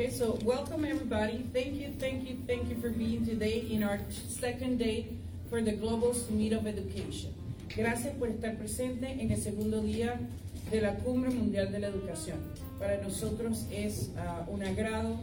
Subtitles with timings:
[0.00, 1.44] Okay, so welcome everybody.
[1.52, 5.08] Thank you, thank you, thank you for being today in our second day
[5.50, 7.34] for the Global Summit of Education.
[7.68, 10.18] Gracias por estar presente en el segundo día
[10.70, 12.38] de la Cumbre Mundial de la Educación.
[12.78, 15.20] Para nosotros es uh, un agrado.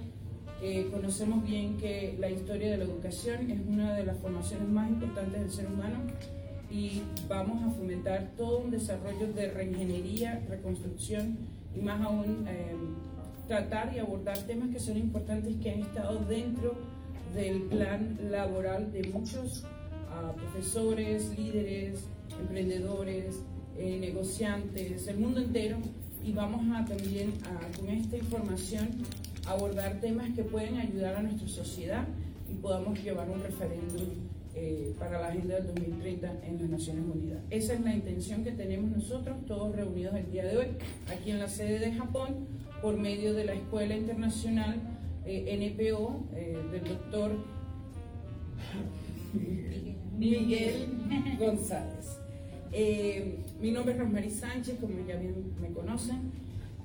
[0.62, 4.92] Eh, conocemos bien que la historia de la educación es una de las formaciones más
[4.92, 6.04] importantes del ser humano
[6.70, 11.36] y vamos a fomentar todo un desarrollo de reingeniería, reconstrucción
[11.76, 12.76] y más aún eh,
[13.48, 16.76] tratar y abordar temas que son importantes que han estado dentro
[17.34, 22.08] del plan laboral de muchos uh, profesores, líderes,
[22.40, 23.42] emprendedores,
[23.78, 25.78] eh, negociantes, el mundo entero
[26.24, 28.90] y vamos a también a, con esta información
[29.46, 32.06] abordar temas que pueden ayudar a nuestra sociedad
[32.50, 34.08] y podamos llevar un referéndum
[34.56, 37.40] eh, para la Agenda del 2030 en las Naciones Unidas.
[37.52, 40.68] Esa es la intención que tenemos nosotros, todos reunidos el día de hoy,
[41.08, 42.48] aquí en la sede de Japón,
[42.82, 44.76] por medio de la Escuela Internacional
[45.26, 47.32] eh, NPO eh, del doctor
[50.18, 50.88] Miguel
[51.40, 52.20] González.
[52.72, 56.32] Eh, mi nombre es Rosemary Sánchez, como ya bien me conocen.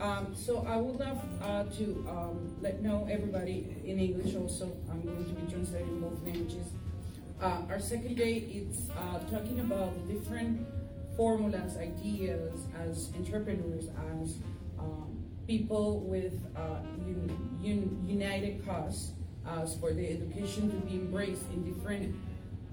[0.00, 4.72] Um, so I would love uh, to um, let know everybody in English also.
[4.90, 6.66] I'm going to be translating both languages.
[7.40, 10.66] Uh, our second day is uh, talking about different
[11.16, 14.38] formulas, ideas as entrepreneurs, as
[15.46, 19.12] people with uh, un, un, united cause,
[19.46, 22.14] as for the education to be embraced in different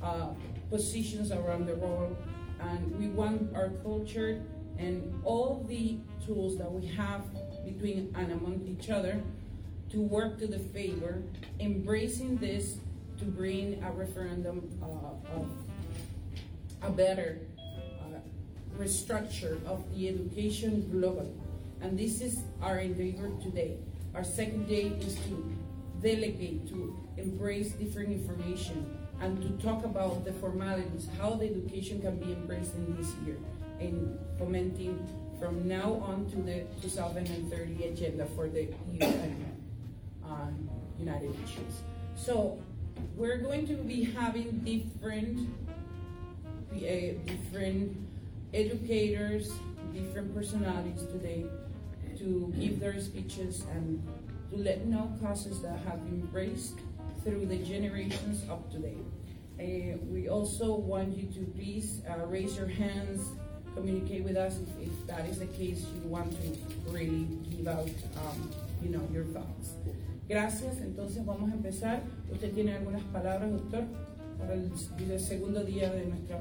[0.03, 0.29] uh,
[0.69, 2.15] positions around the world.
[2.59, 4.41] And we want our culture
[4.77, 7.23] and all the tools that we have
[7.65, 9.21] between and among each other
[9.89, 11.23] to work to the favor,
[11.59, 12.77] embracing this
[13.17, 15.47] to bring a referendum uh, of
[16.83, 18.19] a better uh,
[18.77, 21.33] restructure of the education globally.
[21.81, 23.77] And this is our endeavor today.
[24.13, 25.55] Our second day is to
[26.01, 32.17] delegate, to embrace different information, and to talk about the formalities, how the education can
[32.17, 33.37] be embraced in this year,
[33.79, 35.07] and fomenting
[35.39, 38.67] from now on to the 2030 agenda for the
[39.01, 40.47] uh,
[40.97, 41.81] United Nations.
[42.15, 42.59] So
[43.15, 45.49] we're going to be having different
[46.73, 46.77] uh,
[47.25, 47.97] different
[48.53, 49.51] educators,
[49.93, 51.45] different personalities today
[52.19, 54.03] to give their speeches and
[54.51, 56.79] to let know causes that have been raised
[57.23, 58.97] through the generations up to date.
[59.59, 63.29] Uh, we also want you to please uh, raise your hands,
[63.75, 67.89] communicate with us if, if, that is the case, you want to really give out,
[68.25, 68.49] um,
[68.81, 69.73] you know, your thoughts.
[70.29, 72.01] Gracias, entonces vamos a empezar.
[72.31, 73.83] Usted tiene algunas palabras, doctor,
[74.37, 74.71] para el,
[75.11, 76.39] el segundo día de nuestra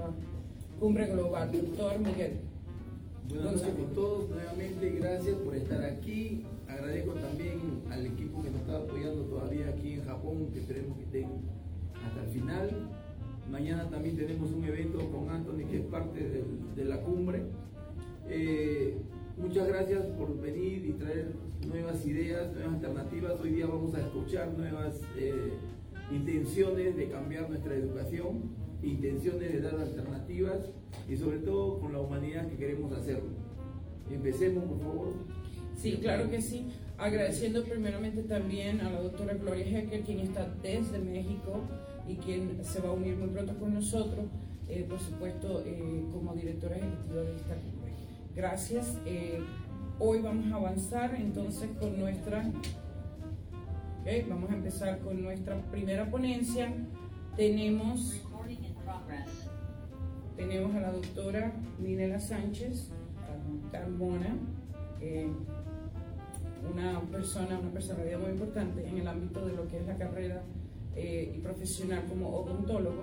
[0.78, 1.50] cumbre global.
[1.50, 2.38] Doctor Miguel.
[3.28, 6.46] Buenas noches con todos, nuevamente gracias por estar aquí.
[6.66, 11.04] Agradezco también al equipo que nos está apoyando todavía aquí en Japón, que esperemos que
[11.04, 11.26] estén
[12.06, 12.70] hasta el final.
[13.50, 16.42] Mañana también tenemos un evento con Anthony, que es parte de,
[16.74, 17.42] de la cumbre.
[18.28, 18.96] Eh,
[19.36, 21.34] muchas gracias por venir y traer
[21.66, 23.38] nuevas ideas, nuevas alternativas.
[23.42, 25.52] Hoy día vamos a escuchar nuevas eh,
[26.10, 30.70] intenciones de cambiar nuestra educación, intenciones de dar alternativas
[31.08, 33.30] y sobre todo con la humanidad que queremos hacerlo.
[34.10, 35.14] Empecemos, por favor.
[35.76, 36.66] Sí, claro que sí.
[36.98, 41.60] Agradeciendo primeramente también a la doctora Gloria Hecker, quien está desde México
[42.08, 44.26] y quien se va a unir muy pronto con nosotros,
[44.68, 47.92] eh, por supuesto, eh, como directora ejecutiva de esta cumbre.
[48.34, 48.98] Gracias.
[49.06, 49.40] Eh,
[50.00, 52.50] hoy vamos a avanzar entonces con nuestra...
[54.00, 56.72] Okay, vamos a empezar con nuestra primera ponencia.
[57.36, 58.20] Tenemos,
[60.38, 62.90] tenemos a la doctora Ninela Sánchez
[63.72, 64.36] Carmona,
[66.72, 70.42] una persona, una personalidad muy importante en el ámbito de lo que es la carrera
[70.94, 73.02] eh, y profesional como odontólogo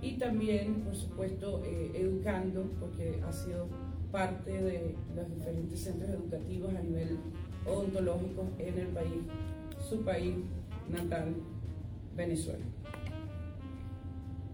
[0.00, 3.66] y también, por supuesto, eh, educando, porque ha sido
[4.12, 7.18] parte de los diferentes centros educativos a nivel
[7.66, 9.24] odontológico en el país,
[9.88, 10.36] su país
[10.88, 11.34] natal,
[12.14, 12.64] Venezuela.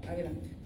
[0.09, 0.62] Adelante.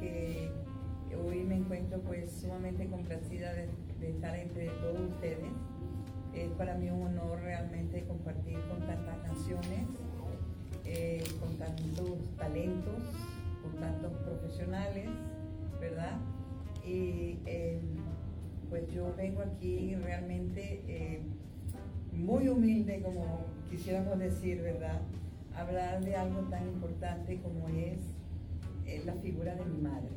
[0.00, 0.50] Que
[1.24, 3.68] hoy me encuentro pues sumamente complacida de,
[4.08, 5.50] estar entre todos ustedes.
[6.34, 9.88] Es para mí un honor realmente compartir con tantas naciones,
[10.84, 13.02] eh, con tantos talentos,
[13.62, 15.08] con tantos profesionales,
[15.80, 16.18] ¿verdad?
[16.84, 17.80] Y eh,
[18.68, 21.22] pues yo vengo aquí realmente eh,
[22.12, 25.00] muy humilde, como quisiéramos decir, ¿verdad?
[25.54, 28.15] Hablar de algo tan importante como es
[28.86, 30.10] eh, la figura de mi madre.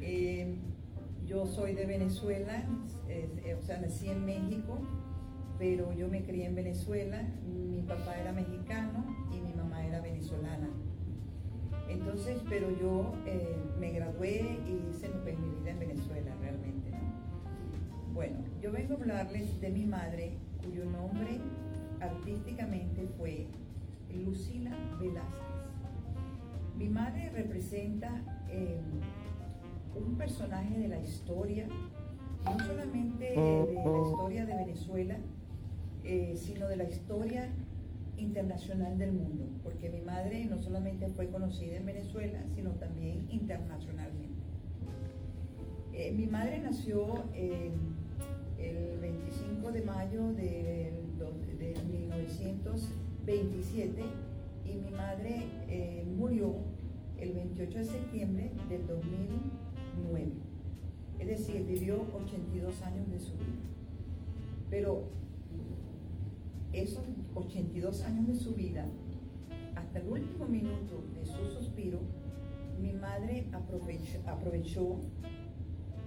[0.00, 0.56] Eh,
[1.26, 2.64] yo soy de Venezuela,
[3.08, 4.78] eh, o sea, nací en México,
[5.58, 7.22] pero yo me crié en Venezuela.
[7.46, 10.70] Mi papá era mexicano y mi mamá era venezolana.
[11.88, 16.90] Entonces, pero yo eh, me gradué y hice mi vida en Venezuela realmente.
[18.12, 21.40] Bueno, yo vengo a hablarles de mi madre, cuyo nombre
[22.00, 23.46] artísticamente fue
[24.14, 25.47] Lucila Velázquez.
[26.78, 28.78] Mi madre representa eh,
[29.96, 31.66] un personaje de la historia,
[32.44, 35.16] no solamente de la historia de Venezuela,
[36.04, 37.48] eh, sino de la historia
[38.16, 44.38] internacional del mundo, porque mi madre no solamente fue conocida en Venezuela, sino también internacionalmente.
[45.92, 47.72] Eh, mi madre nació el
[49.00, 50.92] 25 de mayo de,
[51.90, 54.02] 1927
[54.70, 56.56] y mi madre eh, murió
[57.18, 60.32] el 28 de septiembre del 2009.
[61.18, 63.58] Es decir, vivió 82 años de su vida.
[64.70, 65.08] Pero
[66.72, 67.04] esos
[67.34, 68.86] 82 años de su vida,
[69.74, 72.00] hasta el último minuto de su suspiro,
[72.80, 73.46] mi madre
[74.26, 75.00] aprovechó,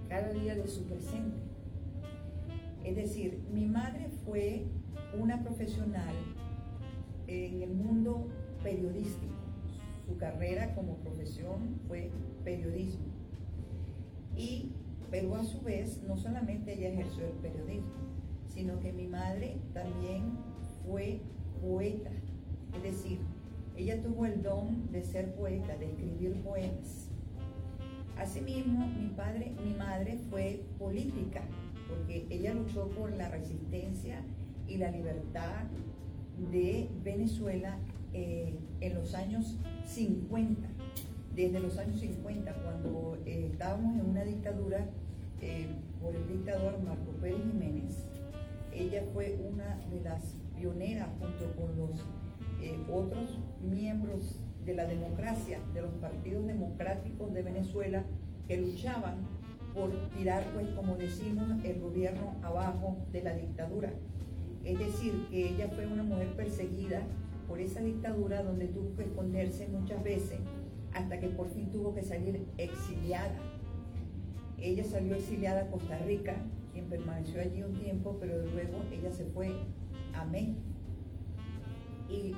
[0.08, 1.38] cada día de su presente.
[2.84, 4.66] Es decir, mi madre fue
[5.18, 6.14] una profesional
[7.26, 8.28] en el mundo
[8.62, 9.32] periodístico.
[10.06, 12.10] Su carrera como profesión fue
[12.44, 13.06] periodismo.
[14.36, 14.72] Y,
[15.10, 17.92] pero a su vez, no solamente ella ejerció el periodismo,
[18.48, 20.38] sino que mi madre también
[20.84, 21.20] fue
[21.60, 22.10] poeta,
[22.76, 23.18] es decir,
[23.76, 27.08] ella tuvo el don de ser poeta, de escribir poemas.
[28.18, 31.42] Asimismo, mi padre, mi madre fue política,
[31.88, 34.22] porque ella luchó por la resistencia
[34.68, 35.64] y la libertad
[36.50, 37.78] de Venezuela
[38.12, 39.56] eh, en los años
[39.86, 40.68] 50,
[41.34, 44.86] desde los años 50, cuando eh, estábamos en una dictadura
[45.40, 45.66] eh,
[46.00, 48.06] por el dictador Marco Pérez Jiménez.
[48.72, 51.90] Ella fue una de las pionera junto con los
[52.62, 58.04] eh, otros miembros de la democracia, de los partidos democráticos de Venezuela,
[58.46, 59.16] que luchaban
[59.74, 63.92] por tirar, pues como decimos, el gobierno abajo de la dictadura.
[64.64, 67.02] Es decir, que ella fue una mujer perseguida
[67.52, 70.40] por esa dictadura donde tuvo que esconderse muchas veces
[70.94, 73.38] hasta que por fin tuvo que salir exiliada.
[74.56, 76.34] Ella salió exiliada a Costa Rica,
[76.72, 79.52] quien permaneció allí un tiempo, pero luego ella se fue
[80.14, 80.56] Amén.
[82.08, 82.32] Y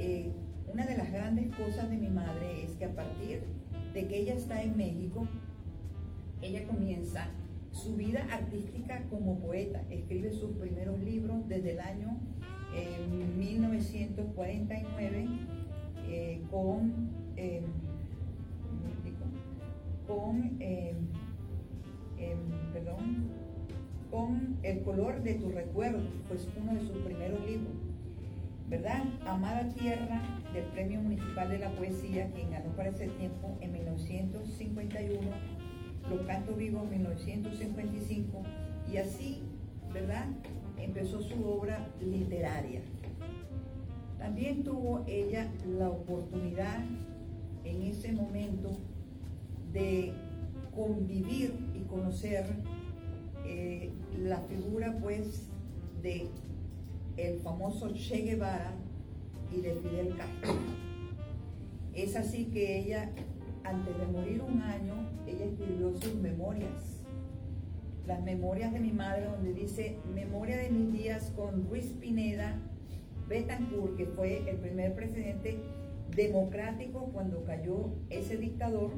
[0.00, 0.32] eh,
[0.66, 3.44] una de las grandes cosas de mi madre es que a partir
[3.94, 5.28] de que ella está en México,
[6.42, 7.28] ella comienza
[7.70, 9.84] su vida artística como poeta.
[9.88, 12.18] Escribe sus primeros libros desde el año
[13.38, 15.26] 1949
[16.08, 17.62] eh, con, eh,
[20.06, 20.58] con
[22.72, 23.28] perdón,
[24.10, 27.74] con El color de tu recuerdo, pues uno de sus primeros libros.
[28.68, 29.04] ¿Verdad?
[29.26, 30.22] Amada Tierra
[30.52, 35.20] del Premio Municipal de la Poesía, quien ganó para ese tiempo en 1951,
[36.10, 38.42] Los Cantos Vivos en 1955,
[38.92, 39.42] y así,
[39.92, 40.26] ¿verdad?
[40.80, 42.80] Empezó su obra literaria.
[44.18, 46.84] También tuvo ella la oportunidad
[47.64, 48.78] en ese momento
[49.72, 50.12] de
[50.74, 52.44] convivir y conocer
[53.44, 55.48] eh, la figura pues
[56.02, 56.28] de
[57.16, 58.72] el famoso Che Guevara
[59.52, 60.54] y de Fidel Castro.
[61.94, 63.10] Es así que ella,
[63.64, 64.94] antes de morir un año,
[65.26, 66.97] ella escribió sus memorias.
[68.08, 72.58] Las memorias de mi madre, donde dice, memoria de mis días con Luis Pineda
[73.28, 75.58] Betancourt, que fue el primer presidente
[76.16, 78.92] democrático cuando cayó ese dictador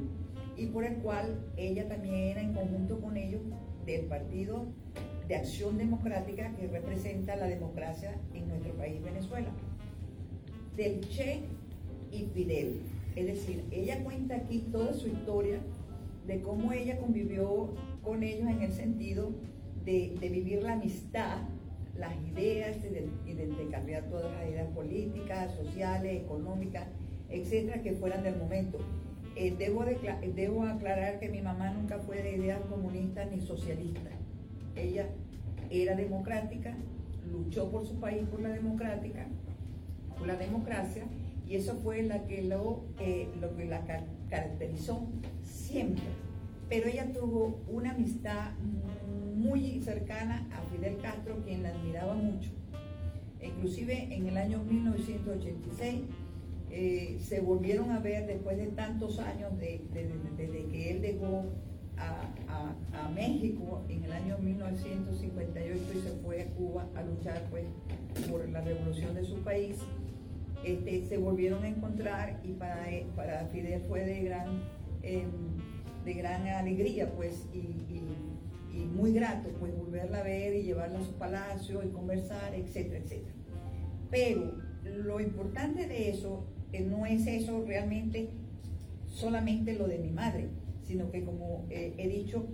[0.55, 3.41] y por el cual ella también era en conjunto con ellos
[3.85, 4.67] del Partido
[5.27, 9.49] de Acción Democrática que representa la democracia en nuestro país, Venezuela,
[10.77, 11.41] del Che
[12.13, 12.79] y Fidel.
[13.17, 15.59] Es decir, ella cuenta aquí toda su historia
[16.27, 19.31] de cómo ella convivió con ellos en el sentido
[19.85, 21.39] de, vivir la amistad,
[21.97, 22.77] las ideas
[23.25, 26.87] y de, cambiar todas las ideas políticas, sociales, económicas,
[27.29, 28.79] etcétera, que fueran del momento.
[29.35, 29.85] Eh, debo,
[30.35, 34.13] debo aclarar que mi mamá nunca fue de ideas comunistas ni socialistas.
[34.75, 35.07] Ella
[35.69, 36.75] era democrática,
[37.31, 39.27] luchó por su país por la democrática,
[40.17, 41.03] por la democracia,
[41.47, 43.81] y eso fue la que lo, eh, lo que la
[44.29, 45.07] caracterizó
[45.43, 46.03] siempre.
[46.71, 48.51] Pero ella tuvo una amistad
[49.35, 52.49] muy cercana a Fidel Castro, quien la admiraba mucho.
[53.41, 56.03] Inclusive en el año 1986
[56.69, 61.43] eh, se volvieron a ver después de tantos años desde de, que él dejó
[61.97, 62.29] a,
[63.13, 67.65] México en el año 1958 y se fue a Cuba a luchar pues
[68.29, 69.75] por la revolución de su país.
[70.63, 72.85] Este, se volvieron a encontrar y para,
[73.17, 74.47] para Fidel fue de gran,
[75.03, 75.29] em,
[76.05, 77.69] de gran alegría pues y,
[78.95, 83.33] muy grato pues volverla a ver y llevarla a su palacio y conversar, etcétera, etcétera.
[84.09, 84.53] Pero
[84.83, 86.45] lo importante de eso
[86.79, 88.29] no es eso realmente
[89.07, 90.49] solamente lo de mi madre,
[90.83, 92.47] sino que como eh, he dicho,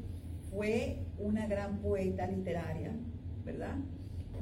[0.49, 2.91] fue una gran poeta literaria,
[3.45, 3.75] ¿verdad?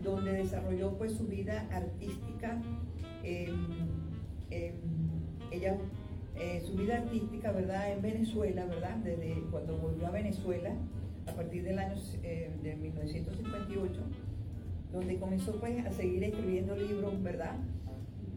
[0.04, 2.62] Donde desarrolló pues su vida artística,
[5.52, 5.78] ella,
[6.36, 7.92] eh, su vida artística, ¿verdad?
[7.94, 8.98] En Venezuela, ¿verdad?
[8.98, 10.76] Desde cuando volvió a Venezuela,
[11.28, 14.02] a partir del año eh, de 1958,
[14.92, 17.56] donde comenzó pues a seguir escribiendo libros, ¿verdad?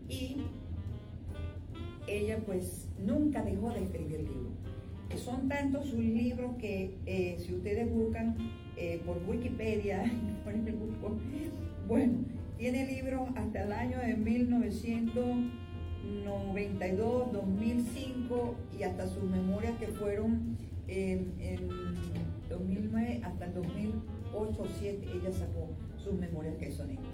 [0.08, 0.42] Y
[2.06, 4.58] ella pues nunca dejó de escribir libros
[5.16, 8.36] son tantos sus libros que eh, si ustedes buscan
[8.76, 10.04] eh, por Wikipedia,
[11.88, 12.18] bueno,
[12.58, 14.14] tiene libros hasta el año de
[16.08, 21.34] 1992, 2005 y hasta sus memorias que fueron en,
[22.48, 27.04] 2009 hasta el 2008 o 2007 ella sacó sus memorias que son ellas.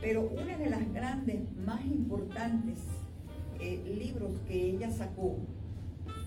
[0.00, 2.78] Pero una de las grandes, más importantes
[3.60, 5.38] eh, libros que ella sacó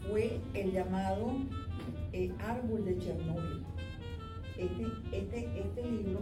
[0.08, 1.34] fue el llamado
[2.14, 3.64] eh, Árbol de Chernóbil.
[4.58, 4.84] Este,
[5.18, 6.20] este, este, libro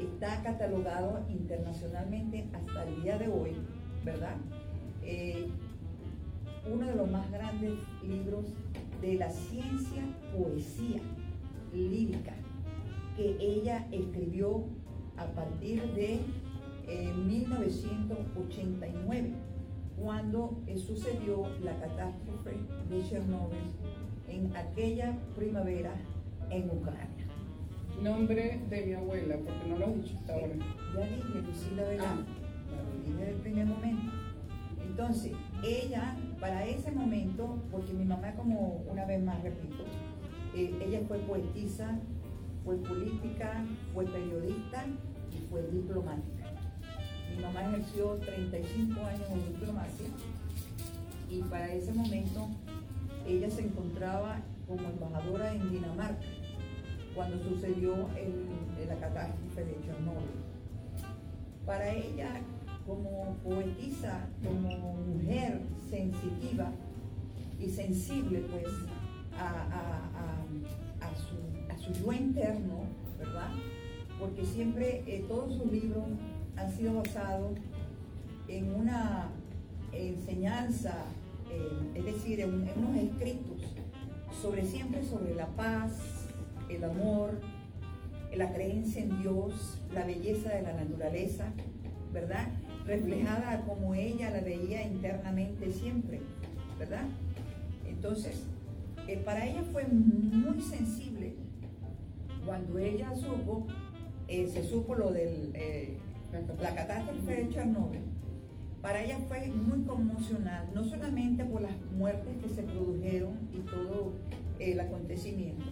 [0.00, 3.56] está catalogado internacionalmente hasta el día de hoy,
[4.06, 4.36] ¿verdad?
[5.02, 5.48] Eh,
[6.72, 8.46] uno de los más grandes libros
[9.02, 10.02] de la ciencia
[10.34, 11.02] poesía
[11.74, 12.32] lírica
[13.16, 14.64] que ella escribió
[15.16, 16.20] a partir de
[17.26, 19.32] 1989 eh,
[20.00, 22.52] cuando eh, sucedió la catástrofe
[22.88, 23.58] de Chernobyl
[24.28, 25.94] en aquella primavera
[26.50, 27.26] en Ucrania.
[28.02, 30.54] Nombre de mi abuela, porque no lo has dicho hasta ahora.
[30.94, 32.45] Ya dije, Lucila Verán, ah.
[33.06, 34.12] Dije el primer momento.
[34.82, 35.32] Entonces,
[35.62, 39.84] ella, para ese momento, porque mi mamá, como una vez más repito,
[40.54, 41.98] eh, ella fue poetisa,
[42.64, 44.84] fue política, fue periodista
[45.32, 46.44] y fue diplomática.
[47.34, 50.06] Mi mamá ejerció 35 años en diplomacia
[51.28, 52.48] y para ese momento
[53.26, 56.26] ella se encontraba como embajadora en Dinamarca
[57.14, 60.26] cuando sucedió el, la catástrofe de Chernobyl.
[61.64, 62.40] Para ella,
[62.86, 66.70] como poetisa, como mujer sensitiva
[67.60, 68.66] y sensible pues
[69.38, 70.42] a,
[71.14, 72.84] su, yo interno,
[73.18, 73.50] ¿verdad?
[74.18, 76.04] Porque siempre eh, todos sus libros
[76.56, 77.52] han sido basados
[78.48, 79.28] en una
[79.92, 81.04] enseñanza,
[81.50, 83.72] eh, es decir, en, unos escritos
[84.42, 85.92] sobre siempre sobre la paz,
[86.68, 87.40] el amor,
[88.34, 91.44] la creencia en Dios, la belleza de la naturaleza,
[92.12, 92.48] ¿verdad?
[92.86, 96.20] Reflejada como ella la veía internamente siempre,
[96.78, 97.04] ¿verdad?
[97.88, 98.44] Entonces,
[99.08, 101.34] eh, para ella fue muy sensible
[102.44, 103.66] cuando ella supo,
[104.28, 105.52] eh, se supo lo del
[106.60, 108.00] la catástrofe de Chernobyl,
[108.82, 114.12] para ella fue muy conmocional, no solamente por las muertes que se produjeron y todo
[114.58, 115.64] el acontecimiento,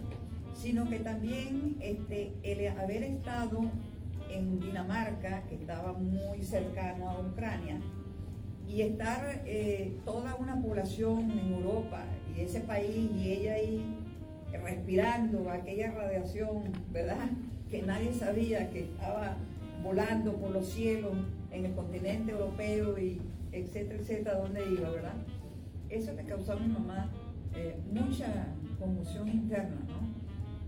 [0.53, 3.61] sino que también este, el haber estado
[4.37, 7.79] en Dinamarca, que estaba muy cercano a Ucrania,
[8.67, 12.03] y estar eh, toda una población en Europa
[12.35, 13.85] y ese país y ella ahí
[14.63, 17.29] respirando aquella radiación, ¿verdad?
[17.69, 19.37] Que nadie sabía que estaba
[19.83, 21.13] volando por los cielos
[21.51, 25.15] en el continente europeo y etcétera, etcétera, donde iba, ¿verdad?
[25.89, 27.09] Eso le causó a mi mamá
[27.53, 28.47] eh, mucha
[28.79, 30.15] conmoción interna, ¿no?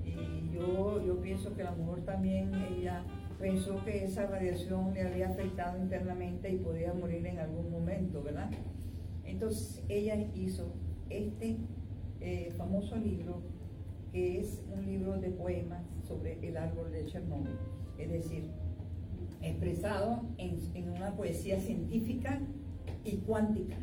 [0.05, 3.03] Y yo, yo pienso que a lo mejor también ella
[3.39, 8.49] pensó que esa radiación le había afectado internamente y podía morir en algún momento, ¿verdad?
[9.23, 10.73] Entonces ella hizo
[11.09, 11.57] este
[12.19, 13.41] eh, famoso libro,
[14.11, 17.57] que es un libro de poemas sobre el árbol de Chernobyl,
[17.97, 18.49] es decir,
[19.41, 20.57] expresado en,
[20.89, 22.41] una poesía científica
[23.03, 23.75] y cuántica,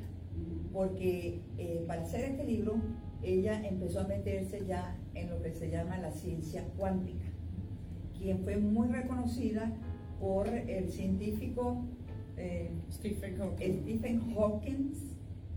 [0.73, 2.81] porque eh, para hacer este libro
[3.23, 7.25] ella empezó a meterse ya en lo que se llama la ciencia cuántica,
[8.25, 9.71] quien fue muy reconocida
[10.19, 11.85] por el científico
[12.39, 13.37] eh, Stephen,
[14.35, 14.93] Hawking.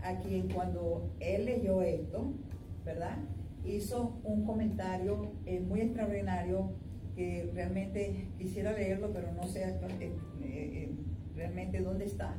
[0.04, 2.34] a quien cuando él leyó esto,
[2.84, 3.16] ¿verdad?
[3.64, 6.72] Hizo un comentario eh, muy extraordinario
[7.16, 9.64] que realmente quisiera leerlo, pero no sé
[10.42, 10.90] eh,
[11.34, 12.34] realmente dónde está,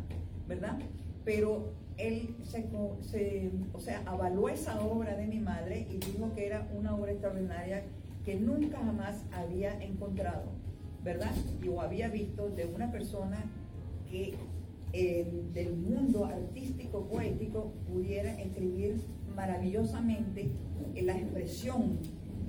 [0.48, 0.78] ¿verdad?
[1.26, 6.70] Pero él se- o sea, avaló esa obra de mi madre y dijo que era
[6.78, 7.84] una obra extraordinaria
[8.30, 10.52] que nunca jamás había encontrado,
[11.04, 11.34] ¿verdad?
[11.64, 13.44] Y o había visto de una persona
[14.08, 14.36] que
[14.94, 19.02] eh, del mundo artístico poético pudiera escribir
[19.36, 20.52] maravillosamente
[20.94, 21.98] en la expresión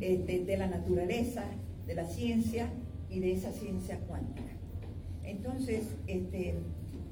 [0.02, 1.44] eh, de, la naturaleza,
[1.86, 2.68] de la ciencia
[3.08, 4.52] y de esa ciencia cuántica.
[5.24, 6.56] Entonces, este,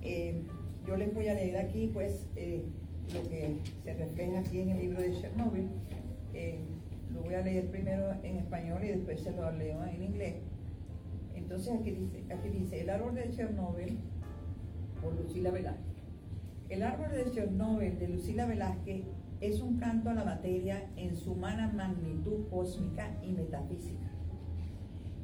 [0.03, 0.43] eh,
[0.87, 2.65] yo les voy a leer aquí, pues, eh,
[3.15, 5.69] lo que se refleja aquí en el libro de Chernobyl.
[6.35, 6.59] Eh,
[7.19, 10.37] lo voy a leer primero en español y después se lo leo en inglés.
[11.35, 13.99] Entonces, aquí dice, aquí dice, el árbol de Chernobyl,
[15.03, 16.05] por Lucila Velázquez.
[16.69, 19.05] El árbol de Chernobyl de Lucila Velázquez
[19.41, 24.11] es un canto a la materia en su humana magnitud cósmica y metafísica.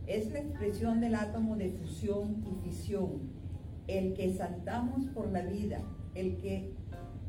[0.07, 3.31] Es la expresión del átomo de fusión y fisión,
[3.87, 5.81] el que saltamos por la vida,
[6.15, 6.73] el que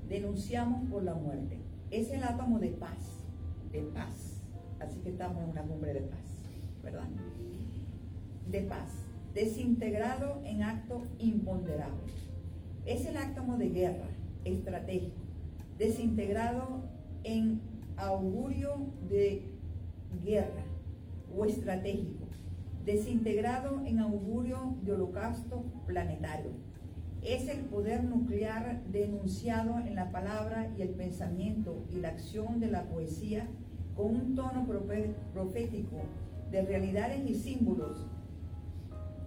[0.07, 1.59] denunciamos por la muerte.
[1.91, 3.21] Es el átomo de paz,
[3.71, 4.34] de paz.
[4.79, 6.43] Así que estamos en una cumbre de paz,
[6.83, 7.07] ¿verdad?
[8.49, 8.91] De paz,
[9.33, 12.13] desintegrado en acto imponderable.
[12.85, 14.07] Es el átomo de guerra,
[14.43, 15.21] estratégico,
[15.77, 16.83] desintegrado
[17.23, 17.61] en
[17.97, 19.43] augurio de
[20.23, 20.63] guerra
[21.35, 22.25] o estratégico,
[22.85, 26.51] desintegrado en augurio de holocausto planetario.
[27.23, 32.69] Es el poder nuclear denunciado en la palabra y el pensamiento y la acción de
[32.69, 33.47] la poesía
[33.95, 34.65] con un tono
[35.33, 35.97] profético
[36.51, 38.07] de realidades y símbolos.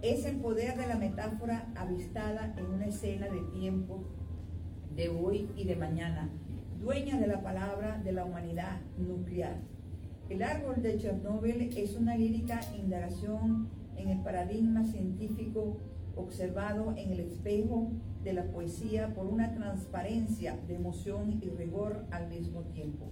[0.01, 4.05] Es el poder de la metáfora avistada en una escena de tiempo
[4.95, 6.29] de hoy y de mañana,
[6.79, 9.57] dueña de la palabra de la humanidad nuclear.
[10.29, 15.77] El árbol de Chernóbil es una lírica indagación en el paradigma científico
[16.15, 17.91] observado en el espejo
[18.23, 23.07] de la poesía por una transparencia de emoción y rigor al mismo tiempo.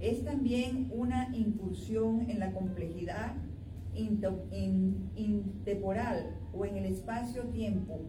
[0.00, 3.34] Es también una incursión en la complejidad
[5.16, 8.00] intemporal o en el espacio-tiempo,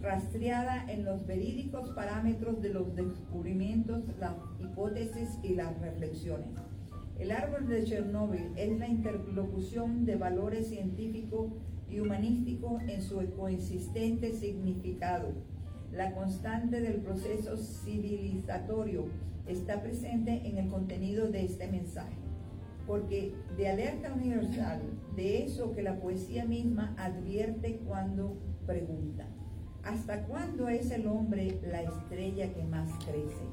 [0.00, 6.48] rastreada en los verídicos parámetros de los descubrimientos, las hipótesis y las reflexiones.
[7.18, 11.52] El árbol de Chernóbil es la interlocución de valores científicos
[11.88, 15.34] y humanísticos en su coexistente significado.
[15.96, 19.06] La constante del proceso civilizatorio
[19.46, 22.18] está presente en el contenido de este mensaje,
[22.86, 24.82] porque de alerta universal,
[25.16, 29.26] de eso que la poesía misma advierte cuando pregunta,
[29.84, 33.46] ¿hasta cuándo es el hombre la estrella que más crece?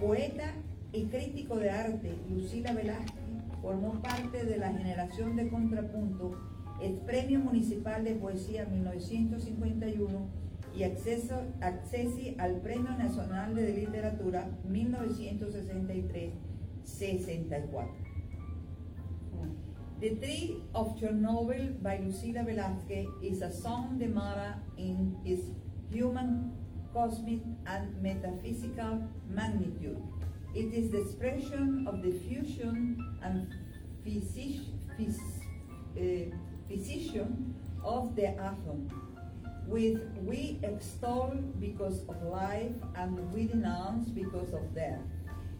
[0.00, 0.52] Poeta
[0.92, 3.24] y crítico de arte, Lucila Velázquez
[3.60, 6.38] formó parte de la generación de contrapunto,
[6.80, 10.47] el Premio Municipal de Poesía 1951
[10.78, 16.30] y acceso, accesi al Premio Nacional de Literatura 1963-64.
[20.00, 25.42] The Tree of Chernobyl by Lucila Velázquez is a song de Mara in its
[25.90, 26.52] human,
[26.92, 29.98] cosmic, and metaphysical magnitude.
[30.54, 33.48] It is the expression of the fusion and
[34.06, 35.18] physi- phys-
[36.68, 38.88] physician of the atom,
[39.68, 45.00] with we extol because of life and we denounce because of death.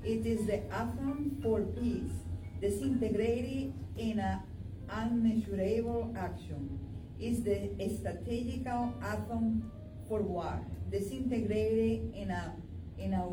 [0.03, 2.16] It is the atom for peace,
[2.61, 4.40] disintegrated in an
[4.88, 6.79] unmeasurable action.
[7.21, 9.71] Is the strategical atom
[10.09, 12.55] for war, disintegrated in a
[12.97, 13.27] in a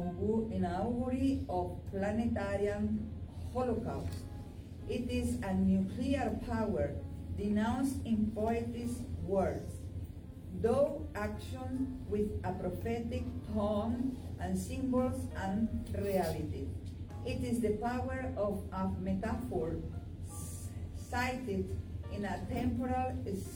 [0.51, 2.73] in a augury of planetary
[3.53, 4.25] holocaust.
[4.89, 6.95] It is a nuclear power
[7.37, 8.89] denounced in poetic
[9.23, 9.74] words,
[10.61, 16.67] though action with a prophetic tone and symbols and reality.
[17.25, 19.77] It is the power of a metaphor
[21.09, 21.75] cited
[22.11, 23.13] in a temporal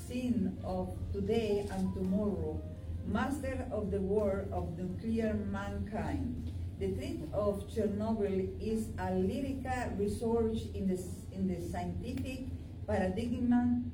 [0.07, 2.61] scene of today and tomorrow,
[3.05, 6.51] master of the war of nuclear mankind.
[6.79, 10.99] The threat of Chernobyl is a lyrical research in the,
[11.33, 12.45] in the scientific
[12.87, 13.91] paradigm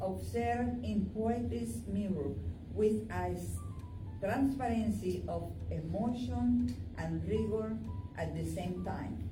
[0.00, 2.34] observed in poetry's mirror
[2.74, 3.36] with a
[4.20, 7.76] transparency of emotion and rigor
[8.18, 9.28] at the same time.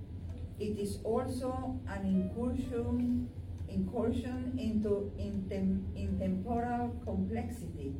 [0.59, 3.29] It is also an incursion,
[3.69, 7.95] incursion into intem, intemporal complexity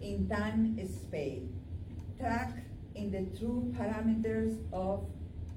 [0.00, 1.42] in time space,
[2.18, 5.06] track in the true parameters of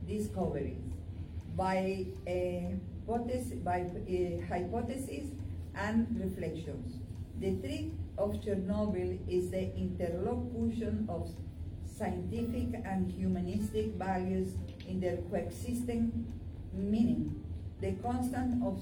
[0.08, 0.82] discoveries
[1.56, 5.26] by uh, hypothesis, by uh, hypothesis
[5.76, 7.00] and reflections.
[7.40, 11.30] The trick of Chernobyl is the interlocution of
[11.98, 14.54] scientific and humanistic values
[14.88, 16.26] in their coexisting
[16.74, 17.44] meaning.
[17.80, 18.82] The constant of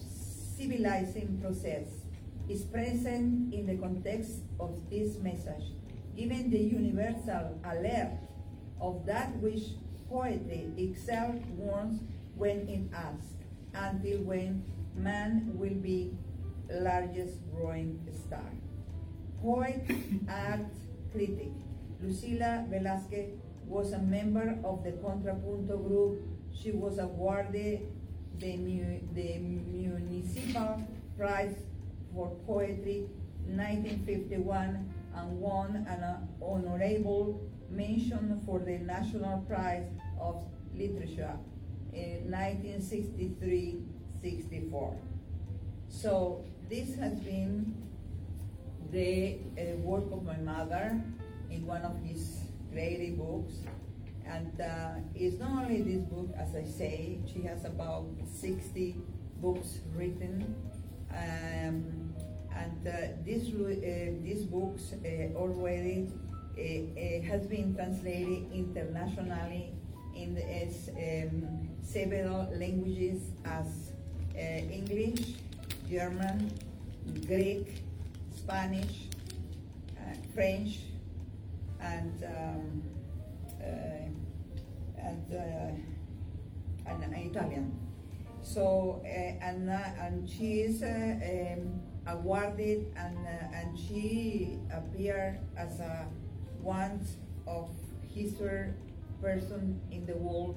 [0.58, 1.88] civilizing process
[2.50, 5.72] is present in the context of this message,
[6.18, 8.12] given the universal alert
[8.82, 9.64] of that which
[10.10, 12.02] poetry itself warns
[12.36, 13.36] when it asks,
[13.74, 14.64] until when
[14.96, 16.12] man will be
[16.72, 18.52] largest growing star.
[19.42, 19.82] Poet,
[20.30, 20.66] art
[21.12, 21.52] critic,
[22.04, 23.30] Lucila Velasquez
[23.66, 26.22] was a member of the Contrapunto group.
[26.54, 27.82] She was awarded
[28.40, 30.82] the, mu- the Municipal
[31.18, 31.56] Prize
[32.14, 33.06] for Poetry
[33.46, 39.86] 1951 and won an honorable mention for the National Prize
[40.20, 40.44] of
[40.76, 41.38] Literature
[41.94, 44.96] in 1963-64.
[45.90, 47.76] So this has been
[48.92, 51.02] the uh, work of my mother
[51.50, 52.42] in one of his
[52.74, 53.54] lady books.
[54.26, 58.96] And uh, it's not only this book, as I say, she has about 60
[59.42, 60.56] books written.
[61.12, 62.14] Um,
[62.56, 62.92] and uh,
[63.26, 66.08] this, uh, these books uh, already
[66.56, 69.74] uh, has been translated internationally
[70.16, 73.92] in as, um, several languages as
[74.36, 75.36] English,
[75.90, 76.54] German,
[77.26, 77.82] Greek,
[78.36, 79.10] Spanish,
[79.98, 80.80] uh, French,
[81.82, 82.84] and um,
[83.60, 84.06] uh,
[85.02, 87.80] and, uh, and Italian.
[88.42, 89.10] So uh,
[89.44, 93.18] and and she is um, awarded and
[93.54, 96.06] and she appeared as a
[96.62, 97.02] one
[97.48, 97.70] of
[98.14, 98.74] history
[99.22, 100.56] person in the world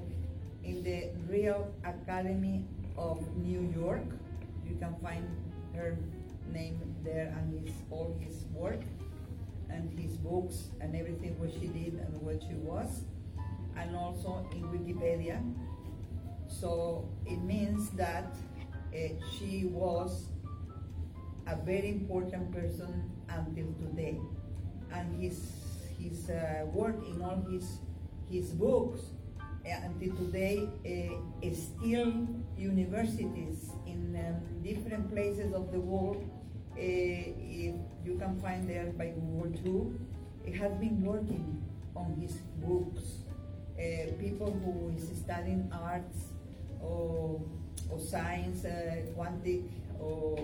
[0.63, 2.65] in the Real Academy
[2.97, 4.05] of New York.
[4.73, 5.27] You can find
[5.75, 5.97] her
[6.51, 8.81] name there and his all his work
[9.69, 13.03] and his books and everything what she did and what she was,
[13.77, 15.37] and also in Wikipedia.
[16.47, 18.35] So it means that
[18.93, 18.97] uh,
[19.31, 20.25] she was
[21.47, 24.19] a very important person until today,
[24.91, 25.37] and his
[25.99, 27.77] his uh, work in all his
[28.29, 29.01] his books
[29.65, 36.23] until today uh, still universities in um, different places of the world
[36.73, 39.99] uh, if you can find there by Google too,
[40.45, 41.63] it has been working
[41.95, 43.19] on his books.
[44.19, 46.29] People who is studying arts
[46.81, 47.41] or,
[47.89, 48.65] or science,
[49.15, 50.37] quantic, or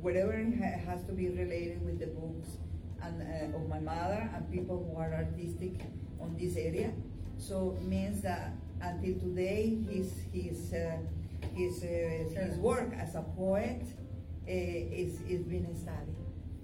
[0.00, 2.58] whatever ha- has to be related with the books
[3.02, 5.80] and uh, of my mother and people who are artistic
[6.20, 6.92] on this area.
[7.38, 10.98] So means that until today, his his uh,
[11.82, 13.82] uh, his work as a poet
[14.46, 16.16] uh, is, is being studied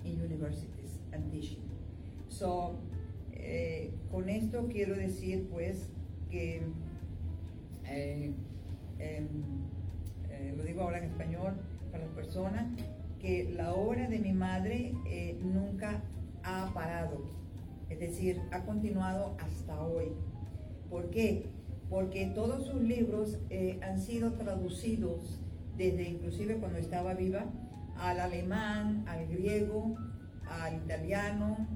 [0.04, 1.62] in universities and teaching.
[2.28, 2.78] So,
[3.32, 5.88] eh, con esto quiero decir pues
[6.30, 6.62] que,
[7.86, 8.32] eh,
[8.98, 9.28] em,
[10.30, 11.54] eh, lo digo ahora en español
[11.92, 12.64] para las personas,
[13.20, 16.02] que la obra de mi madre eh, nunca
[16.42, 17.24] ha parado,
[17.88, 20.12] es decir, ha continuado hasta hoy.
[20.94, 21.46] ¿Por qué?
[21.90, 25.40] Porque todos sus libros eh, han sido traducidos
[25.76, 27.46] desde inclusive cuando estaba viva
[27.98, 29.96] al alemán, al griego,
[30.48, 31.66] al italiano,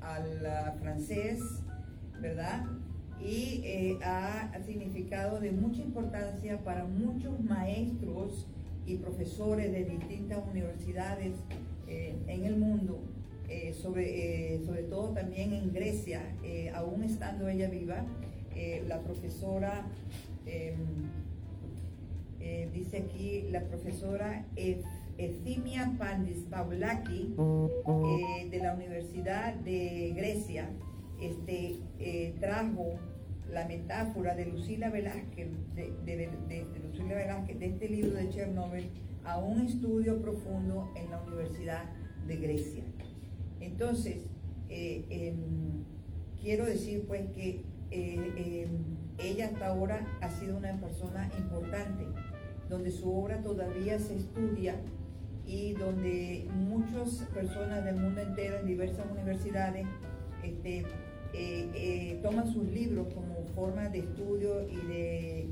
[0.00, 1.40] al uh, francés,
[2.20, 2.66] ¿verdad?
[3.20, 8.46] Y eh, ha significado de mucha importancia para muchos maestros
[8.86, 11.32] y profesores de distintas universidades
[11.88, 13.00] eh, en el mundo,
[13.48, 16.22] eh, sobre, eh, sobre todo también en Grecia,
[16.74, 18.04] aún estando ella viva,
[18.58, 19.86] eh, la profesora,
[20.46, 20.76] em,
[22.40, 24.84] eh, dice aquí, la profesora Ef-
[25.18, 27.34] Efimia Pandis Paulaki
[28.20, 30.68] eh, de la Universidad de Grecia
[31.20, 31.76] este,
[32.40, 32.94] trajo
[33.52, 36.28] la metáfora de Lucila Velázquez, de,
[36.86, 38.88] Lucila Velázquez, de este libro de Chernobyl,
[39.24, 41.84] a un estudio profundo en la Universidad
[42.26, 42.84] de Grecia.
[43.60, 44.18] Entonces,
[44.68, 45.34] em,
[46.40, 52.04] quiero decir pues que eh, em, ella hasta ahora ha sido una persona importante,
[52.68, 54.76] donde su obra todavía se estudia
[55.46, 59.86] y donde muchas personas del mundo entero en diversas universidades
[60.42, 60.84] este,
[61.34, 65.44] eh, eh, toman sus libros como forma de estudio y de,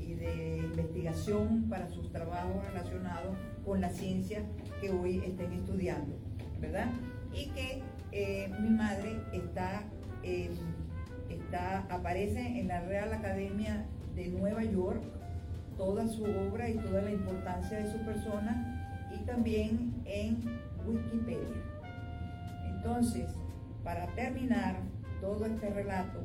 [0.77, 4.43] investigación para sus trabajos relacionados con la ciencia
[4.81, 6.15] que hoy estén estudiando,
[6.59, 6.91] ¿verdad?
[7.33, 7.81] Y que
[8.59, 9.83] mi madre está,
[10.23, 10.49] eh,
[11.53, 15.01] aparece en la Real Academia de Nueva York,
[15.77, 20.43] toda su obra y toda la importancia de su persona, y también en
[20.85, 21.63] Wikipedia.
[22.75, 23.29] Entonces,
[23.83, 24.77] para terminar
[25.21, 26.23] todo este relato,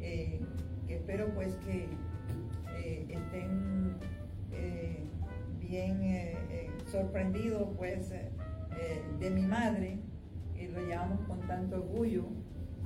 [0.00, 0.40] eh,
[0.86, 1.88] que espero pues que
[2.76, 3.96] eh, estén
[4.52, 5.04] eh,
[5.60, 6.36] bien
[6.90, 8.10] sorprendidos pues
[9.20, 9.98] de mi madre,
[10.58, 12.24] y lo llevamos con tanto orgullo,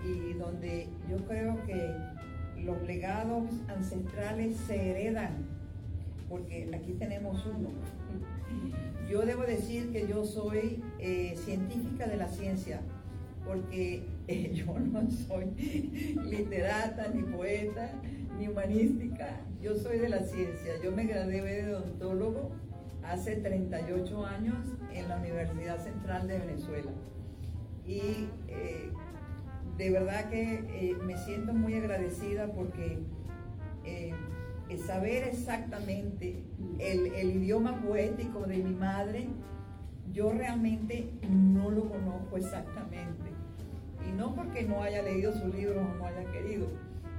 [0.05, 1.95] y donde yo creo que
[2.63, 5.47] los legados ancestrales se heredan,
[6.29, 7.71] porque aquí tenemos uno.
[9.09, 10.83] Yo debo decir que yo soy
[11.37, 12.81] científica de la ciencia,
[13.45, 14.03] porque
[14.55, 15.47] yo no soy
[16.25, 17.91] literata, ni poeta,
[18.39, 20.75] ni humanística, yo soy de la ciencia.
[20.83, 22.51] Yo me gradué de odontólogo
[23.03, 24.57] hace 38 años
[24.93, 26.91] en la Universidad Central de Venezuela.
[27.87, 28.91] Y eh,
[29.77, 32.99] de verdad que eh, me siento muy agradecida porque
[33.85, 34.13] eh,
[34.87, 36.43] saber exactamente
[36.79, 39.29] el, el idioma poético de mi madre,
[40.13, 43.31] yo realmente no lo conozco exactamente
[44.09, 46.69] y no porque no haya leído sus libros o no haya querido,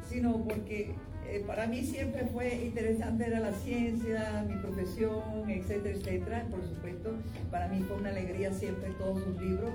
[0.08, 0.96] sino porque
[1.30, 6.46] eh, para mí siempre fue interesante era la ciencia, mi profesión, etcétera, etcétera.
[6.50, 7.12] Por supuesto,
[7.52, 9.72] para mí fue una alegría siempre todos sus libros,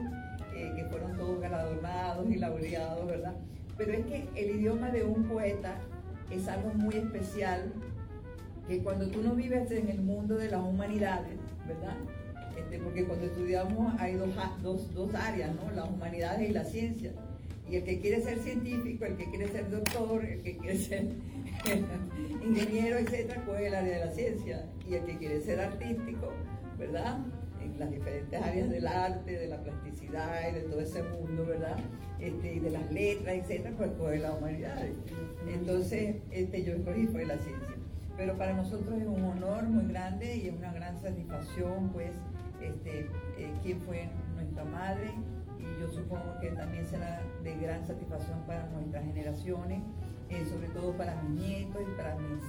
[0.55, 3.35] eh, que fueron todos galardonados y laureados, ¿verdad?
[3.77, 5.77] Pero es que el idioma de un poeta
[6.31, 7.73] es algo muy especial,
[8.69, 11.97] que cuando tú no vives en el mundo de las humanidades, ¿verdad?
[12.57, 14.31] Este, porque cuando estudiamos hay dos,
[14.63, 15.71] dos, dos áreas, ¿no?
[15.73, 17.13] las humanidades y la ciencia.
[17.71, 21.07] Y el que quiere ser científico, el que quiere ser doctor, el que quiere ser
[22.45, 24.67] ingeniero, etcétera, coge el área de la ciencia.
[24.89, 26.33] Y el que quiere ser artístico,
[26.79, 27.19] ¿verdad?
[27.65, 31.77] En las diferentes áreas del arte, de la plasticidad y de todo ese mundo, ¿verdad?
[32.19, 34.93] Este, y de las letras, etcétera, pues coge las humanidades.
[35.49, 37.69] Entonces, este, yo escogí fue la ciencia.
[38.17, 42.11] Pero para nosotros es un honor muy grande y es una gran satisfacción, pues,
[42.61, 43.07] este,
[43.39, 45.11] eh, quién fue nuestra madre
[45.59, 49.83] y yo supongo que también será de gran satisfacción para nuestras generaciones,
[50.29, 52.43] eh, sobre todo para mis nietos y para mis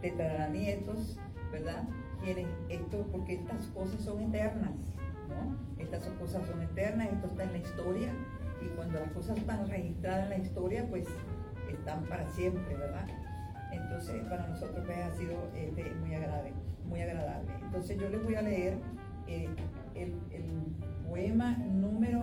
[0.00, 1.18] tetraranietos,
[1.52, 1.84] ¿verdad?
[2.22, 4.74] Quieren esto porque estas cosas son eternas,
[5.28, 5.56] ¿no?
[5.82, 8.12] Estas cosas son eternas, esto está en la historia
[8.62, 11.06] y cuando las cosas están registradas en la historia, pues
[11.70, 13.06] están para siempre, ¿verdad?
[13.72, 16.52] Entonces, para nosotros pues, ha sido este, muy agradable,
[16.88, 17.50] muy agradable.
[17.62, 18.78] Entonces, yo les voy a leer
[19.26, 19.48] eh,
[19.94, 20.14] el,
[21.08, 22.20] poema número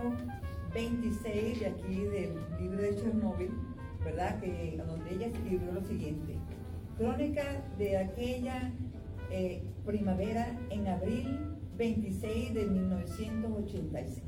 [0.74, 3.50] 26 de aquí del libro de Chernóbil,
[4.04, 4.38] ¿verdad?
[4.38, 6.36] Que, donde ella escribió lo siguiente.
[6.98, 8.72] Crónica de aquella
[9.30, 14.22] eh, primavera en abril 26 de 1986.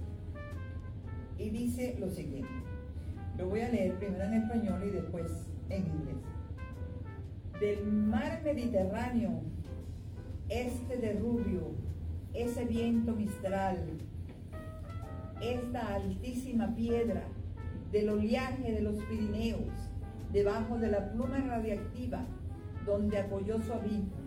[1.38, 2.48] Y dice lo siguiente.
[3.38, 5.30] Lo voy a leer primero en español y después
[5.68, 6.16] en inglés.
[7.60, 9.42] Del mar Mediterráneo,
[10.48, 11.72] este de Rubio,
[12.34, 13.78] ese viento mistral,
[15.40, 17.24] esta altísima piedra
[17.92, 19.90] del oleaje de los Pirineos,
[20.32, 22.26] debajo de la pluma radiactiva
[22.84, 24.25] donde apoyó su abrigo,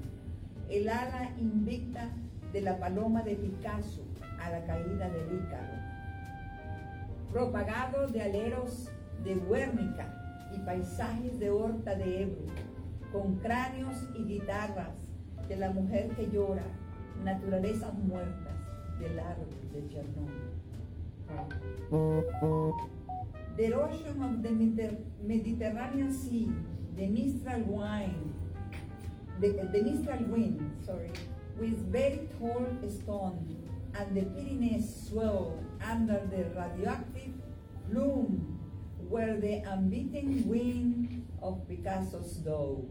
[0.69, 2.10] el ala invicta
[2.53, 4.03] de la paloma de Picasso
[4.39, 5.73] a la caída del Ícaro,
[7.32, 8.89] propagado de aleros
[9.23, 10.15] de Guernica
[10.55, 12.45] y paisajes de Horta de Ebro,
[13.12, 14.95] con cráneos y guitarras
[15.47, 16.63] de la mujer que llora,
[17.23, 18.55] naturalezas muertas
[18.99, 20.49] del árbol de Chernobyl.
[23.58, 24.51] The ocean of the
[25.21, 26.49] Mediterranean Sea,
[26.95, 28.38] the Mistral wine,
[29.39, 31.12] the, the Mistral wind, sorry,
[31.58, 37.34] with very tall stone, and the Pyrenees swell under the radioactive
[37.89, 38.60] plume,
[39.08, 42.86] where the unbeaten wind of Picasso's dough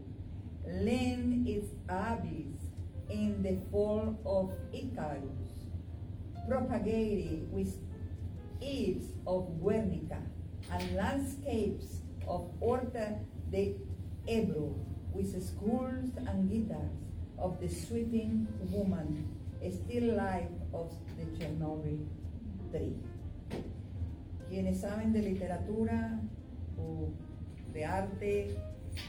[0.65, 2.57] lend its abyss
[3.09, 5.67] in the fall of Icarus,
[6.47, 7.77] propagated with
[8.61, 10.21] eaves of Guernica
[10.71, 13.75] and landscapes of Horta de
[14.27, 16.91] Ebro with schools and guitars
[17.37, 19.27] of the sweeping woman,
[19.69, 22.05] still life of the Chernobyl
[22.71, 22.95] tree.
[24.49, 26.19] Quienes saben de literatura
[26.77, 27.09] o
[27.73, 28.57] de arte,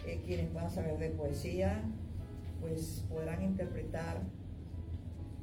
[0.07, 1.83] eh, quienes puedan saber de poesía,
[2.61, 4.21] pues podrán interpretar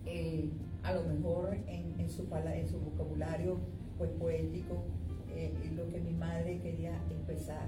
[0.06, 0.50] eh,
[0.84, 3.60] a lo mejor en, su, en su vocabulario
[3.98, 4.84] pues poético
[5.30, 7.68] eh, lo que mi madre quería expresar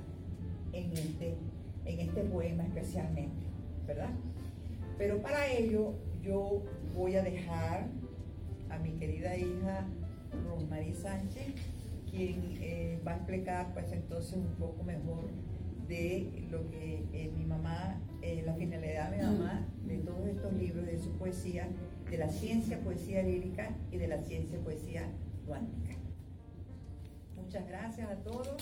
[0.72, 1.36] en este,
[1.90, 3.48] en este poema especialmente,
[3.88, 4.10] ¿verdad?
[4.98, 6.64] Pero para ello yo
[6.96, 7.88] voy a dejar
[8.70, 9.88] a mi querida hija
[10.48, 11.56] Rosmarie Sánchez,
[12.10, 15.30] quien eh, va a explicar pues entonces un poco mejor
[15.88, 20.86] de lo que mi mamá eh, la finalidad de mi mamá de todos estos libros,
[20.86, 21.70] de su poesía,
[22.10, 25.08] de la ciencia poesía lírica y de la ciencia poesía
[25.48, 25.96] cuántica.
[27.38, 28.58] Muchas gracias a todos.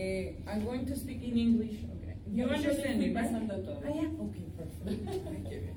[0.00, 1.76] Eh, I'm going to speak in English.
[1.84, 2.16] Okay.
[2.32, 3.16] You Yo understand me, right?
[3.20, 3.80] pasando todo.
[3.84, 4.24] Ah, yeah?
[4.24, 5.76] Okay, perfect.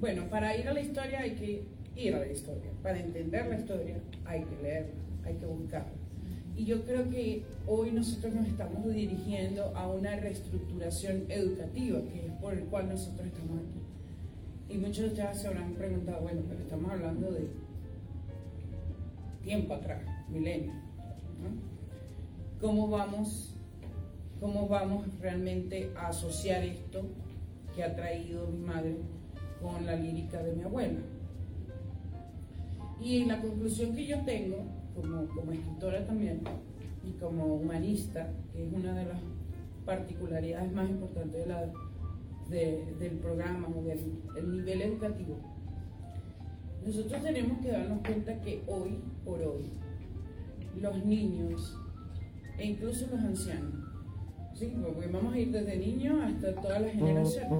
[0.00, 1.62] Bueno, para ir a la historia hay que
[1.94, 2.70] ir a la historia.
[2.82, 4.94] Para entender la historia hay que leerla,
[5.26, 5.92] hay que buscarla.
[6.56, 12.32] Y yo creo que hoy nosotros nos estamos dirigiendo a una reestructuración educativa, que es
[12.40, 14.74] por el cual nosotros estamos aquí.
[14.74, 17.50] Y muchos de ustedes se habrán preguntado, bueno, pero estamos hablando de
[19.44, 20.00] tiempo atrás,
[20.30, 20.72] milenio.
[20.72, 21.69] ¿no?
[22.60, 23.54] ¿Cómo vamos,
[24.38, 27.02] ¿Cómo vamos realmente a asociar esto
[27.74, 28.96] que ha traído mi madre
[29.62, 31.00] con la lírica de mi abuela?
[33.00, 34.58] Y la conclusión que yo tengo,
[34.94, 36.42] como, como escritora también,
[37.02, 39.20] y como humanista, que es una de las
[39.86, 44.00] particularidades más importantes de del programa o del
[44.36, 45.38] el nivel educativo,
[46.84, 49.70] nosotros tenemos que darnos cuenta que hoy por hoy
[50.78, 51.79] los niños
[52.60, 53.72] e incluso los ancianos,
[54.54, 54.70] ¿sí?
[54.82, 57.50] porque vamos a ir desde niños hasta todas las generaciones,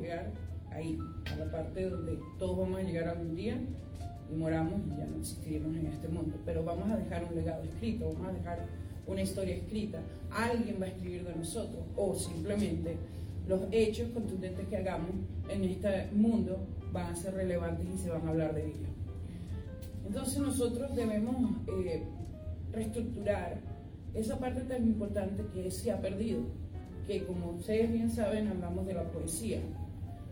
[0.00, 0.32] llegar
[0.72, 0.98] ahí,
[1.32, 3.56] a la parte donde todos vamos a llegar algún día
[4.28, 7.62] y moramos y ya no existiremos en este mundo, pero vamos a dejar un legado
[7.62, 8.66] escrito, vamos a dejar
[9.06, 10.00] una historia escrita,
[10.32, 12.96] alguien va a escribir de nosotros o simplemente
[13.46, 15.10] los hechos contundentes que hagamos
[15.48, 18.88] en este mundo van a ser relevantes y se van a hablar de ellos.
[20.04, 21.36] Entonces nosotros debemos
[21.68, 22.02] eh,
[22.72, 23.75] reestructurar
[24.16, 26.40] esa parte tan importante que se ha perdido,
[27.06, 29.60] que como ustedes bien saben hablamos de la poesía.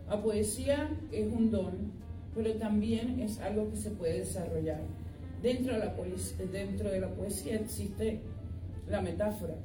[0.09, 1.91] La poesía es un don,
[2.33, 4.81] pero también es algo que se puede desarrollar.
[5.41, 8.21] Dentro de la, poesía existe
[8.89, 9.55] la metáfora,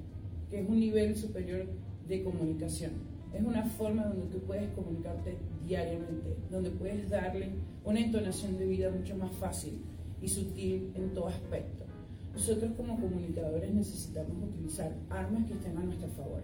[0.51, 1.67] que es un nivel superior
[2.07, 2.93] de comunicación.
[3.33, 7.51] Es una forma donde tú puedes comunicarte diariamente, donde puedes darle
[7.85, 9.81] una entonación de vida mucho más fácil
[10.21, 11.80] y sutil en todo aspecto.
[12.33, 16.43] Nosotros como comunicadores necesitamos utilizar armas que estén a nuestro favor.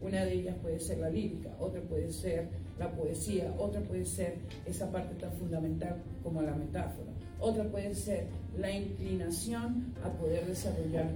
[0.00, 4.36] Una de ellas puede ser la lírica, otra puede ser la poesía, otra puede ser
[4.64, 7.10] esa parte tan fundamental como la metáfora,
[7.40, 11.10] otra puede ser la inclinación a poder desarrollar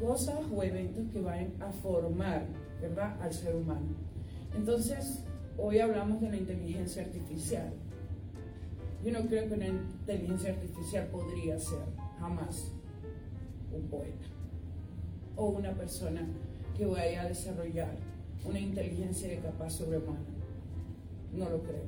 [0.00, 2.46] cosas o eventos que vayan a formar
[2.80, 3.20] ¿verdad?
[3.20, 3.94] al ser humano.
[4.56, 5.22] Entonces,
[5.58, 7.72] hoy hablamos de la inteligencia artificial.
[9.04, 11.80] Yo no creo que una inteligencia artificial podría ser
[12.18, 12.72] jamás
[13.74, 14.26] un poeta
[15.36, 16.26] o una persona
[16.76, 17.96] que vaya a desarrollar
[18.44, 20.20] una inteligencia de capaz sobrehumana.
[21.32, 21.84] No lo creo.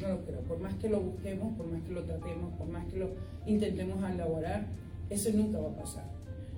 [0.00, 0.40] No lo creo.
[0.40, 3.10] Por más que lo busquemos, por más que lo tratemos, por más que lo
[3.46, 4.66] intentemos elaborar,
[5.10, 6.04] eso nunca va a pasar.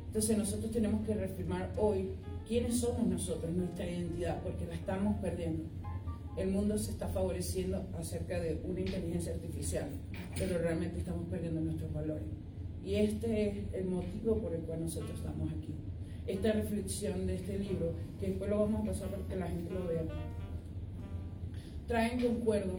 [0.07, 2.11] Entonces nosotros tenemos que reafirmar hoy
[2.47, 5.65] quiénes somos nosotros, nuestra identidad, porque la estamos perdiendo.
[6.37, 9.89] El mundo se está favoreciendo acerca de una inteligencia artificial,
[10.39, 12.25] pero realmente estamos perdiendo nuestros valores.
[12.87, 15.75] Y este es el motivo por el cual nosotros estamos aquí.
[16.29, 19.75] Esta reflexión de este libro, que después lo vamos a pasar para que la gente
[19.75, 20.05] lo vea,
[21.89, 22.79] trae en concuerdo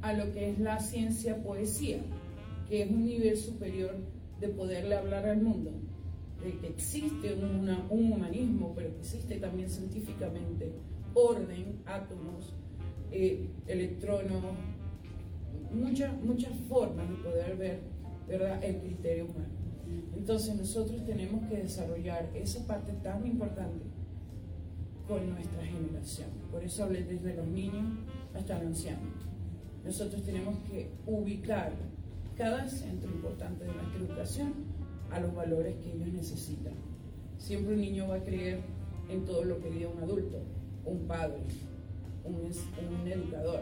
[0.00, 1.98] a lo que es la ciencia poesía,
[2.66, 3.94] que es un nivel superior
[4.40, 5.70] de poderle hablar al mundo,
[6.42, 10.72] de que existe una- un humanismo, pero que existe también científicamente
[11.12, 12.54] orden, átomos,
[13.10, 14.42] eh, electronos,
[15.74, 17.91] muchas, muchas formas de poder ver
[18.28, 18.62] ¿verdad?
[18.62, 19.62] el criterio humano.
[20.16, 23.84] Entonces nosotros tenemos que desarrollar esa parte tan importante
[25.06, 26.28] con nuestra generación.
[26.50, 27.84] Por eso hablé desde los niños
[28.34, 29.12] hasta los ancianos.
[29.84, 31.72] Nosotros tenemos que ubicar
[32.36, 34.52] cada centro importante de nuestra educación
[35.10, 36.74] a los valores que ellos necesitan.
[37.36, 38.60] Siempre un niño va a creer
[39.08, 40.38] en todo lo que diga un adulto,
[40.84, 41.40] un padre,
[42.24, 43.60] un, un educador.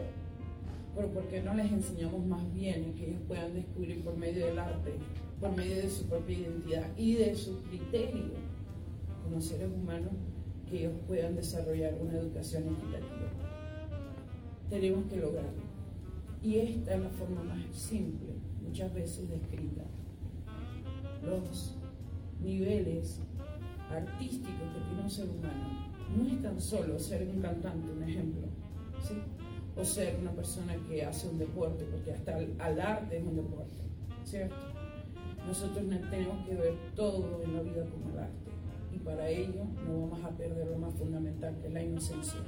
[0.95, 4.59] Pero ¿por qué no les enseñamos más bien que ellos puedan descubrir por medio del
[4.59, 4.93] arte,
[5.39, 8.33] por medio de su propia identidad y de su criterio
[9.23, 10.11] como seres humanos,
[10.69, 13.31] que ellos puedan desarrollar una educación equitativa?
[14.69, 15.71] Tenemos que lograrlo.
[16.43, 19.83] Y esta es la forma más simple, muchas veces descrita.
[21.23, 21.75] Los
[22.41, 23.19] niveles
[23.89, 28.47] artísticos que tiene un ser humano no es tan solo ser un cantante, un ejemplo,
[29.01, 29.15] ¿sí?
[29.75, 33.81] O ser una persona que hace un deporte, porque hasta al arte es un deporte,
[34.25, 34.55] ¿cierto?
[35.47, 38.51] Nosotros no tenemos que ver todo en la vida como el arte,
[38.93, 42.39] y para ello no vamos a perder lo más fundamental, que es la inocencia,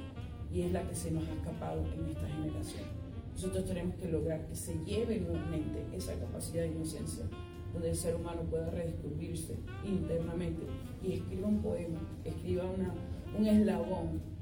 [0.52, 2.84] y es la que se nos ha escapado en esta generación.
[3.32, 7.24] Nosotros tenemos que lograr que se lleve nuevamente esa capacidad de inocencia,
[7.72, 10.64] donde el ser humano pueda redescubrirse internamente
[11.02, 12.94] y escriba un poema, escriba una,
[13.36, 14.33] un eslabón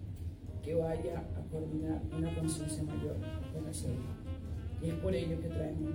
[0.63, 3.17] que vaya a coordinar una conciencia mayor
[3.53, 4.23] con ser humano.
[4.83, 5.91] Y es por ello que traemos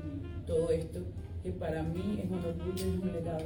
[0.45, 0.99] todo esto,
[1.43, 3.45] que para mí es un orgullo es un legado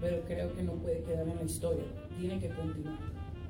[0.00, 1.84] pero creo que no puede quedar en la historia,
[2.18, 2.98] tiene que continuar.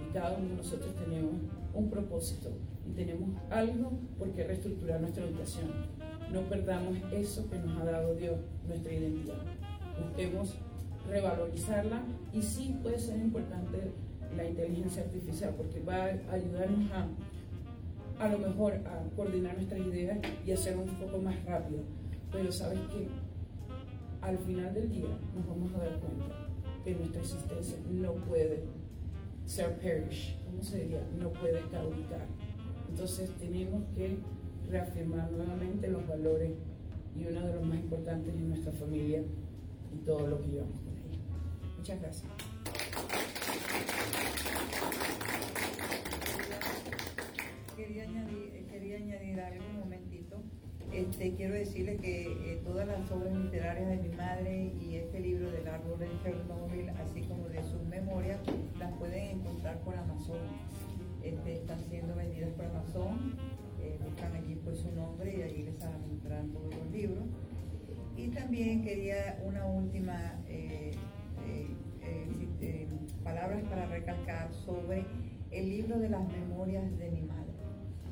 [0.01, 1.35] Y cada uno de nosotros tenemos
[1.75, 2.51] un propósito
[2.87, 5.71] y tenemos algo por qué reestructurar nuestra educación.
[6.33, 9.39] No perdamos eso que nos ha dado Dios, nuestra identidad.
[10.07, 10.55] Busquemos
[11.09, 12.03] revalorizarla
[12.33, 13.93] y sí puede ser importante
[14.37, 17.09] la inteligencia artificial porque va a ayudarnos a
[18.19, 21.81] a lo mejor a coordinar nuestras ideas y hacer un poco más rápido.
[22.33, 23.09] Pero sabes que
[24.21, 26.25] al final del día nos vamos a dar cuenta
[26.85, 28.65] que nuestra existencia no puede
[29.45, 31.03] ser perish, ¿cómo se diría?
[31.19, 32.27] No puede caducar.
[32.89, 34.19] Entonces tenemos que
[34.71, 36.53] reafirmar nuevamente los valores
[37.15, 39.23] y uno de los más importantes en nuestra familia
[39.95, 41.19] y todo lo que llevamos con ella.
[41.79, 42.46] Muchas gracias.
[50.97, 55.51] Este, quiero decirles que eh, todas las obras literarias de mi madre y este libro
[55.51, 58.41] del árbol de Chernobyl, así como de sus memorias,
[58.79, 60.39] las pueden encontrar por Amazon.
[61.23, 63.37] Este, están siendo vendidas por Amazon.
[63.83, 67.25] Eh, buscan allí por su nombre y allí les van a encontrar todos los libros.
[68.17, 70.93] Y también quería una última eh,
[73.27, 75.05] palabras para recalcar sobre
[75.51, 77.53] el libro de las memorias de mi madre.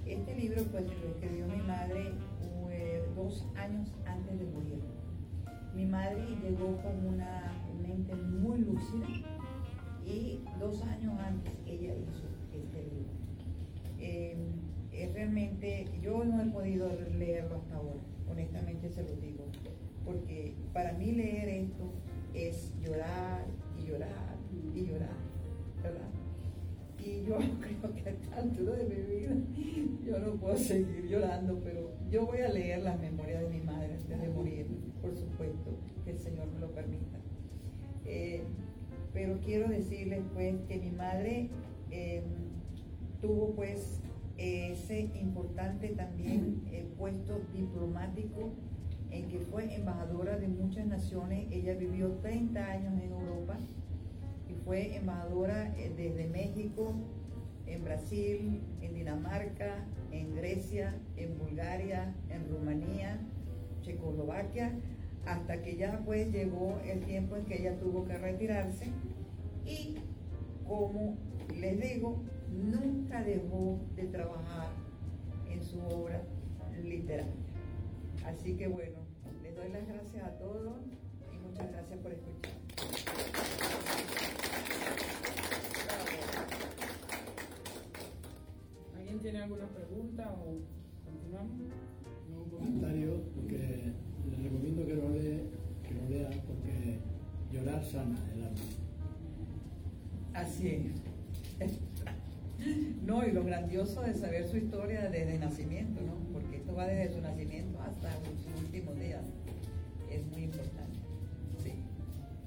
[0.05, 2.13] Este libro pues lo escribió mi madre
[3.15, 4.83] dos años antes de morir.
[5.75, 9.07] Mi madre llegó con una mente muy lúcida
[10.05, 13.13] y dos años antes ella hizo este libro.
[13.99, 14.37] Eh,
[14.93, 18.01] es realmente, yo no he podido leerlo hasta ahora,
[18.31, 19.45] honestamente se lo digo,
[20.05, 21.93] porque para mí leer esto
[22.33, 23.47] es llorar
[23.79, 24.34] y llorar
[24.75, 25.17] y llorar,
[25.83, 26.09] ¿verdad?
[26.99, 29.33] Y yo creo que a esta altura de mi vida
[30.05, 33.95] yo no puedo seguir llorando, pero yo voy a leer las memorias de mi madre
[33.95, 34.67] antes de morir,
[35.01, 35.71] por supuesto,
[36.05, 37.19] que el Señor me lo permita.
[38.05, 38.43] Eh,
[39.13, 41.49] pero quiero decirles pues que mi madre
[41.91, 42.25] em,
[43.21, 44.01] tuvo pues
[44.37, 48.51] ese importante también eh, puesto diplomático
[49.11, 51.47] en que fue embajadora de muchas naciones.
[51.53, 53.57] Ella vivió 30 años en Europa
[54.65, 56.95] fue embajadora eh, desde México,
[57.67, 63.21] en Brasil, en Dinamarca, en Grecia, en Bulgaria, en Rumanía,
[63.83, 64.73] Checoslovaquia,
[65.27, 68.87] hasta que ya pues llegó el tiempo en que ella tuvo que retirarse
[69.65, 69.97] y
[70.67, 71.17] como
[71.55, 74.69] les digo, nunca dejó de trabajar
[75.51, 76.23] en su obra
[76.83, 77.33] literaria.
[78.27, 78.99] Así que bueno,
[79.43, 80.77] les doy las gracias a todos
[81.33, 82.53] y muchas gracias por escuchar.
[89.25, 90.59] Tiene alguna pregunta o
[91.03, 91.57] continuamos?
[92.31, 93.57] No, un comentario, porque
[94.29, 96.99] les recomiendo que lo, que lo lean porque
[97.51, 98.61] llorar sana el alma.
[100.35, 100.93] Así
[101.59, 101.81] es.
[103.03, 106.17] No, y lo grandioso de saber su historia desde nacimiento, ¿no?
[106.33, 109.25] Porque esto va desde su nacimiento hasta sus últimos días.
[110.11, 110.99] Es muy importante.
[111.63, 111.73] Sí,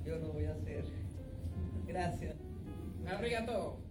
[0.05, 0.85] yo lo voy a hacer.
[1.87, 2.35] Gracias.
[3.07, 3.86] Arigato.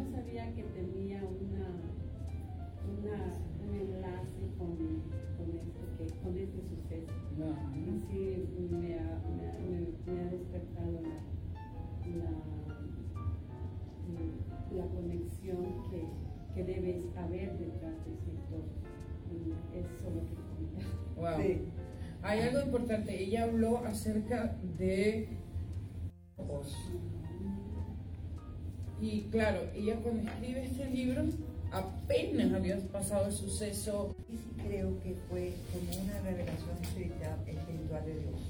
[0.00, 1.66] No sabía que tenía una,
[3.62, 4.72] un enlace con,
[5.54, 7.12] este, con este suceso.
[7.96, 9.20] Así me ha,
[10.30, 11.16] despertado la,
[14.76, 16.00] la, conexión que,
[16.54, 18.76] que, debe haber detrás de esa historia.
[19.74, 20.34] Eso lo que
[21.16, 21.38] Wow.
[22.22, 23.22] Hay algo importante.
[23.22, 25.28] Ella habló acerca de
[29.00, 31.24] y claro, ella cuando escribe este libro
[31.72, 34.14] apenas había pasado el suceso.
[34.28, 38.40] Y sí creo que fue como una revelación espiritual, espiritual de Dios.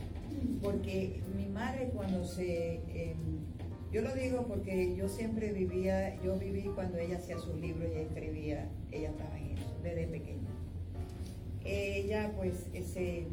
[0.62, 2.80] Porque mi madre cuando se...
[2.88, 3.40] Em,
[3.92, 7.98] yo lo digo porque yo siempre vivía, yo viví cuando ella hacía sus libros y
[7.98, 10.48] escribía, ella estaba en eso, desde pequeña.
[11.64, 13.26] Ella pues, ese,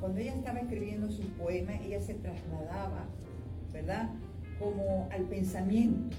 [0.00, 3.06] cuando ella estaba escribiendo sus poemas, ella se trasladaba,
[3.74, 4.08] ¿verdad?
[4.58, 6.16] Como al pensamiento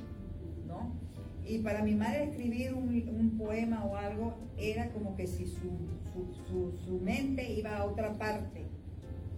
[1.47, 7.53] y para mi madre escribir un, poema o algo era como que si su, mente
[7.53, 8.63] iba a otra parte,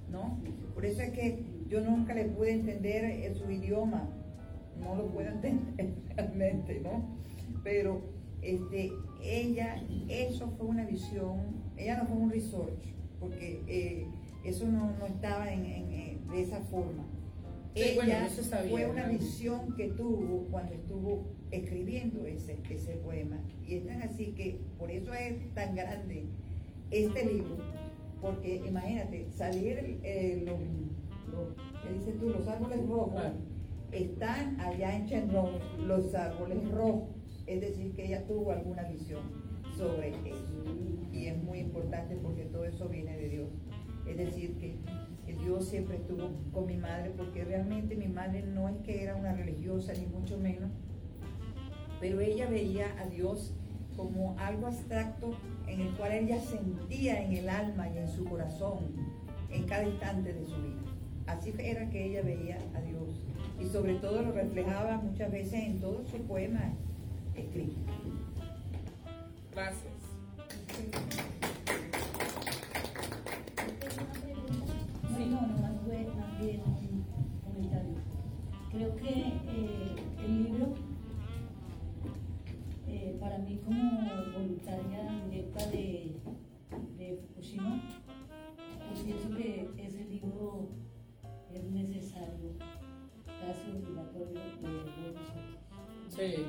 [0.09, 0.39] ¿no?
[0.73, 4.07] Por eso es que yo nunca le pude entender su idioma,
[4.79, 7.03] no lo puedo entender realmente, ¿no?
[7.63, 8.01] Pero
[8.41, 11.39] este, ella, eso fue una visión,
[11.75, 14.07] ella no fue un research, porque eh,
[14.45, 15.63] eso no, estaba en,
[16.29, 17.06] de esa forma
[17.75, 19.13] Sí, ella bueno, eso está bien, fue una ¿no?
[19.13, 23.39] visión que tuvo cuando estuvo escribiendo ese, ese poema.
[23.67, 26.25] Y es tan así que por eso es tan grande
[26.91, 27.57] este libro,
[28.21, 30.57] porque imagínate, salir eh, los,
[31.33, 32.29] los- ¿qué dices tú?
[32.29, 33.21] los árboles rojos,
[33.91, 37.09] están allá en Chenron los árboles rojos,
[37.45, 39.21] es decir, que ella tuvo alguna visión
[39.77, 40.63] sobre eso.
[41.13, 43.49] Y es muy importante porque todo eso viene de Dios.
[44.07, 44.75] Es decir, que,
[45.43, 49.33] Dios siempre estuvo con mi madre, porque realmente mi madre no es que era una
[49.33, 50.71] religiosa, ni mucho menos,
[51.99, 53.53] pero ella veía a Dios
[53.95, 55.31] como algo abstracto
[55.67, 58.77] en el cual ella sentía en el alma y en su corazón
[59.49, 60.81] en cada instante de su vida.
[61.25, 63.25] Así era que ella veía a Dios
[63.59, 66.71] y sobre todo lo reflejaba muchas veces en todos sus poemas
[67.35, 67.83] escritos.
[69.51, 69.97] Gracias.
[75.25, 77.05] No, no, no, más, fue, más bien un
[77.43, 77.95] comentario.
[78.71, 80.73] Creo que eh, el libro,
[82.87, 83.99] eh, para mí como
[84.33, 86.17] voluntaria directa de,
[86.97, 87.81] de Fukushima,
[88.89, 90.69] pues pienso que ese libro
[91.53, 92.51] es necesario,
[93.25, 95.57] casi obligatorio de todos nosotros.
[96.09, 96.45] Sí,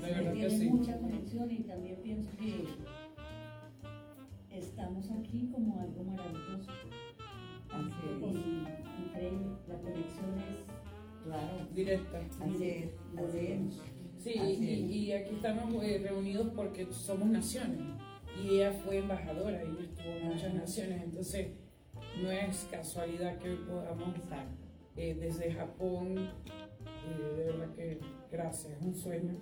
[0.00, 0.68] Sí, verdad que tiene sí.
[0.70, 2.66] mucha conexión y también pienso que
[4.50, 6.63] estamos aquí como algo maravilloso.
[9.90, 11.68] Increíble, la conexión es Claro.
[11.74, 12.20] directa.
[12.44, 13.70] Así es, así.
[14.18, 17.80] Sí, Así y, y aquí estamos eh, reunidos porque somos naciones.
[18.42, 20.54] Y ella fue embajadora, ella estuvo en muchas Ajá.
[20.54, 21.02] naciones.
[21.02, 21.48] Entonces,
[22.22, 24.08] no es casualidad que hoy podamos
[24.96, 29.32] eh, desde Japón, eh, de verdad que gracias, es un sueño.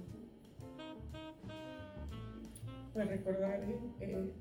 [2.93, 3.61] Pues recordar
[4.01, 4.33] eh,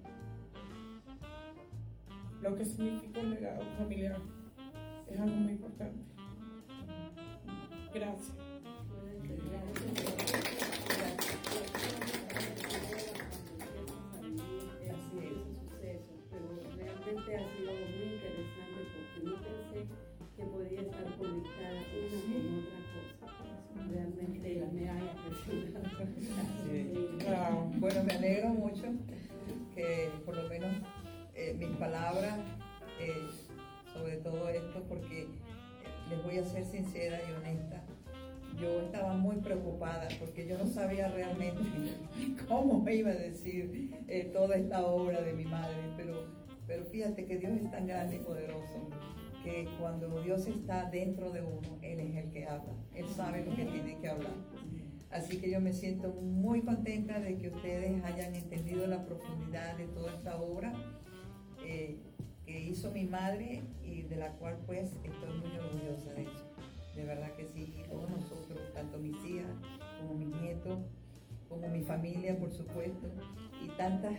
[2.42, 4.18] lo que significa un legado familiar
[5.14, 6.00] es algo muy importante.
[7.94, 8.32] Gracias.
[14.92, 15.36] Así es.
[15.70, 16.48] suceso, pero
[16.78, 19.80] realmente ha sido muy interesante porque no pensé
[20.38, 22.80] que podía estar conectada una con otra
[23.20, 23.44] cosa.
[23.90, 25.92] Realmente me ha impresionado.
[27.26, 27.56] Wow.
[27.80, 28.86] Bueno, me alegro mucho
[29.76, 30.72] que por lo menos
[31.36, 32.40] eh, mis palabras
[33.00, 33.28] eh,
[34.92, 35.28] porque eh,
[36.10, 37.82] les voy a ser sincera y honesta.
[38.60, 41.62] Yo estaba muy preocupada porque yo no sabía realmente
[42.48, 46.26] cómo me iba a decir eh, toda esta obra de mi madre, pero,
[46.68, 48.90] pero fíjate que Dios es tan grande y poderoso
[49.44, 53.56] que cuando Dios está dentro de uno, Él es el que habla, Él sabe lo
[53.56, 54.34] que tiene que hablar.
[55.10, 59.88] Así que yo me siento muy contenta de que ustedes hayan entendido la profundidad de
[59.88, 60.74] toda esta obra
[61.64, 61.98] eh,
[62.52, 66.46] que hizo mi madre y de la cual pues estoy muy orgullosa de eso.
[66.96, 69.48] De verdad que sí, todos nosotros, tanto mis hijas
[70.00, 70.80] como mis nietos,
[71.48, 73.08] como mi familia por supuesto,
[73.64, 74.14] y tantas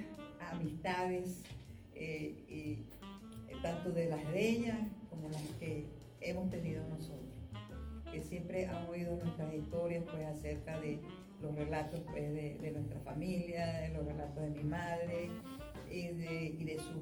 [0.51, 1.43] amistades,
[1.95, 2.87] eh, y,
[3.53, 4.78] eh, tanto de las de ellas
[5.11, 5.87] como las que
[6.20, 7.20] hemos tenido nosotros
[8.11, 11.01] que siempre han oído nuestras historias pues acerca de
[11.41, 15.30] los relatos pues, de, de nuestra familia, de los relatos de mi madre
[15.91, 17.01] y de, y de su,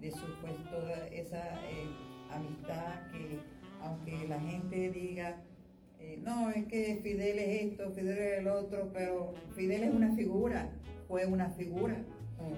[0.00, 1.88] de su pues toda esa eh,
[2.30, 3.38] amistad que
[3.82, 5.36] aunque la gente diga
[6.00, 10.14] eh, no, es que Fidel es esto, Fidel es el otro, pero Fidel es una
[10.14, 10.70] figura,
[11.06, 11.96] fue una figura.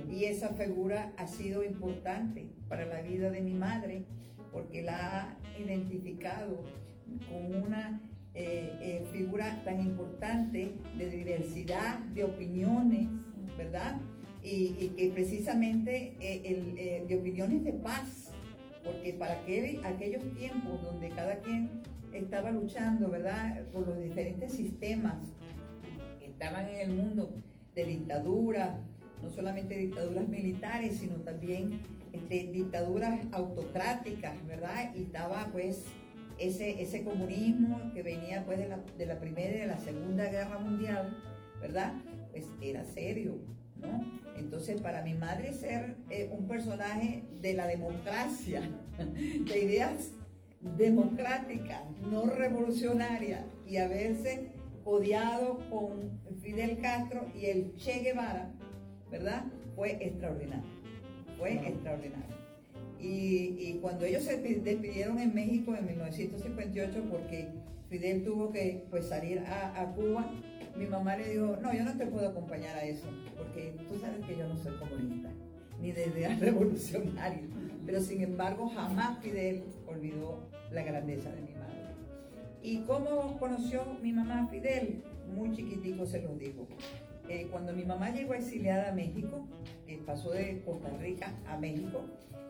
[0.09, 4.05] Y esa figura ha sido importante para la vida de mi madre
[4.53, 6.63] porque la ha identificado
[7.29, 8.01] con una
[8.35, 13.09] eh, eh, figura tan importante de diversidad de opiniones,
[13.59, 14.01] ¿verdad?
[14.45, 18.31] Y, que precisamente eh, el, eh, de opiniones de paz,
[18.85, 21.71] porque para aquel- aquellos tiempos donde cada quien
[22.13, 23.63] estaba luchando, ¿verdad?
[23.73, 25.17] Por los diferentes sistemas
[26.19, 27.33] que estaban en el mundo
[27.75, 28.81] de dictadura,
[29.23, 31.79] no solamente dictaduras militares, sino también
[32.13, 34.93] este, dictaduras autocráticas, ¿verdad?
[34.97, 35.85] Y estaba pues
[36.39, 40.25] ese, ese comunismo que venía pues de la, de la Primera y de la Segunda
[40.29, 41.17] Guerra Mundial,
[41.61, 41.95] ¿verdad?
[42.33, 43.39] Pues era serio,
[43.83, 44.05] ¿no?
[44.37, 48.63] Entonces para mi madre ser eh, un personaje de la democracia,
[48.99, 50.11] de ideas
[50.77, 54.53] democráticas, no revolucionarias, y haberse
[54.85, 58.51] odiado con Fidel Castro y el Che Guevara,
[59.11, 59.45] ¿verdad?
[59.77, 60.65] Fue extraordinario,
[61.39, 62.37] fue extraordinario.
[63.01, 67.49] Y, y cuando ellos se pi- despidieron en México en 1958, porque
[67.89, 70.31] Fidel tuvo que pues, salir a, a Cuba,
[70.77, 73.07] mi mamá le dijo, no, yo no te puedo acompañar a eso,
[73.53, 75.29] porque tú sabes que yo no soy comunista,
[75.81, 77.45] ni de ideas revolucionarias.
[77.85, 80.39] Pero sin embargo, jamás Fidel olvidó
[80.71, 81.63] la grandeza de mi madre.
[82.63, 85.03] ¿Y cómo conoció mi mamá a Fidel?
[85.35, 86.67] Muy chiquitico se los digo.
[87.29, 89.47] Eh, cuando mi mamá llegó exiliada a México,
[89.87, 92.05] eh, pasó de Costa Rica a México,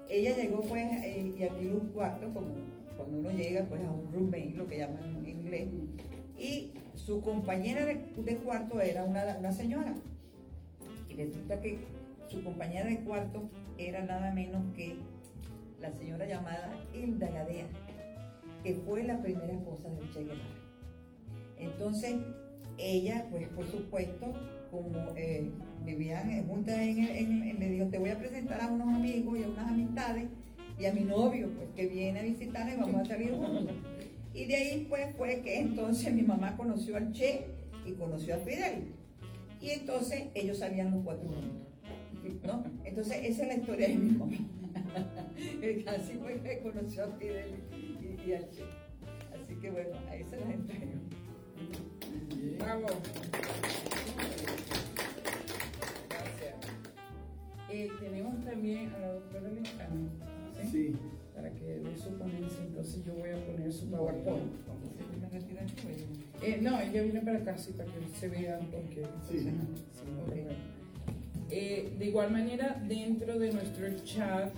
[0.08, 2.48] ella llegó pues eh, y alquiló un cuarto, como
[2.96, 5.68] cuando uno llega pues a un roommate, lo que llaman en inglés,
[6.38, 9.94] y su compañera de, de cuarto era una, una señora.
[11.12, 11.78] Y resulta que
[12.28, 14.96] su compañera de cuarto era nada menos que
[15.80, 17.66] la señora llamada Hilda Gadea,
[18.62, 20.40] que fue la primera esposa del Che Guevara.
[21.58, 22.14] Entonces,
[22.78, 24.32] ella, pues por supuesto,
[24.70, 25.50] como eh,
[25.84, 29.42] vivían juntas en, el- en- le dijo, te voy a presentar a unos amigos y
[29.44, 30.24] a unas amistades
[30.78, 33.74] y a mi novio, pues que viene a visitarme y vamos a salir juntos.
[34.32, 37.44] Y de ahí pues fue que entonces mi mamá conoció al Che
[37.84, 38.92] y conoció a Fidel.
[39.62, 41.72] Y entonces ellos salían los cuatro juntos.
[42.44, 42.64] ¿no?
[42.84, 44.32] Entonces esa es la historia de mi mamá.
[45.86, 48.62] Así fue que conoció a Fidel y, y al Che.
[49.32, 50.92] Así que bueno, ahí se las entrego.
[52.58, 52.86] Bravo.
[56.08, 56.54] Gracias.
[57.70, 60.10] Eh, tenemos también a la doctora Lejano,
[60.60, 60.68] ¿sí?
[60.70, 60.96] Sí.
[61.34, 64.52] Para que dé su ponencia, entonces yo voy a poner su PowerPoint.
[65.20, 66.21] Me retiro el cuello.
[66.42, 69.06] Eh, no, ella viene para acá, sí, para que se vean, porque...
[69.30, 69.48] Sí.
[71.50, 74.52] Eh, de igual manera, dentro de nuestro chat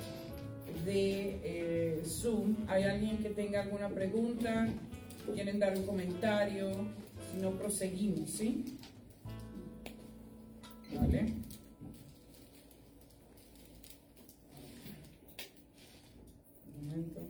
[0.85, 4.69] de eh, Zoom, ¿hay alguien que tenga alguna pregunta?
[5.35, 6.71] ¿Quieren dar un comentario?
[7.33, 8.65] Si no, proseguimos, ¿sí?
[10.95, 11.35] Vale.
[16.79, 17.21] Un momento.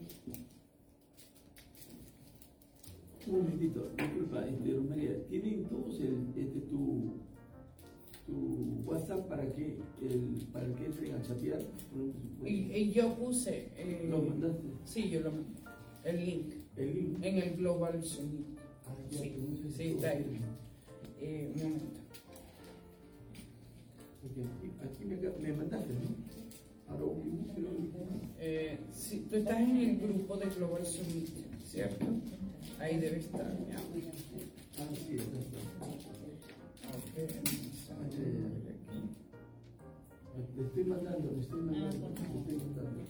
[3.27, 7.13] Un momentito, disculpa, este, Romaría, ¿tienen todos el, este, tu,
[8.25, 11.61] tu WhatsApp para que, el, para que entren a chatear?
[12.43, 13.69] Y, y yo puse...
[13.77, 14.67] eh, ¿Lo mandaste?
[14.85, 15.49] Sí, yo lo mandé.
[16.03, 16.53] El link.
[16.77, 17.17] El link.
[17.23, 18.45] En el Global Summit.
[18.87, 20.25] Ah, ya, Sí, sí, está ahí.
[21.19, 21.85] Eh, un momento.
[24.83, 26.25] Aquí, me, me mandaste, ¿no?
[28.39, 31.27] Eh, sí, tú estás en el grupo de Global Summit,
[31.63, 32.05] ¿cierto?
[32.79, 33.41] Ahí debe estar.
[33.69, 33.77] ya.
[33.77, 35.59] Ah, sí, acá está.
[35.85, 38.31] Ok, vamos a ver
[38.69, 38.99] aquí.
[40.57, 43.03] Le estoy mandando, le estoy mandando, le estoy mandando.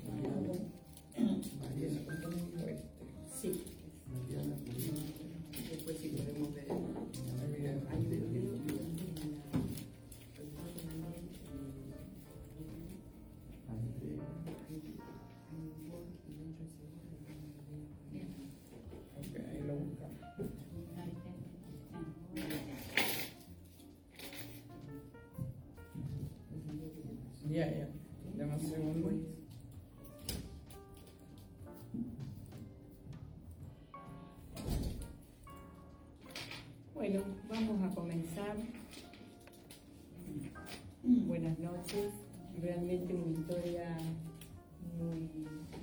[1.62, 2.88] Mariana, ¿Cuánto me dijo este?
[3.42, 3.64] Sí,
[4.12, 4.56] Mariana,
[5.70, 6.08] después sí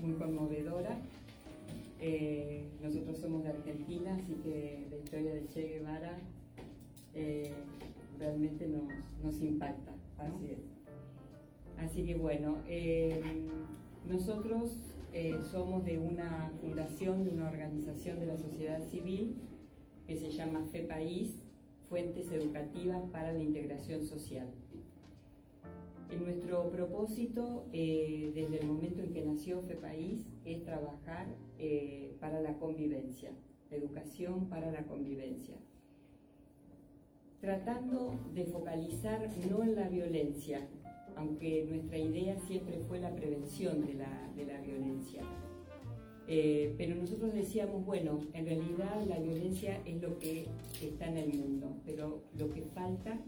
[0.00, 0.98] muy, conmovedora.
[2.00, 6.18] Eh, nosotros somos de Argentina, así que la historia de Che Guevara
[7.14, 7.52] eh,
[8.18, 8.68] realmente
[9.22, 9.92] nos, impacta.
[10.18, 10.58] Así es.
[11.78, 13.20] Así que bueno, eh,
[14.08, 14.78] nosotros
[15.50, 19.36] somos de una fundación, de una organización de la sociedad civil
[20.06, 21.42] que se llama FEPAIS,
[21.88, 24.48] Fuentes Educativas para la Integración Social.
[26.20, 31.26] Nuestro propósito, eh, desde el momento en que nació FEPAIS, es trabajar
[31.58, 33.30] eh, para la convivencia,
[33.70, 35.56] educación para la convivencia
[37.42, 40.60] tratando de focalizar no en la violencia,
[41.16, 45.22] aunque nuestra idea siempre fue la prevención de la, de la violencia.
[46.28, 50.46] Eh, pero nosotros decíamos, bueno, en realidad la violencia es lo que
[50.80, 53.18] está en el mundo, pero lo que falta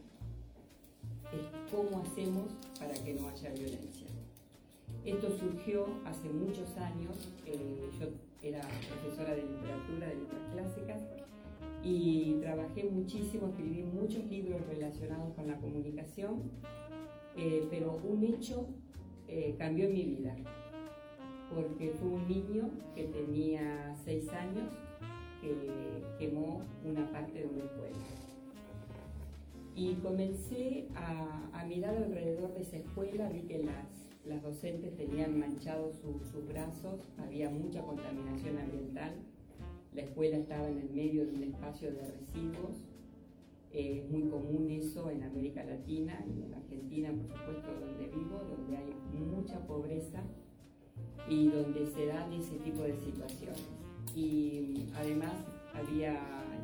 [1.34, 2.44] es cómo hacemos
[2.78, 4.08] para que no haya violencia.
[5.04, 8.08] Esto surgió hace muchos años, eh, yo
[8.42, 11.02] era profesora de literatura, de letras clásicas,
[11.82, 16.50] y trabajé muchísimo, escribí muchos libros relacionados con la comunicación,
[17.36, 18.66] eh, pero un hecho
[19.28, 20.34] eh, cambió mi vida,
[21.54, 24.72] porque fue un niño que tenía seis años
[25.42, 25.54] que
[26.18, 28.13] quemó una parte de una escuela.
[29.76, 33.86] Y comencé a, a mirar alrededor de esa escuela, vi que las,
[34.24, 39.12] las docentes tenían manchados su- sus brazos, había mucha contaminación ambiental,
[39.92, 42.84] la escuela estaba en el medio de un espacio de residuos,
[43.72, 48.40] eh, es muy común eso en América Latina y en Argentina, por supuesto, donde vivo,
[48.56, 50.22] donde hay mucha pobreza
[51.28, 53.62] y donde se dan ese tipo de situaciones.
[54.14, 55.34] Y además
[55.74, 56.16] había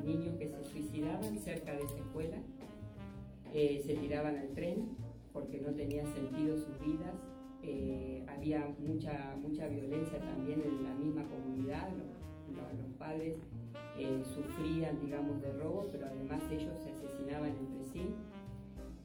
[0.04, 2.36] niños que se suicidaban cerca de esa escuela,
[3.54, 4.96] eh, se tiraban al tren
[5.32, 7.14] porque no tenía sentido sus vidas,
[7.62, 13.36] eh, había mucha, mucha violencia también en la misma comunidad, los, los padres
[13.98, 18.14] eh, sufrían, digamos, de robo, pero además ellos se asesinaban entre sí.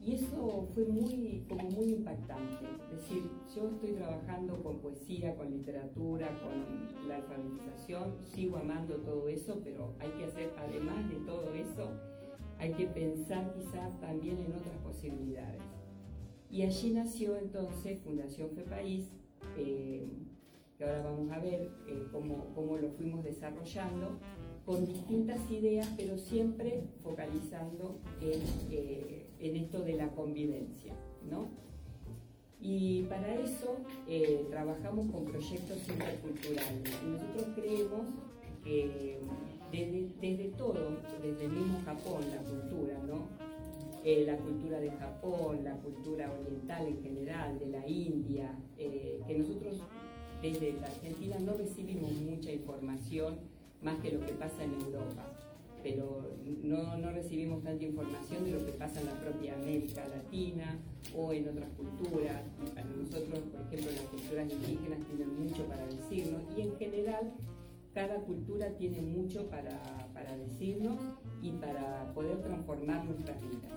[0.01, 2.65] Y eso fue muy, como muy impactante.
[2.91, 3.23] Es decir,
[3.55, 9.95] yo estoy trabajando con poesía, con literatura, con la alfabetización, sigo amando todo eso, pero
[9.99, 11.89] hay que hacer, además de todo eso,
[12.60, 15.62] hay que pensar quizás también en otras posibilidades.
[16.49, 19.10] Y allí nació entonces Fundación Fe País,
[19.58, 20.08] eh,
[20.78, 24.20] que ahora vamos a ver eh, cómo, cómo lo fuimos desarrollando,
[24.66, 28.41] con distintas ideas, pero siempre focalizando en,
[28.72, 30.93] eh, en esto de la convivencia.
[31.30, 31.49] ¿no?
[32.60, 33.78] Y para eso
[34.08, 37.01] eh, trabajamos con proyectos interculturales.
[37.03, 38.08] Y nosotros creemos
[38.64, 39.20] que
[39.72, 43.28] desde, desde, todo, desde el mismo Japón, la cultura, ¿no?
[44.03, 49.82] Eh, la cultura de Japón, la cultura oriental en general, de la India, que nosotros
[50.41, 53.39] desde la Argentina no recibimos mucha información
[53.82, 55.26] más que lo que pasa en Europa,
[55.84, 56.22] pero
[56.63, 60.80] no, no, recibimos tanta información de lo que pasa en la propia América Latina
[61.16, 62.41] o en otras culturas.
[62.74, 67.34] Para nosotros, por ejemplo, las culturas indígenas tienen mucho para decirnos y en general
[67.95, 69.81] cada cultura tiene mucho para,
[70.13, 70.99] para decirnos
[71.41, 73.71] y para poder transformar nuestras vidas.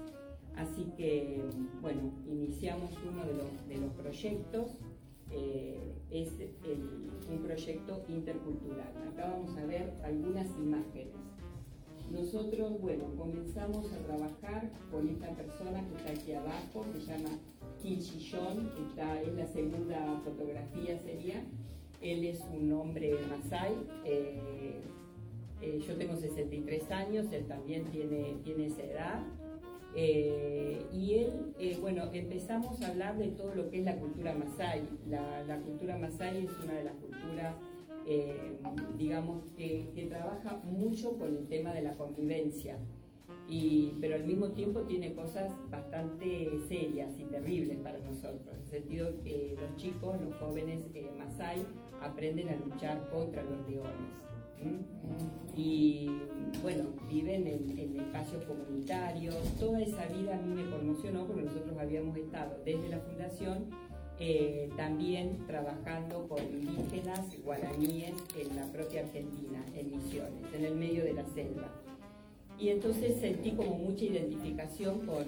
[0.56, 1.40] Así que,
[1.80, 4.76] bueno, iniciamos uno de los, de los proyectos
[5.30, 6.30] eh, es
[7.30, 8.92] un proyecto intercultural.
[9.12, 11.14] Acá vamos a ver algunas imágenes.
[12.10, 17.38] Nosotros, bueno, comenzamos a trabajar con esta persona que está aquí abajo, se llama
[17.82, 21.44] Kichillon, esta es la segunda fotografía sería.
[22.01, 23.74] Él es un hombre masai.
[24.05, 24.80] Eh,
[25.61, 29.22] eh, yo tengo 63 años, él también tiene, tiene esa edad.
[29.94, 34.34] Eh, y él, eh, bueno, empezamos a hablar de todo lo que es la cultura
[34.34, 34.82] masai.
[35.09, 37.57] La, cultura masai es una de las culturas,
[38.07, 38.59] eh,
[38.96, 42.78] digamos, que, trabaja mucho con el tema de la convivencia,
[43.49, 48.68] y, pero al mismo tiempo tiene cosas bastante serias y terribles para nosotros, en el
[48.68, 50.84] sentido que los chicos, los jóvenes
[51.18, 51.66] masai,
[52.03, 54.28] aprenden a luchar contra los leones.
[55.55, 56.11] Y
[56.62, 59.36] bueno, viven en, espacios comunitarios.
[59.59, 63.66] Toda esa vida a mí me conmocionó porque nosotros habíamos estado desde la fundación
[64.20, 71.05] eh, también trabajando con indígenas guaraníes en la propia Argentina, en Misiones, en el medio
[71.05, 71.70] de la selva.
[72.59, 75.24] Y entonces sentí como mucha identificación con,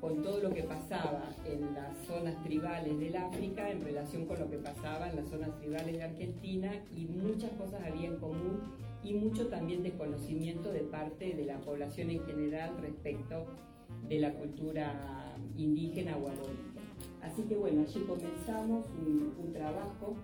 [0.00, 4.50] con, todo lo que pasaba en las zonas tribales del África en relación con lo
[4.50, 8.60] que pasaba en las zonas tribales de Argentina y muchas cosas había en común
[9.02, 13.46] y mucho también desconocimiento de parte de la población en general respecto
[14.08, 16.30] de la cultura indígena o.
[17.22, 20.16] Así que bueno, allí comenzamos un, un trabajo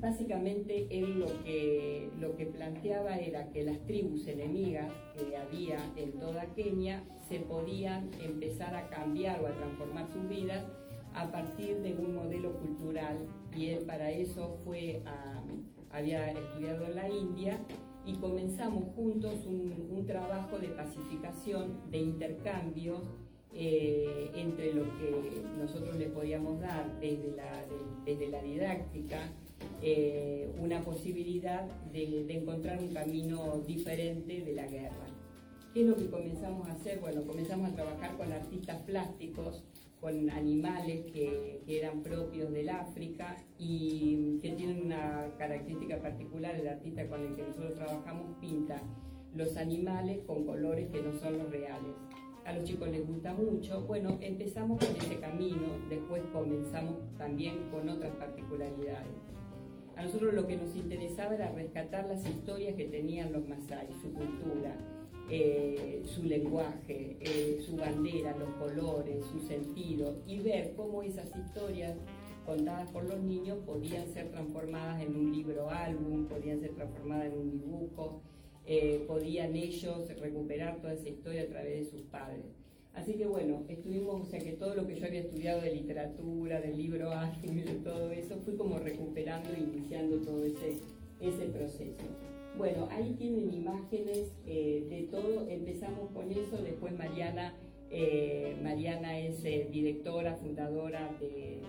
[0.00, 6.12] Básicamente él lo que, lo que planteaba era que las tribus enemigas que había en
[6.12, 10.64] toda Kenia se podían empezar a cambiar o a transformar sus vidas
[11.14, 13.26] a partir de un modelo cultural.
[13.56, 15.02] Y él para eso fue
[15.90, 17.58] había estudiado en la India
[18.04, 23.00] y comenzamos juntos un, trabajo de pacificación, de intercambios
[23.52, 27.64] eh, entre lo que nosotros le podíamos dar desde la,
[28.04, 29.18] desde la didáctica,
[29.82, 35.06] eh, una posibilidad de, encontrar un camino diferente de la guerra.
[35.72, 36.98] ¿Qué es lo que comenzamos a hacer?
[37.00, 39.62] Bueno, comenzamos a trabajar con artistas plásticos,
[40.00, 47.06] con animales que, eran propios del África y que tienen una característica particular, el artista
[47.08, 48.80] con el que nosotros trabajamos pinta
[49.34, 51.94] los animales con colores que no son los reales.
[52.46, 53.82] A los chicos les gusta mucho.
[53.82, 59.25] Bueno, empezamos con ese camino, después comenzamos también con otras particularidades.
[59.96, 64.12] A nosotros lo que nos interesaba era rescatar las historias que tenían los Masai, su
[64.12, 64.76] cultura,
[65.30, 71.96] eh, su lenguaje, eh, su bandera, los colores, su sentido, y ver cómo esas historias
[72.44, 77.38] contadas por los niños podían ser transformadas en un libro álbum, podían ser transformadas en
[77.38, 78.20] un dibujo,
[78.66, 82.44] eh, podían ellos recuperar toda esa historia a través de sus padres.
[82.96, 86.62] Así que bueno, estuvimos, o sea que todo lo que yo había estudiado de literatura,
[86.62, 90.78] del libro ágil, de todo eso, fui como recuperando e iniciando todo ese,
[91.20, 92.04] ese proceso.
[92.56, 97.54] Bueno, ahí tienen imágenes eh, de todo, empezamos con eso, después Mariana,
[97.90, 101.62] eh, Mariana es eh, directora, fundadora de,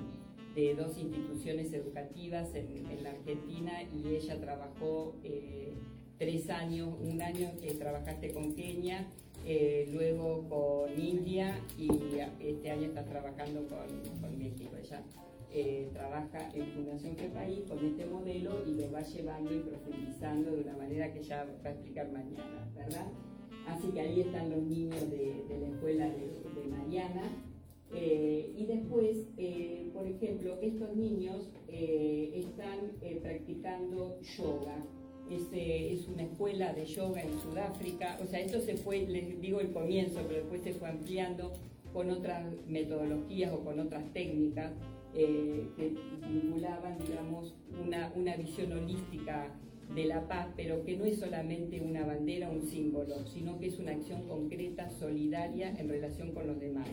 [0.76, 5.14] dos instituciones educativas en, en, la Argentina y ella trabajó
[6.18, 9.08] tres años, un año que trabajaste con Kenia,
[9.50, 11.88] eh, luego con India y
[12.42, 14.76] este año estás trabajando con, con México.
[14.78, 15.02] Ella
[15.54, 20.52] eh, trabaja en Fundación Que País con este modelo y lo va llevando y profundizando
[20.52, 23.08] de una manera que ya va a explicar mañana, ¿verdad?
[23.70, 27.24] Así que ahí están los niños de, la escuela de, Mariana.
[27.94, 29.30] Eh, y después,
[29.94, 32.92] por ejemplo, estos niños están
[33.22, 34.84] practicando yoga
[35.30, 38.18] es, una escuela de yoga en Sudáfrica.
[38.22, 41.54] O sea, esto se fue, les digo el comienzo, pero después se fue ampliando
[41.94, 44.72] con otras metodologías o con otras técnicas
[45.14, 45.96] eh, que
[46.28, 49.52] vinculaban, digamos, una, una visión holística
[49.96, 53.68] de la paz, pero que no es solamente una bandera o un símbolo, sino que
[53.68, 56.88] es una acción concreta, solidaria en relación con los demás.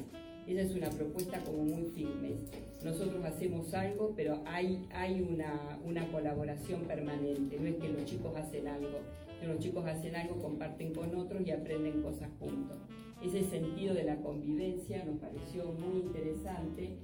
[0.46, 2.34] Esa es una propuesta como muy firme.
[2.84, 7.58] Nosotros hacemos algo, pero hay, hay una, una colaboración permanente.
[7.58, 8.98] No es que los chicos hacen algo,
[9.46, 12.76] los chicos hacen algo, comparten con otros y aprenden cosas juntos.
[13.22, 16.98] Ese sentido de la convivencia nos pareció muy interesante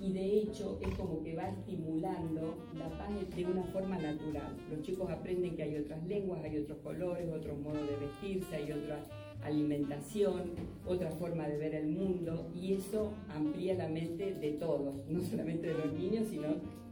[0.00, 4.56] y de hecho es como que va estimulando la paz de una forma natural.
[4.70, 8.70] Los chicos aprenden que hay otras lenguas, hay otros colores, otros modos de vestirse, hay
[8.70, 9.08] otras
[9.44, 10.52] alimentación,
[10.86, 15.68] otra forma de ver el mundo y eso amplía la mente de todos, no solamente
[15.68, 16.48] de los niños, sino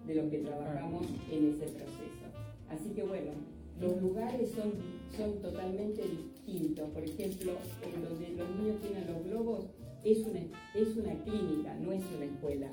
[0.06, 2.26] de los que trabajamos en ese proceso.
[2.68, 3.32] Así que bueno,
[3.80, 4.72] los lugares son,
[5.16, 6.88] son totalmente distintos.
[6.90, 9.66] Por ejemplo, en donde los niños tienen los globos
[10.04, 10.40] es una,
[10.74, 12.70] es una clínica, no es una escuela.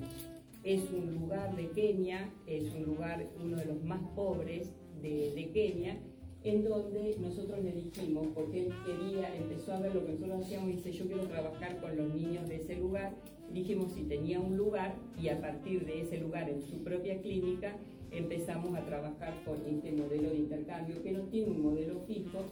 [0.63, 4.69] Es un lugar de Kenia, es un lugar, uno de los más pobres
[5.01, 5.97] de, de Kenia,
[6.43, 10.69] en donde nosotros le dijimos, porque él quería, empezó a ver lo que nosotros hacíamos
[10.69, 13.13] y dice, yo quiero trabajar con los niños de ese lugar.
[13.51, 17.75] dijimos si tenía un lugar y a partir de ese lugar en su propia clínica
[18.11, 22.43] empezamos a trabajar con este modelo de intercambio, que no tiene un modelo fijo,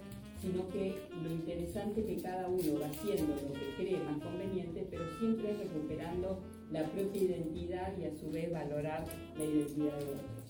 [0.41, 4.85] sino que lo interesante es que cada uno va haciendo lo que cree más conveniente,
[4.89, 6.39] pero siempre recuperando
[6.71, 9.05] la propia identidad y a su vez valorar
[9.37, 10.46] la identidad de otros.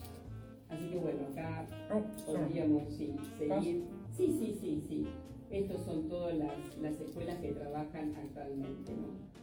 [0.68, 3.84] Así que bueno, acá oh, podríamos sí, seguir.
[4.16, 5.06] Sí, sí, sí, sí.
[5.50, 9.38] Estos son todas las, escuelas que trabajan actualmente, ¿no?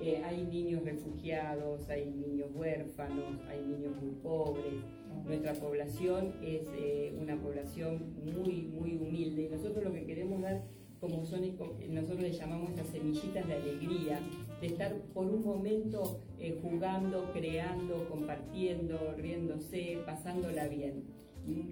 [0.00, 4.82] Eh, hay niños refugiados, hay niños huérfanos, hay niños muy pobres.
[5.24, 10.64] Nuestra población es eh, una población muy, muy humilde y nosotros lo que queremos dar
[11.02, 11.40] como son,
[11.88, 14.20] nosotros le llamamos las semillitas de alegría,
[14.62, 21.02] de estar por un momento eh, jugando, creando, compartiendo, riéndose, pasándola bien.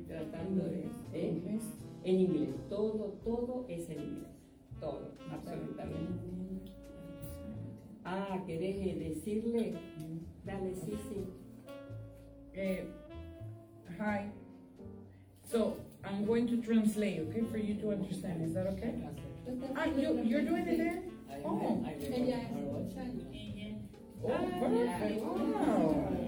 [0.09, 0.87] Tratando de...
[1.13, 1.41] ¿eh?
[2.03, 4.33] En inglés, todo, todo es en inglés,
[4.81, 6.73] todo, absolutamente.
[8.05, 9.75] Ah, ¿querés decirle?
[10.45, 11.25] Dale, sí, sí.
[12.55, 12.87] Eh,
[14.01, 14.31] hi.
[15.45, 18.43] So, I'm going to translate, okay, for you to understand.
[18.43, 18.95] Is that okay?
[19.77, 21.03] Ah, you, you're doing it there?
[21.45, 21.61] Oh.
[24.23, 25.23] Oh, perfect.
[25.23, 26.21] Wow.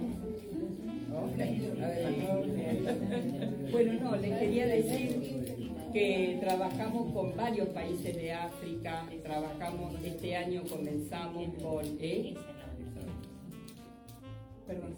[3.71, 10.63] Bueno, no, les quería decir que trabajamos con varios países de África, trabajamos, este año
[10.69, 11.85] comenzamos con...
[12.01, 12.35] ¿eh?
[14.67, 14.95] Perdón.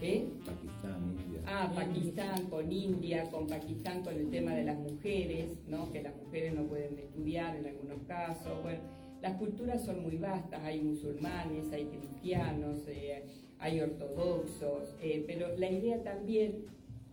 [0.00, 0.26] ¿Eh?
[0.44, 1.40] Pakistán, India.
[1.46, 5.92] Ah, Pakistán, con India, con Pakistán con el tema de las mujeres, ¿no?
[5.92, 8.62] que las mujeres no pueden estudiar en algunos casos.
[8.62, 8.80] Bueno,
[9.22, 13.24] las culturas son muy vastas, hay musulmanes, hay cristianos, eh,
[13.58, 16.64] hay ortodoxos, eh, pero la idea también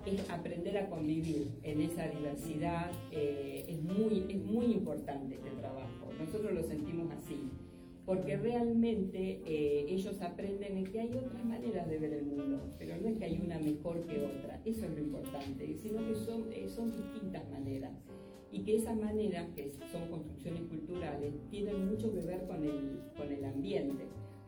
[0.06, 6.54] es aprender a convivir en esa diversidad, es, muy, es muy importante este trabajo, nosotros
[6.54, 7.50] lo sentimos así
[8.10, 12.96] porque realmente eh, ellos aprenden en que hay otras maneras de ver el mundo, pero
[13.00, 16.52] no es que hay una mejor que otra, eso es lo importante, sino que son,
[16.52, 17.92] eh, son distintas maneras
[18.52, 23.32] y que esas maneras, que son construcciones culturales, tienen mucho que ver con el, con
[23.32, 24.06] el ambiente,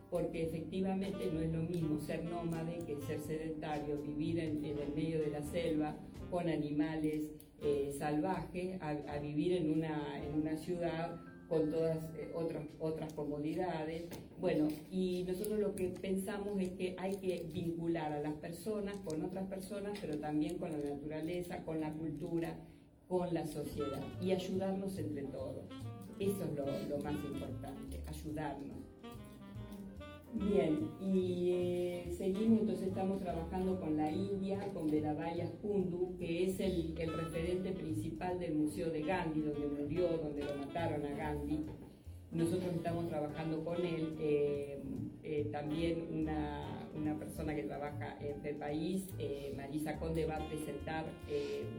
[0.10, 5.20] porque efectivamente no es lo mismo ser nómade que ser sedentario, vivir en, el medio
[5.20, 5.96] de la selva
[6.30, 7.22] con animales
[7.62, 11.20] eh, salvajes, a, a, vivir en una, en una ciudad
[11.52, 14.06] con todas eh, otras, otras comodidades.
[14.40, 19.22] Bueno, y nosotros lo que pensamos es que hay que vincular a las personas con
[19.22, 22.58] otras personas, pero también con la naturaleza, con la cultura,
[23.12, 25.66] con la sociedad y ayudarnos entre todos.
[26.18, 28.78] Eso es lo, lo más importante, ayudarnos.
[30.34, 36.58] Bien, y eh, seguimos, entonces estamos trabajando con la India, con Vedabaya Kundu, que es
[36.62, 41.66] el, referente principal del Museo de Gandhi, donde murió, donde lo mataron a Gandhi.
[42.32, 44.82] Nosotros estamos trabajando con él, eh,
[45.24, 49.10] eh, también una, una, persona que trabaja en el país,
[49.58, 51.06] Marisa Conde, va a presentar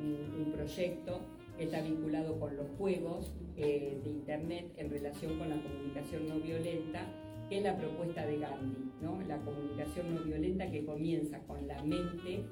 [0.03, 1.21] un, un proyecto
[1.59, 7.07] está vinculado con los juegos eh, de Internet en relación con la comunicación no violenta,
[7.49, 9.21] que es la propuesta de Gandhi, ¿no?
[9.23, 12.45] la comunicación no violenta que comienza con la mente,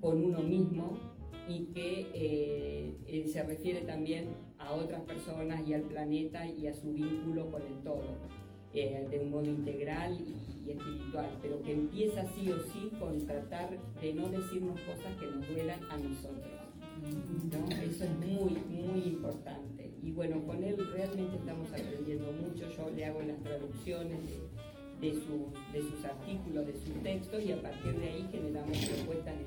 [0.00, 0.98] con uno mismo
[1.50, 4.28] y que eh, eh, se refiere también
[4.58, 8.04] a otras personas y al planeta y a su vínculo con el todo,
[8.72, 13.70] de un modo integral y, espiritual, pero que empieza sí o sí con tratar
[14.00, 16.60] de no decirnos cosas que nos duelan a nosotros.
[17.82, 19.90] Eso es muy, muy importante.
[20.02, 22.70] Y bueno, con él realmente estamos aprendiendo mucho.
[22.70, 24.20] Yo le hago las traducciones
[25.00, 29.34] de, sus, de sus artículos, de sus textos y a partir de ahí generamos propuestas
[29.34, 29.46] el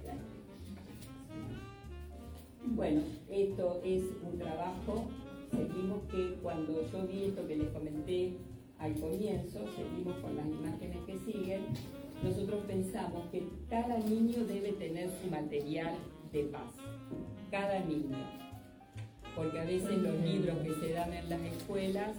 [2.65, 5.05] Bueno, esto es un trabajo.
[5.51, 8.37] Seguimos que cuando yo vi esto que les comenté
[8.79, 11.61] al comienzo, seguimos con las imágenes que siguen,
[12.23, 15.95] nosotros pensamos que cada niño debe tener su material
[16.31, 16.73] de paz
[17.51, 18.17] cada niño.
[19.35, 22.17] Porque a veces los libros que se dan en las escuelas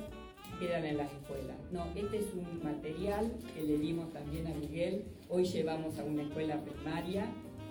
[0.60, 1.56] quedan en las escuelas.
[1.72, 5.04] No, este es un material que le dimos también a Miguel.
[5.28, 7.26] Hoy llevamos a una escuela primaria,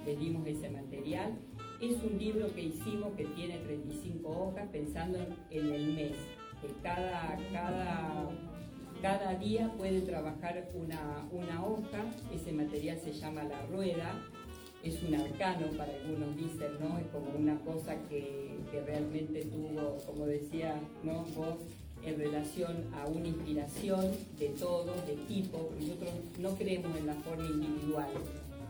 [0.06, 1.38] le dimos ese material.
[1.84, 5.18] Es un libro que hicimos que tiene 35 hojas pensando
[5.50, 6.14] en, el mes,
[6.62, 8.30] que cada, cada,
[9.02, 12.06] cada día puede trabajar una, una hoja.
[12.34, 14.18] Ese material se llama La Rueda
[14.82, 16.98] es un arcano, para algunos dicen, ¿no?
[17.00, 18.52] Es como una cosa que,
[18.86, 21.26] realmente tuvo, como decía ¿no?
[21.36, 21.58] vos,
[22.04, 25.70] en relación a una inspiración de todos, de equipo.
[25.80, 26.10] Nosotros
[26.40, 28.10] no creemos en la forma individual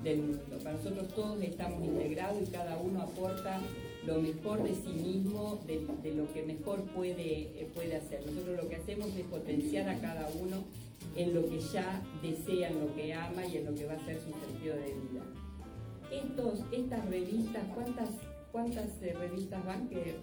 [0.04, 0.58] del mundo.
[0.64, 3.60] Para nosotros todos estamos integrados y cada uno aporta
[4.06, 8.26] lo mejor de sí mismo, de, lo que mejor puede, puede hacer.
[8.26, 10.64] Nosotros lo que hacemos es potenciar a cada uno
[11.16, 14.06] en lo que ya desea, en lo que ama y en lo que va a
[14.06, 15.24] ser su sentido de vida
[16.14, 18.10] estos, estas revistas, ¿cuántas,
[18.52, 19.88] cuántas eh, revistas van?
[19.88, 20.16] Que,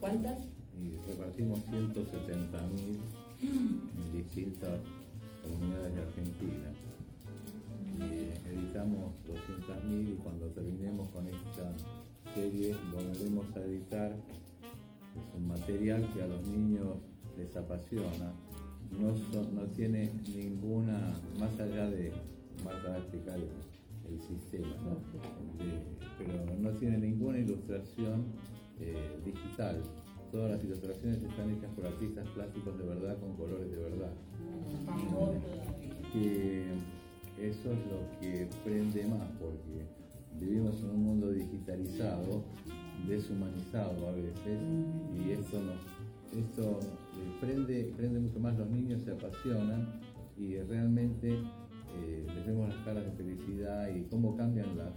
[0.00, 0.38] ¿Cuántas?
[0.80, 2.98] Y repartimos 170 mil
[3.42, 4.80] en distintas
[5.42, 6.72] comunidades de Argentina.
[7.98, 11.72] Y eh, editamos 200 mil y cuando terminemos con esta
[12.34, 16.96] serie volveremos a editar es un material que a los niños
[17.36, 18.32] les apasiona,
[18.98, 19.12] no,
[19.52, 22.12] no tiene ninguna, más allá de,
[22.64, 24.74] más explicar el sistema,
[26.18, 28.24] pero no tiene ninguna ilustración
[28.80, 29.82] eh, digital.
[30.30, 34.12] Todas las ilustraciones están hechas por artistas plásticos de verdad con colores de verdad.
[37.42, 39.86] Eso es lo que prende más, porque
[40.38, 42.44] vivimos en un mundo digitalizado,
[43.08, 44.60] deshumanizado a veces,
[45.12, 45.58] y esto
[46.38, 50.00] esto eh, prende, prende mucho más, los niños se apasionan
[50.38, 54.94] y realmente eh, les vemos las caras de felicidad y cómo cambian las,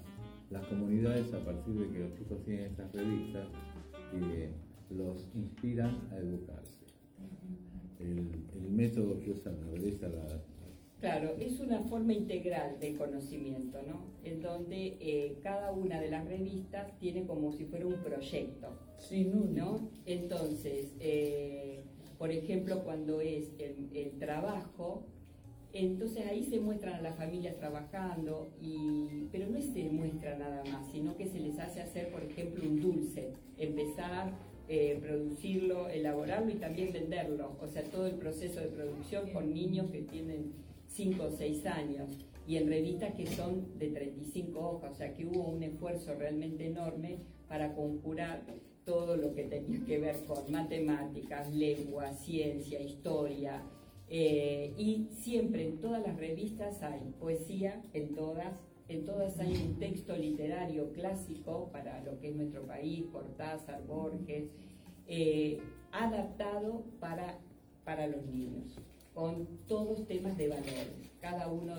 [0.49, 3.47] las comunidades a partir de que los chicos tienen estas revistas
[4.11, 4.51] que
[4.95, 6.85] los inspiran a educarse.
[7.99, 10.25] El, el método que usan la revista la,
[11.05, 14.07] Claro, es una forma integral de conocimiento, ¿no?
[14.23, 19.23] En donde eh, cada una de las revistas tiene como si fuera un proyecto, sí,
[19.23, 19.87] ¿no?
[20.07, 21.83] Entonces, eh,
[22.17, 25.03] por ejemplo, cuando es el, el trabajo,
[25.73, 30.91] entonces ahí se muestran a las familias trabajando, y, pero no se muestra nada más,
[30.91, 33.29] sino que se les hace hacer, por ejemplo, un dulce,
[33.59, 34.31] empezar,
[34.67, 37.51] eh, producirlo, elaborarlo y también venderlo.
[37.61, 42.09] O sea, todo el proceso de producción con niños que tienen 5 o 6 años
[42.47, 46.67] y en revistas que son de 35 hojas, o sea que hubo un esfuerzo realmente
[46.67, 47.17] enorme
[47.47, 48.43] para conjurar
[48.85, 53.63] todo lo que tenía que ver con matemáticas, lengua, ciencia, historia,
[54.07, 58.53] eh, y siempre en todas las revistas hay poesía, en todas,
[58.87, 64.51] en todas hay un texto literario clásico para lo que es nuestro país, Cortázar, Borges,
[65.07, 65.59] eh,
[65.91, 67.39] adaptado para,
[67.83, 68.79] para los niños,
[69.15, 71.73] con todos temas de valores, cada uno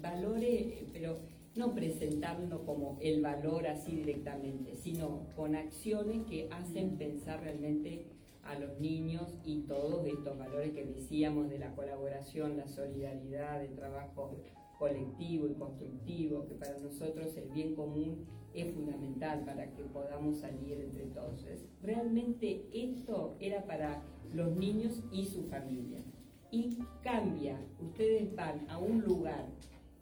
[0.00, 1.18] valores, pero
[1.54, 8.06] no presentarlo como el valor así directamente, sino con acciones que hacen pensar realmente
[8.42, 13.74] a los niños y todos estos valores que decíamos de la colaboración, la solidaridad, el
[13.74, 14.36] trabajo
[14.78, 20.80] colectivo y constructivo, que para nosotros el bien común es fundamental para que podamos salir
[20.80, 21.46] entre todos.
[21.82, 24.02] Realmente esto era para
[24.34, 26.02] los niños y su familia.
[26.52, 29.46] Y cambia, ustedes van a un lugar,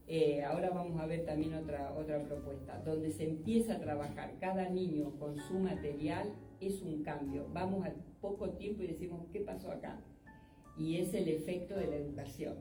[0.08, 4.68] eh, ahora vamos a ver también otra, otra propuesta, donde se empieza a trabajar cada
[4.68, 6.28] niño con su material,
[6.60, 7.46] es un cambio.
[7.52, 10.00] Vamos a poco tiempo y decimos, ¿qué pasó acá?
[10.76, 12.56] Y es el efecto de la educación.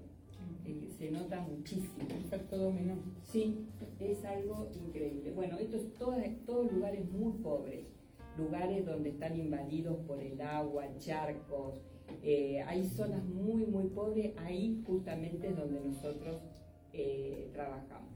[0.65, 2.07] Eh, se nota muchísimo.
[2.25, 2.93] Efecto dominó.
[3.23, 3.65] Sí,
[3.99, 5.31] es algo increíble.
[5.31, 5.91] Bueno, esto es
[6.45, 7.87] todos lugares muy pobres,
[8.37, 11.81] lugares donde están invadidos por el agua, charcos,
[12.21, 16.41] eh, hay zonas muy, muy pobres, ahí justamente es donde nosotros
[16.93, 18.09] eh, trabajamos.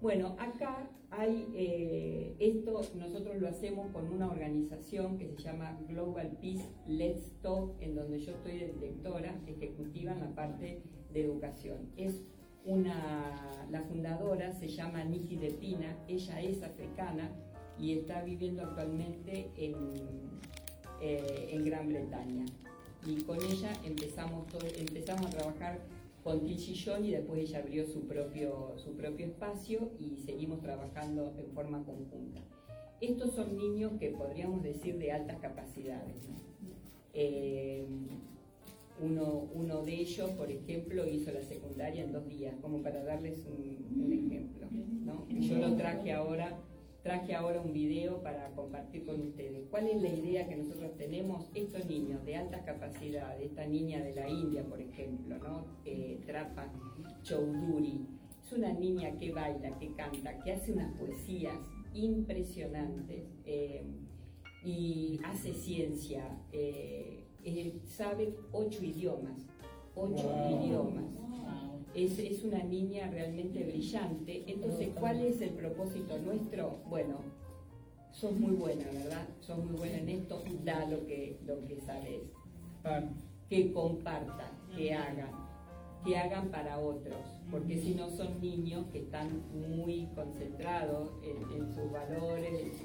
[0.00, 6.38] Bueno, acá hay eh, esto, nosotros lo hacemos con una organización que se llama Global
[6.40, 10.82] Peace Let's Talk, en donde yo estoy de directora ejecutiva en la parte
[11.12, 11.90] de educación.
[11.96, 12.22] Es
[12.64, 17.30] una, la fundadora se llama Niki de Pina, ella es africana
[17.78, 19.74] y está viviendo actualmente en,
[21.00, 22.44] en Gran Bretaña
[23.06, 24.46] y con ella empezamos,
[24.76, 25.78] empezamos a trabajar
[26.22, 31.50] con Tilchillón y después ella abrió su propio, su propio espacio y seguimos trabajando en
[31.52, 32.40] forma conjunta.
[33.00, 36.28] Estos son niños que podríamos decir de altas capacidades.
[37.14, 37.86] Eh,
[39.02, 43.38] uno, uno, de ellos, por ejemplo, hizo la secundaria en dos días, como para darles
[43.46, 44.66] un, un ejemplo.
[44.70, 45.26] ¿no?
[45.30, 46.58] Yo lo traje ahora
[47.02, 49.64] traje ahora un video para compartir con ustedes.
[49.70, 51.46] ¿Cuál es la idea que nosotros tenemos?
[51.54, 55.64] Estos niños de altas capacidades, esta niña de la India, por ejemplo, ¿no?
[55.84, 56.70] Eh, Trapa
[57.22, 58.06] Choudhury,
[58.44, 61.56] es una niña que baila, que canta, que hace unas poesías
[61.94, 63.82] impresionantes eh,
[64.64, 67.24] y hace ciencia, eh,
[67.86, 69.46] sabe ocho idiomas,
[69.94, 71.20] ocho idiomas
[71.94, 74.44] es, una niña realmente brillante.
[74.46, 76.78] Entonces, ¿cuál es el propósito nuestro?
[76.88, 77.18] Bueno,
[78.12, 79.28] sos muy buena, ¿verdad?
[79.40, 82.22] Sos muy buena en esto, da lo que, lo que sabes.
[83.48, 85.32] Que compartan, que hagan,
[86.04, 87.18] que hagan para otros,
[87.50, 92.80] porque si no son niños que están muy concentrados en, sus valores,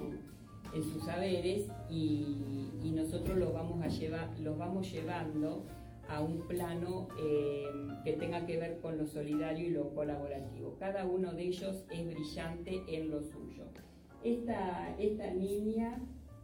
[0.73, 5.63] en, sus saberes, y, y, nosotros los vamos, a llevar, los vamos llevando
[6.09, 7.65] a un plano eh,
[8.03, 10.75] que tenga que ver con lo solidario y lo colaborativo.
[10.79, 13.63] Cada uno de ellos es brillante en lo suyo.
[14.23, 16.01] Esta, esta niña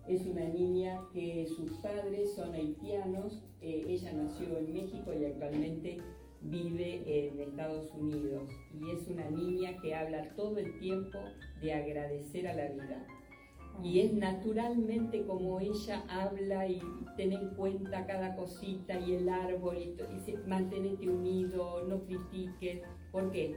[0.08, 5.98] es una niña que sus padres son haitianos, eh, ella nació en México y actualmente
[6.42, 11.20] vive en Estados Unidos y es una niña que habla todo el tiempo
[11.62, 13.06] de agradecer a la vida
[13.84, 16.82] y es naturalmente como ella habla y
[17.18, 22.82] ten en cuenta cada cosita y el árbol y, dice manténete unido, no critiques.
[23.12, 23.56] ¿Por qué?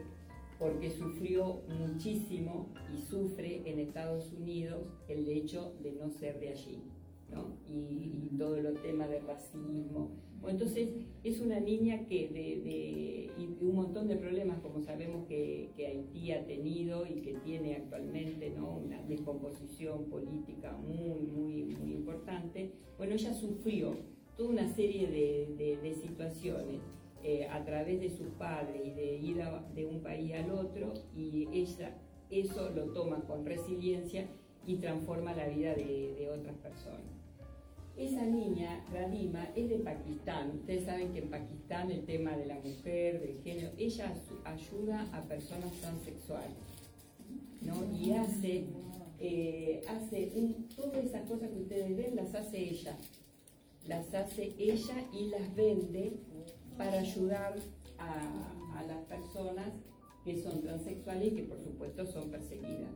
[0.58, 6.82] Porque sufrió muchísimo y sufre en Estados Unidos el hecho de no ser de allí,
[7.30, 7.56] ¿no?
[7.68, 10.10] Y, y todo el tema del racismo
[10.48, 10.88] entonces
[11.22, 16.46] es una niña que de, y un montón de problemas, como sabemos que, Haití ha
[16.46, 18.76] tenido y que tiene actualmente ¿no?
[18.76, 22.72] una descomposición política muy, muy, muy importante.
[22.98, 23.96] Bueno, ella sufrió
[24.36, 26.80] toda una serie de, situaciones
[27.22, 29.42] eh, a través de su padre y de ir
[29.74, 31.96] de un país al otro y ella
[32.30, 34.26] eso lo toma con resiliencia
[34.66, 37.13] y transforma la vida de otras personas.
[37.96, 40.50] Esa niña, Radima, es de Pakistán.
[40.56, 44.12] Ustedes saben que en Pakistán el tema de la mujer, del género, ella
[44.44, 46.56] ayuda a personas transexuales.
[47.62, 47.74] ¿no?
[47.96, 48.64] Y hace,
[49.20, 50.32] eh, hace
[50.74, 52.98] todas esas cosas que ustedes ven, las hace ella.
[53.86, 56.14] Las hace ella y las vende
[56.76, 57.54] para ayudar
[57.98, 59.68] a, las personas
[60.24, 62.90] que son transexuales y que por supuesto son perseguidas.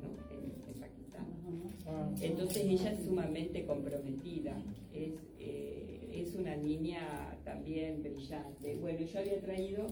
[1.19, 2.15] Pakistán.
[2.21, 4.57] Entonces ella es sumamente comprometida,
[4.93, 8.77] es, eh, es una niña también brillante.
[8.77, 9.87] Bueno, yo había traído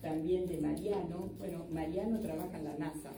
[0.00, 3.10] también de Mariano, bueno, Mariano trabaja en la NASA,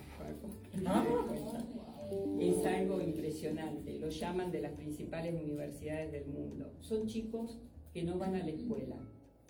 [2.41, 6.71] es algo impresionante, lo llaman de las principales universidades del mundo.
[6.81, 7.59] Son chicos
[7.93, 8.97] que no van a la escuela,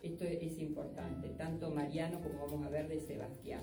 [0.03, 3.63] esto es importante, tanto Mariano como vamos a ver de Sebastián.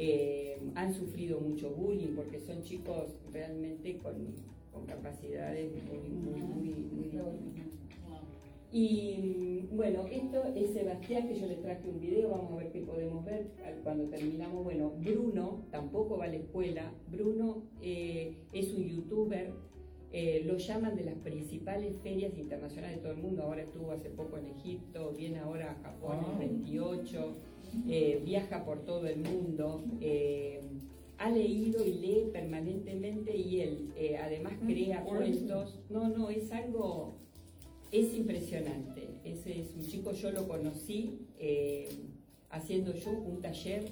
[0.00, 4.14] Eh, han sufrido mucho bullying porque son chicos realmente con,
[4.86, 7.10] capacidades muy, muy, muy,
[8.70, 12.82] Y bueno, esto es Sebastián, que yo les traje un video, vamos a ver qué
[12.82, 13.48] podemos ver
[13.82, 14.62] cuando terminamos.
[14.62, 19.52] Bueno, Bruno tampoco va a la escuela, Bruno eh, es un youtuber,
[20.12, 24.10] eh, lo llaman de las principales ferias internacionales de todo el mundo, ahora estuvo hace
[24.10, 27.34] poco en Egipto, viene ahora a Japón el 28.
[27.88, 30.60] Eh, viaja por todo el mundo, eh,
[31.18, 35.78] ha leído y lee permanentemente y él eh, además mm, crea cuentos.
[35.90, 37.14] No, no, es algo,
[37.90, 39.08] es impresionante.
[39.24, 41.18] Ese es un chico, yo lo conocí
[42.50, 43.84] haciendo yo un taller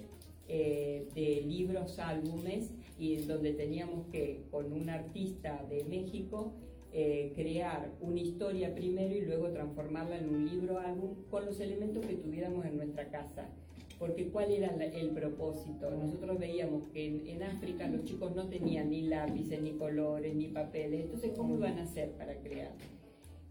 [0.48, 6.55] de libros, álbumes, y donde teníamos que, con un artista de México,
[6.90, 12.15] crear una historia primero y luego transformarla en un libro álbum con los elementos que
[12.15, 13.51] tuviéramos en nuestra casa
[13.98, 15.90] porque ¿cuál era el propósito?
[15.90, 20.48] Nosotros veíamos que en, en África los chicos no tenían ni lápices, ni colores, ni
[20.48, 22.73] papeles, entonces ¿cómo iban a hacer para crear?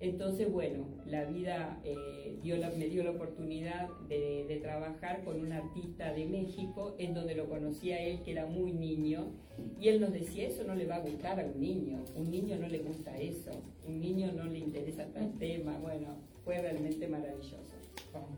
[0.02, 5.54] Entonces, bueno, la vida eh, dio me dio la oportunidad de, de trabajar con un
[5.54, 9.32] artista de México, en donde lo conocía él, que era muy niño,
[9.80, 12.58] y él nos decía, eso no le va a gustar a un niño, un niño
[12.58, 13.52] no le gusta eso,
[13.88, 17.85] un niño no le interesa tal tema, bueno, fue realmente maravilloso.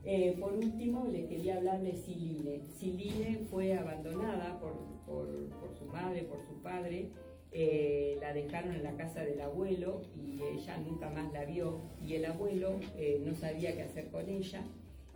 [0.03, 2.61] Eh, por último, les quería hablar de Siline.
[2.77, 4.73] Siline fue abandonada por,
[5.05, 7.09] por- por su madre, por su padre.
[7.51, 11.79] Eh, la dejaron en la casa del abuelo y ella nunca más la vio.
[12.05, 14.63] Y el abuelo eh, no sabía qué hacer con ella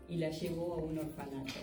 [0.09, 1.59] y la llevó a un orfanato.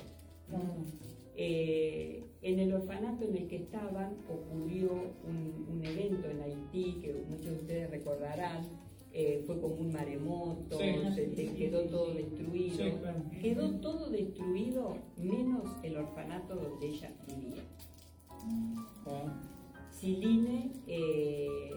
[1.37, 4.91] Eh, en el orfanato en el que estaban ocurrió
[5.27, 8.88] un, un evento en Haití que muchos de ustedes recordarán.
[9.21, 11.35] Eh, fue como un maremoto, Sí.
[11.35, 13.01] se, quedó todo destruido.
[13.01, 13.21] Claro.
[13.43, 17.65] Quedó todo destruido menos el orfanato donde ella vivía.
[19.91, 21.73] Siline eh,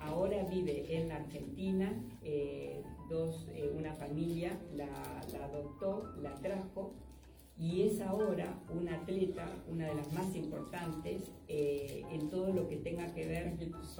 [0.00, 3.46] ahora vive en la Argentina, eh, dos,
[3.78, 4.86] una familia la,
[5.32, 6.94] la adoptó, la trajo
[7.58, 12.76] y es ahora una atleta, una de las más importantes eh, en todo lo que
[12.76, 13.56] tenga que ver,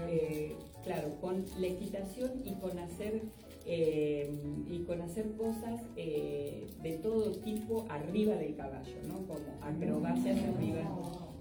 [0.09, 3.23] eh, claro, con la equitación y con hacer
[3.69, 4.31] eh,
[4.71, 9.27] y con hacer cosas eh, de todo tipo arriba del caballo, ¿no?
[9.27, 10.89] Como acrobacias arriba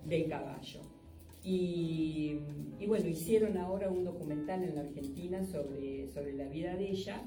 [0.06, 0.80] del caballo.
[1.44, 2.40] Y,
[2.80, 7.22] y bueno, hicieron ahora un documental en la Argentina sobre, sobre la vida de ella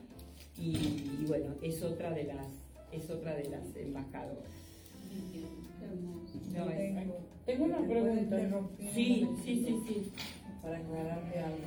[0.59, 0.77] y,
[1.21, 2.49] y bueno, es otra de las,
[2.91, 4.68] es otra de las embajadoras.
[6.53, 7.17] Tengo,
[7.47, 8.39] Tengo una ¿te puedo pregunta.
[8.93, 10.13] Sí, sí, sí, sí.
[10.63, 11.59] Para aclararte algo.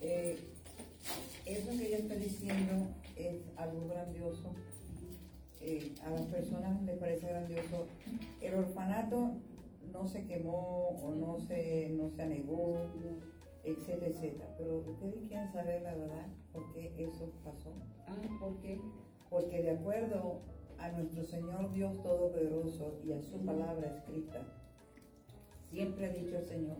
[0.00, 0.38] Eh,
[1.46, 2.86] eso que ella está diciendo
[3.16, 4.52] es algo grandioso.
[5.60, 7.86] Eh, a las personas les parece grandioso.
[8.40, 9.32] El orfanato
[9.92, 12.86] no se quemó o no se, no se anegó,
[13.64, 14.54] etcétera, etcétera.
[14.56, 17.72] Pero ustedes quieren saber la verdad por qué eso pasó.
[18.06, 18.80] Ah, ¿por qué?
[19.28, 20.40] Porque de acuerdo
[20.80, 24.42] a nuestro Señor Dios Todopoderoso y a su palabra escrita,
[25.70, 26.76] siempre ha dicho el Señor,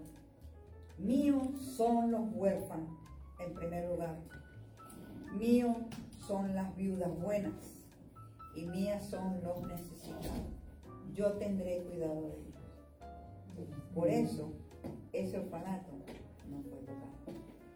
[0.99, 2.91] míos son los huérfanos,
[3.39, 4.17] en primer lugar,
[5.39, 5.77] míos
[6.27, 7.87] son las viudas buenas
[8.55, 10.27] y mías son los necesitados.
[11.15, 12.51] Yo tendré cuidado de ellos.
[13.95, 14.53] Por eso,
[15.13, 15.91] ese orfanato
[16.49, 17.11] no fue tocado.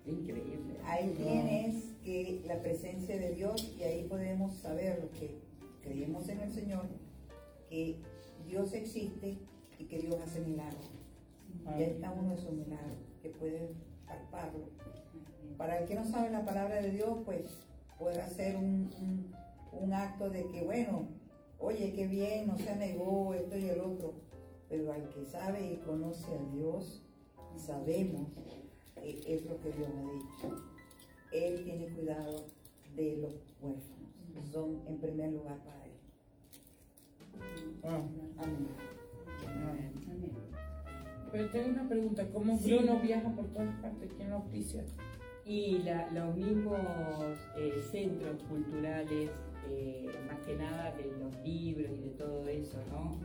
[0.06, 0.78] Increíble.
[0.84, 5.43] Ahí tienes que la presencia de Dios y ahí podemos saber los que
[5.84, 6.86] creemos en el Señor,
[7.68, 7.96] que
[8.46, 9.38] Dios existe
[9.78, 10.90] y que Dios hace milagros.
[11.78, 13.70] Ya está uno de esos milagros, que puede
[14.06, 14.64] palparlo.
[15.56, 17.42] Para el que no sabe la palabra de Dios, pues
[17.98, 19.34] puede hacer un, un-
[19.72, 21.08] un acto de que, bueno,
[21.58, 24.14] oye, qué bien, no se negó esto y el otro.
[24.68, 27.02] Pero al que sabe y conoce a Dios,
[27.56, 28.28] sabemos
[28.96, 30.62] que es lo que Dios ha dicho.
[31.32, 32.46] Él tiene cuidado
[32.96, 34.03] de los huérfanos.
[34.52, 35.92] Son en primer lugar para Él.
[37.82, 38.08] Wow.
[38.38, 38.68] Amén.
[41.32, 42.72] Pero tengo una pregunta, ¿cómo Sí.
[42.74, 44.10] Bruno viaja por todas partes?
[44.16, 44.84] ¿Quién lo auspicia?
[45.44, 46.78] Y la- los mismos
[47.56, 49.30] eh, centros culturales,
[49.68, 53.18] eh, más que nada de los libros y de todo eso, ¿no?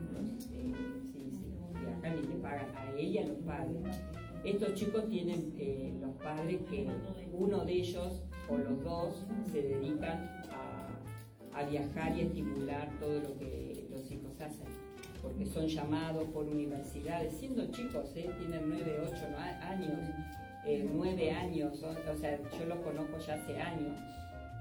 [0.52, 0.74] Eh,
[1.14, 1.54] sí, sí,
[1.86, 4.02] viajan y le pagan a ella los padres.
[4.44, 6.88] Estos chicos tienen eh, los padres que
[7.32, 10.18] uno de ellos o los dos se dedican
[10.52, 10.79] a,
[11.54, 14.68] a viajar y estimular todo lo que los hijos hacen,
[15.22, 18.30] porque son llamados por universidades, siendo chicos, ¿eh?
[18.40, 19.16] tienen 9, 8
[19.62, 20.10] años,
[20.66, 23.98] eh, 9 años, o, o sea, yo los conozco ya hace años.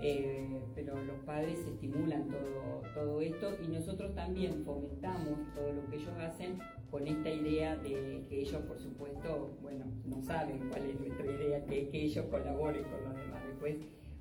[0.00, 0.46] eh,
[0.76, 6.14] pero los padres estimulan todo, todo esto y nosotros también fomentamos todo lo que ellos
[6.20, 6.58] hacen
[6.88, 11.64] con esta idea de que ellos, por supuesto, bueno, no saben cuál es nuestra idea,
[11.66, 13.42] que, que ellos colaboren con los demás.
[13.48, 13.76] Después,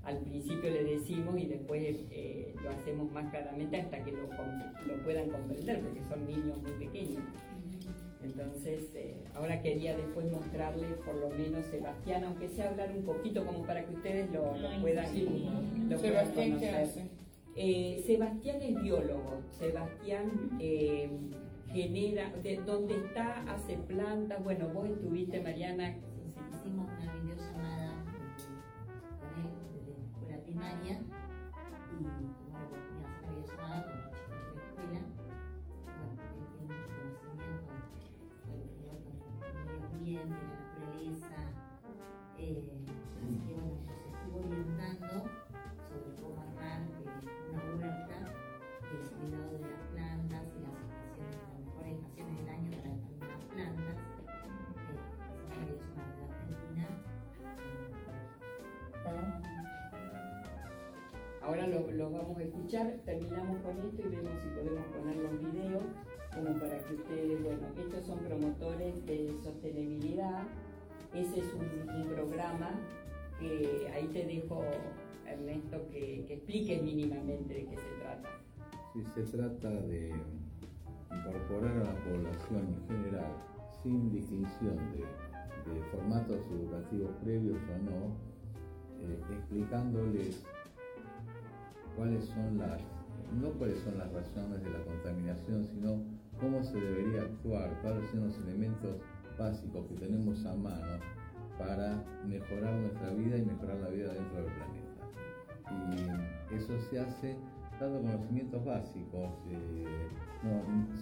[0.07, 5.03] al principio le decimos y después eh, lo hacemos más claramente hasta que lo, lo
[5.03, 7.23] puedan comprender, porque son niños muy pequeños.
[8.23, 13.45] Entonces, eh, ahora quería después mostrarles por lo menos Sebastián, aunque sea hablar un poquito
[13.45, 15.27] como para que ustedes lo, puedan, sí.
[15.89, 16.75] lo puedan Sebastián, ¿qué conocer.
[16.75, 17.01] hace?
[17.57, 19.41] Eh, Sebastián es biólogo.
[19.51, 21.09] Sebastián eh,
[21.73, 24.41] genera, de, donde está, hace plantas.
[24.41, 25.95] Bueno, vos estuviste, Mariana.
[30.72, 32.36] Escuela primaria y
[61.68, 65.84] los lo vamos a escuchar, terminamos con esto y vemos si podemos poner los videos
[66.34, 70.44] como para que ustedes, bueno, estos son promotores de sostenibilidad,
[71.14, 71.68] ese es un,
[72.14, 72.72] programa
[73.39, 74.64] que ahí te dejo,
[75.26, 78.30] Ernesto, que, que expliques mínimamente de qué se trata.
[78.94, 80.14] Sí, se trata de
[81.11, 83.31] incorporar a la población en general,
[83.84, 85.03] sin distinción de,
[85.91, 88.15] formatos educativos previos o no,
[89.02, 90.45] eh, explicándoles
[91.97, 92.79] cuáles son las,
[93.41, 96.03] no cuáles son las razones de la contaminación, sino
[96.39, 98.97] cómo se debería actuar, cuáles son los elementos
[99.37, 100.99] básicos que tenemos a mano
[101.57, 104.87] para mejorar nuestra vida y mejorar la vida dentro del planeta.
[106.51, 107.35] Y eso se hace
[107.79, 109.29] dando conocimientos básicos.
[109.49, 110.07] Eh,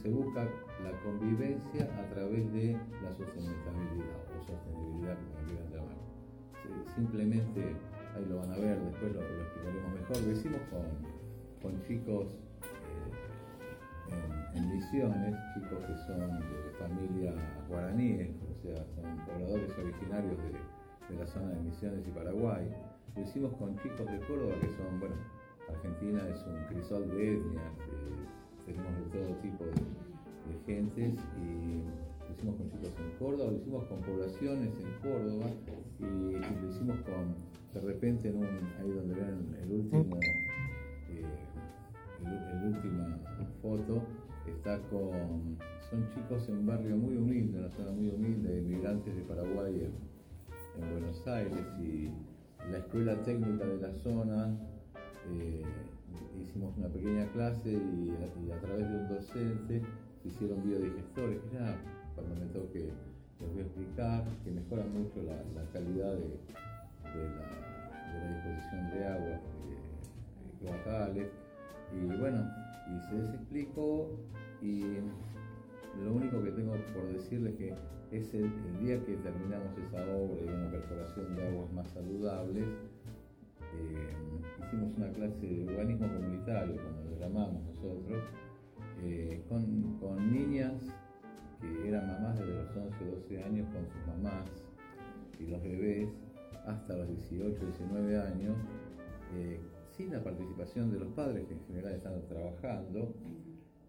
[0.02, 0.44] se busca
[0.84, 2.74] la convivencia a través de
[3.04, 6.96] la sostenibilidad o sostenibilidad, como quieran llamar.
[6.96, 7.76] simplemente,
[8.16, 10.22] ahí lo van a ver, después lo, explicaremos mejor.
[10.22, 10.86] Lo hicimos con,
[11.62, 12.28] con chicos
[14.10, 17.36] eh, en, misiones, chicos que son de familias
[17.68, 22.68] guaraníes, o sea, son pobladores originarios de, de la zona de Misiones y Paraguay.
[23.16, 25.16] Lo hicimos con chicos de Córdoba que son, bueno,
[25.70, 27.74] Argentina es un crisol de etnias,
[28.66, 29.74] tenemos de todo tipo de,
[30.66, 31.82] gentes y
[32.28, 35.46] lo hicimos con chicos en Córdoba, lo hicimos con poblaciones en Córdoba
[36.00, 37.36] y, lo hicimos con,
[37.76, 38.46] de repente, en un,
[38.80, 40.18] ahí donde ven el último,
[41.10, 41.24] eh,
[42.24, 43.20] el, última
[43.62, 44.02] foto,
[44.48, 45.58] está con,
[45.90, 50.84] son chicos en un barrio muy humilde, una zona muy humilde, inmigrantes de Paraguay en,
[50.84, 52.10] en Buenos Aires y
[52.72, 54.58] la escuela técnica de la zona
[55.32, 55.64] eh,
[56.42, 59.82] hicimos una pequeña clase y, a través de un docente
[60.22, 61.78] se hicieron biodigestores, que ya
[62.16, 62.90] cuando me toque
[63.40, 66.40] les voy a explicar, que mejoran mucho la, calidad de,
[67.16, 69.40] la, disposición de agua
[70.64, 71.28] locales.
[71.94, 72.50] Y bueno,
[72.88, 74.10] y se les explicó
[74.62, 74.82] y
[76.04, 77.74] lo único que tengo por decirles que
[78.12, 82.66] es el, el, día que terminamos esa obra y una perforación de aguas más saludables,
[83.78, 84.14] eh,
[84.64, 88.24] hicimos una clase de urbanismo comunitario, como lo llamamos nosotros,
[89.04, 90.74] eh, con, niñas
[91.62, 94.46] que eran mamás desde los 11 o 12 años con sus mamás
[95.40, 96.10] y los bebés
[96.66, 98.56] hasta los 18 o 19 años,
[99.36, 99.60] eh,
[99.96, 103.14] sin la participación de los padres que en general están trabajando.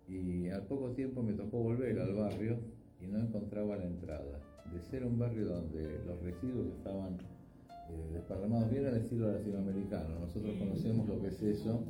[0.09, 2.59] Y al poco tiempo me tocó volver al barrio
[3.01, 4.41] y no encontraba la entrada.
[4.73, 7.19] De ser un barrio donde los residuos estaban
[7.89, 10.19] eh, desparramados bien al estilo latinoamericano.
[10.21, 11.85] Nosotros conocemos lo que es eso,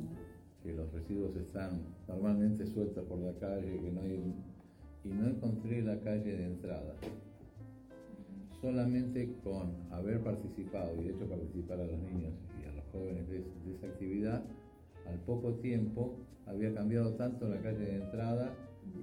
[0.63, 4.33] que los residuos están normalmente sueltos por la calle, que no hay,
[5.03, 6.93] y no encontré la calle de entrada.
[8.61, 13.43] Solamente con haber participado y hecho participar a los niños y a los jóvenes de,
[13.71, 14.43] esa actividad,
[15.05, 16.17] al poco tiempo
[16.47, 18.53] había cambiado tanto la calle de entrada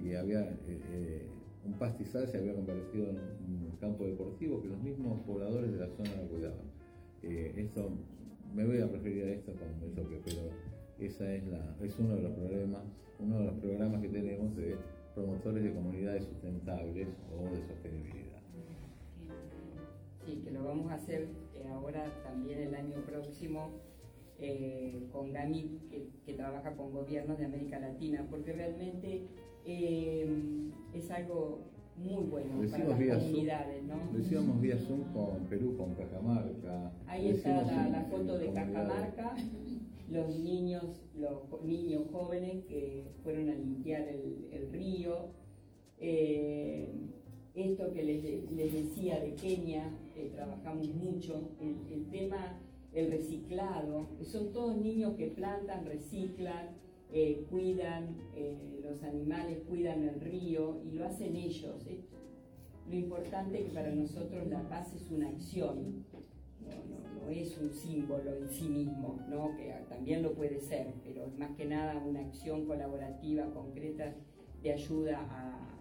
[0.03, 1.27] y había eh, eh,
[1.65, 5.87] un pastizal se había convertido en un campo deportivo que los mismos pobladores de la
[5.87, 6.65] zona lo cuidaban.
[7.23, 7.89] Eh, esto,
[8.53, 10.49] me voy a referir a esto cuando me toque, pero
[10.99, 12.83] esa es, la, es uno de los problemas,
[13.19, 14.75] uno de los programas que tenemos de
[15.15, 18.24] promotores de comunidades sustentables o de sostenibilidad.
[20.25, 23.69] Sí, que lo vamos a hacer eh, ahora también el año próximo
[24.39, 25.79] eh, con GAMI,
[26.25, 29.27] que, trabaja con gobiernos de América Latina, porque realmente
[29.65, 33.95] es algo muy bueno para las comunidades, ¿no?
[34.11, 36.91] Lo hicimos vía Zoom con Perú, con Cajamarca.
[37.07, 39.35] Ahí está la, foto de Cajamarca,
[40.09, 45.29] los niños, los niños jóvenes que fueron a limpiar el, río.
[45.99, 46.89] Eh,
[47.55, 49.89] esto que les, les, decía de Kenia,
[50.35, 52.59] trabajamos mucho, el, el tema,
[52.93, 56.69] el reciclado, son todos niños que plantan, reciclan,
[57.11, 61.85] eh, cuidan eh, los animales, cuidan el río y lo hacen ellos.
[62.89, 66.03] Lo importante es que para nosotros la paz es una acción,
[66.61, 69.55] no, es un símbolo en sí mismo, ¿no?
[69.55, 74.13] que también lo puede ser, pero es más que nada una acción colaborativa, concreta,
[74.61, 75.74] de ayuda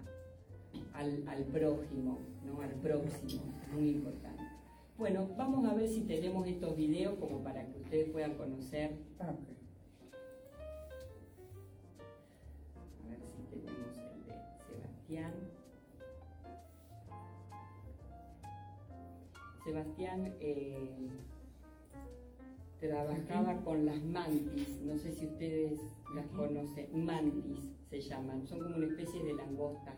[0.93, 2.61] al, al, prójimo, ¿no?
[2.61, 3.43] al próximo,
[3.73, 4.43] muy importante.
[4.97, 8.93] Bueno, vamos a ver si tenemos estos videos como para que ustedes puedan conocer.
[19.65, 20.35] Sebastián.
[20.41, 21.09] Eh,
[22.81, 25.81] trabajaba con las mantis, no sé si ustedes
[26.15, 29.95] las conocen, mantis se llaman, son como una especie de langosta.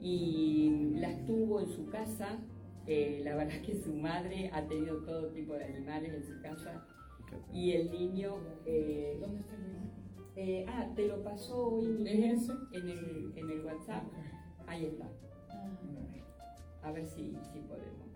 [0.00, 2.38] Y las tuvo en su casa,
[2.86, 6.86] eh, la verdad que su madre ha tenido todo tipo de animales en su casa
[7.52, 8.36] Y el niño...
[8.64, 9.78] Eh, ¿Dónde está el niño?
[10.36, 12.38] eh, ah, te lo pasó hoy Miguel,
[12.72, 14.04] en el, en el WhatsApp.
[14.66, 15.08] Ahí está.
[16.82, 18.08] A ver si, si podemos.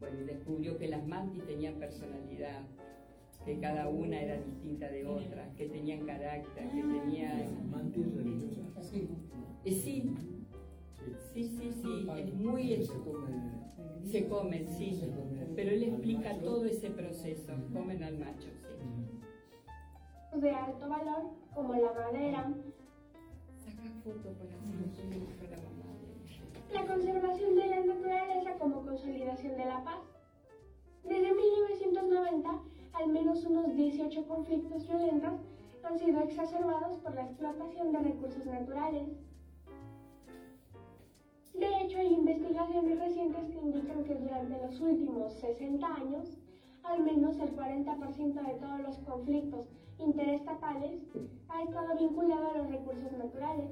[0.00, 2.62] Bueno, y descubrió que las mantis tenían personalidad,
[3.44, 7.70] que cada una era distinta de otras, que tenían carácter, que tenían...
[7.70, 8.62] Mantis religiosa.
[8.76, 9.08] Así.
[9.64, 10.14] Eh, sí,
[11.32, 12.84] sí, sí, sí, es muy...
[12.84, 13.64] Se come.
[14.02, 15.00] Se comen, sí,
[15.56, 20.40] pero él explica todo ese proceso, comen al macho, sí.
[20.40, 22.54] de alto valor como la madera,
[23.56, 25.94] Saca foto para la mamá.
[26.74, 30.00] la conservación de la naturaleza como consolidación de la paz.
[31.04, 32.60] Desde 1990,
[32.94, 35.40] al menos unos 18 conflictos violentos
[35.82, 39.08] han sido exacerbados por la explotación de recursos naturales.
[41.52, 46.38] De hecho, hay investigaciones recientes que indican que durante los últimos 60 años,
[46.82, 49.68] al menos el 40% de todos los conflictos
[49.98, 51.02] interestatales
[51.48, 53.70] ha estado vinculado a los recursos naturales.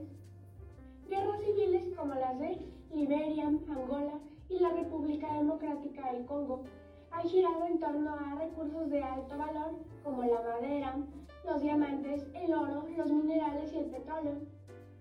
[1.09, 2.59] Guerras civiles como las de
[2.95, 4.19] Liberia, Angola
[4.49, 6.65] y la República Democrática del Congo
[7.13, 9.73] han girado en torno a recursos de alto valor
[10.03, 10.97] como la madera,
[11.45, 14.35] los diamantes, el oro, los minerales y el petróleo.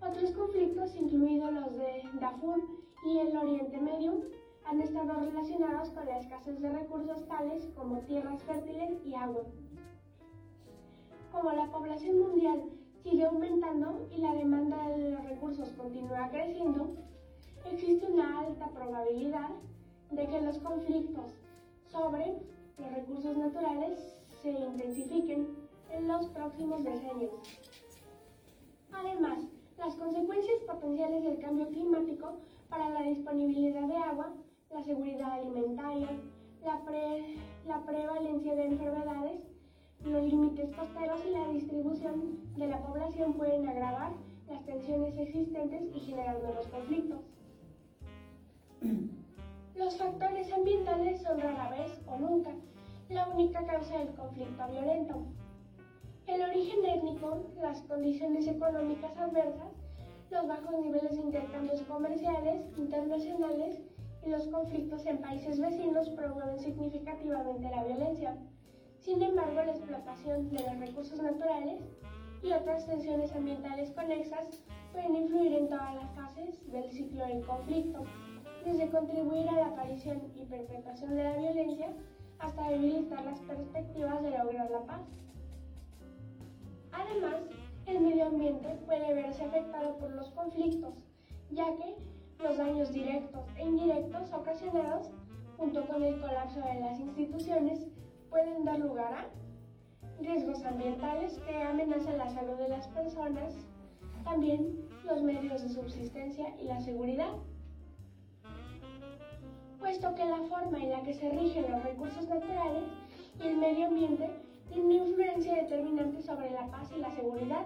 [0.02, 2.60] Otros conflictos, incluidos los de Darfur
[3.06, 4.22] y el Oriente Medio,
[4.66, 9.44] han estado relacionados con la escasez de recursos tales como tierras fértiles y agua.
[11.32, 12.64] Como la población mundial
[13.04, 16.96] sigue aumentando y la demanda de los recursos continúa creciendo,
[17.66, 19.50] existe una alta probabilidad
[20.12, 21.40] de que los conflictos
[21.91, 22.34] sobre
[22.77, 25.45] los recursos naturales se intensifiquen
[25.91, 27.31] en los próximos decenios.
[28.93, 29.41] Además,
[29.77, 32.34] las consecuencias potenciales del cambio climático
[32.69, 34.31] para la disponibilidad de agua,
[34.69, 36.07] la seguridad alimentaria,
[36.63, 37.23] la, pre-
[37.65, 39.38] la prevalencia de enfermedades,
[40.05, 44.11] los límites costeros y la distribución de la población pueden agravar
[44.47, 47.19] las tensiones existentes y generar nuevos conflictos.
[49.76, 52.52] Los factores ambientales son rara vez o nunca
[53.10, 55.26] la única causa del conflicto violento.
[56.27, 59.72] El origen étnico, las condiciones económicas adversas,
[60.30, 63.81] los bajos niveles de intercambios comerciales internacionales
[64.26, 68.38] y los conflictos en países vecinos promueven significativamente la violencia.
[68.99, 71.81] Sin embargo, la explotación de los recursos naturales
[72.43, 74.61] y otras tensiones ambientales conexas
[74.91, 78.03] pueden influir en todas las fases del ciclo del conflicto,
[78.66, 81.94] desde contribuir a la aparición y perpetuación de la violencia
[82.40, 85.02] hasta debilitar las perspectivas de lograr la paz.
[86.92, 87.42] Además,
[87.86, 90.94] el medio ambiente puede verse afectado por los conflictos,
[91.52, 91.96] ya que
[92.44, 95.12] los daños directos e indirectos ocasionados,
[95.58, 97.88] junto con el colapso de las instituciones,
[98.30, 99.30] pueden dar lugar a
[100.22, 103.56] riesgos ambientales que amenazan la salud de las personas,
[104.24, 107.34] también los medios de subsistencia y la seguridad.
[109.82, 112.84] Puesto que la forma en la que se rigen los recursos naturales
[113.40, 114.30] y el medio ambiente
[114.70, 117.66] tienen una influencia determinante sobre la paz y la seguridad,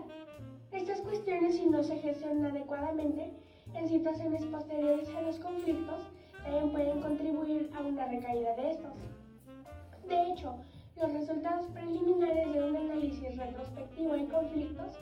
[0.72, 3.34] estas cuestiones, si no se gestionan adecuadamente
[3.74, 6.00] en situaciones posteriores a los conflictos,
[6.42, 8.94] también pueden contribuir a una recaída de estos.
[10.08, 10.56] De hecho,
[10.96, 14.94] los resultados preliminares de un análisis retrospectivo en conflictos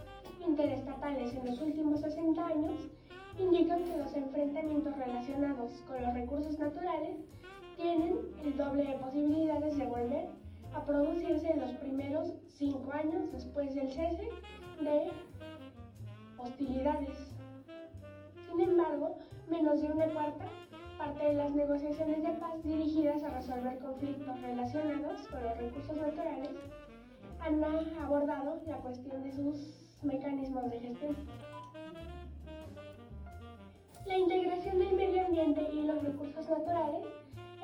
[0.43, 2.89] interestatales en los últimos 60 años
[3.39, 7.17] indican que los enfrentamientos relacionados con los recursos naturales
[7.75, 10.27] tienen el doble de posibilidades de volver
[10.73, 14.29] a producirse en los primeros cinco años después del cese
[14.81, 15.11] de
[16.37, 17.33] hostilidades.
[18.49, 19.17] Sin embargo,
[19.49, 20.45] menos de una cuarta
[20.97, 26.49] parte de las negociaciones de paz dirigidas a resolver conflictos relacionados con los recursos naturales
[27.39, 27.63] han
[28.01, 31.15] abordado la cuestión de sus mecanismos de gestión.
[34.05, 37.05] La integración del medio ambiente y los recursos naturales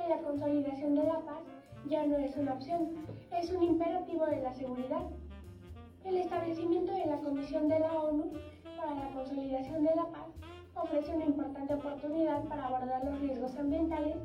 [0.02, 1.44] en la consolidación de la paz
[1.86, 2.90] ya no es una opción,
[3.38, 5.02] es un imperativo de la seguridad.
[6.06, 8.32] El establecimiento de la Comisión de la ONU
[8.78, 10.30] para la Consolidación de la Paz
[10.76, 14.16] ofrece una importante oportunidad para abordar los riesgos ambientales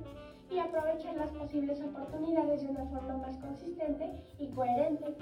[0.53, 4.09] y aprovechar las posibles oportunidades de una forma más consistente
[4.39, 5.17] y coherente.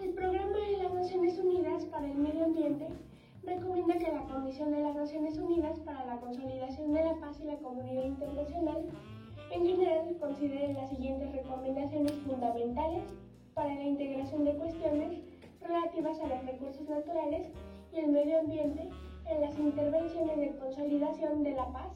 [0.00, 2.88] El Programa de las Naciones Unidas para el Medio Ambiente
[3.46, 7.44] recomienda que la Comisión de las Naciones Unidas para la Consolidación de la Paz y
[7.44, 8.84] la Comunidad Internacional
[9.50, 13.04] en general considere las siguientes recomendaciones fundamentales
[13.54, 15.20] para la integración de cuestiones
[15.60, 17.50] relativas a los recursos naturales
[17.92, 18.88] y el medio ambiente
[19.26, 21.92] en las intervenciones de consolidación de la paz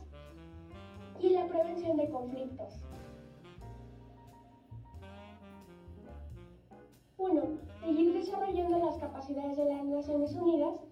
[1.20, 2.84] y la prevención de conflictos.
[7.18, 7.42] 1.
[7.80, 10.87] Seguir desarrollando las capacidades de las Naciones Unidas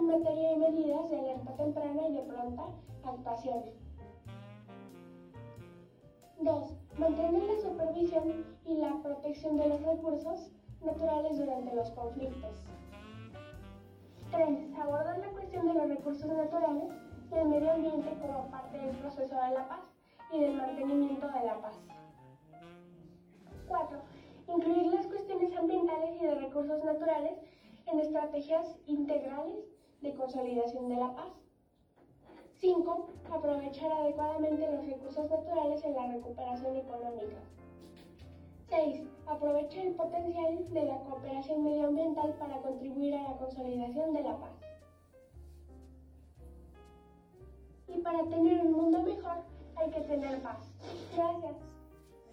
[0.00, 2.64] en materia de medidas de alerta temprana y de pronta
[3.04, 3.64] actuación.
[6.38, 6.76] 2.
[6.98, 10.52] Mantener la supervisión y la protección de los recursos
[10.82, 12.64] naturales durante los conflictos.
[14.30, 14.74] 3.
[14.80, 16.90] Abordar la cuestión de los recursos naturales
[17.30, 19.80] y el medio ambiente como parte del proceso de la paz
[20.32, 21.78] y del mantenimiento de la paz.
[23.68, 23.98] 4.
[24.48, 27.38] Incluir las cuestiones ambientales y de recursos naturales
[27.86, 31.32] en estrategias integrales de consolidación de la paz.
[32.60, 33.10] 5.
[33.30, 37.40] Aprovechar adecuadamente los recursos naturales en la recuperación económica.
[38.68, 39.02] 6.
[39.26, 44.50] Aprovecha el potencial de la cooperación medioambiental para contribuir a la consolidación de la paz.
[47.88, 49.38] Y para tener un mundo mejor
[49.76, 50.72] hay que tener paz.
[51.16, 51.56] Gracias.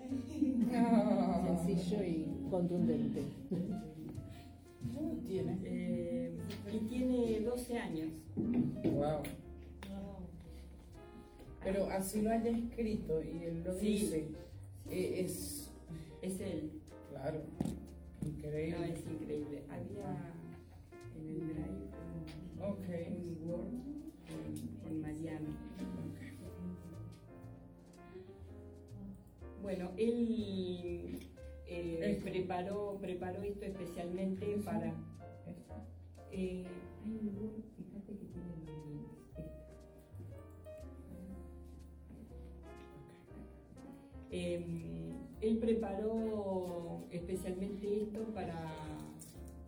[1.66, 3.24] Sencillo y contundente.
[5.26, 5.60] tiene?
[5.64, 6.27] Eh,
[6.72, 8.10] y tiene 12 años.
[8.84, 9.24] Wow.
[11.64, 13.88] Pero así lo haya escrito y él lo Sí.
[13.88, 14.28] dice,
[14.90, 15.72] eh, es,
[16.22, 16.72] Es él.
[17.10, 17.42] claro,
[18.22, 18.94] No, increíble.
[18.94, 19.64] es increíble.
[19.70, 20.34] Había
[21.16, 21.68] en el drive
[22.60, 23.70] un, un Word
[24.28, 25.50] con, con Mariano.
[29.62, 31.20] Bueno, él
[31.68, 34.94] eh, preparó, preparó esto especialmente para...
[36.40, 36.64] Eh,
[37.04, 39.10] hay un Word, fíjate que tiene los links.
[44.30, 48.54] Eh, él preparó especialmente esto para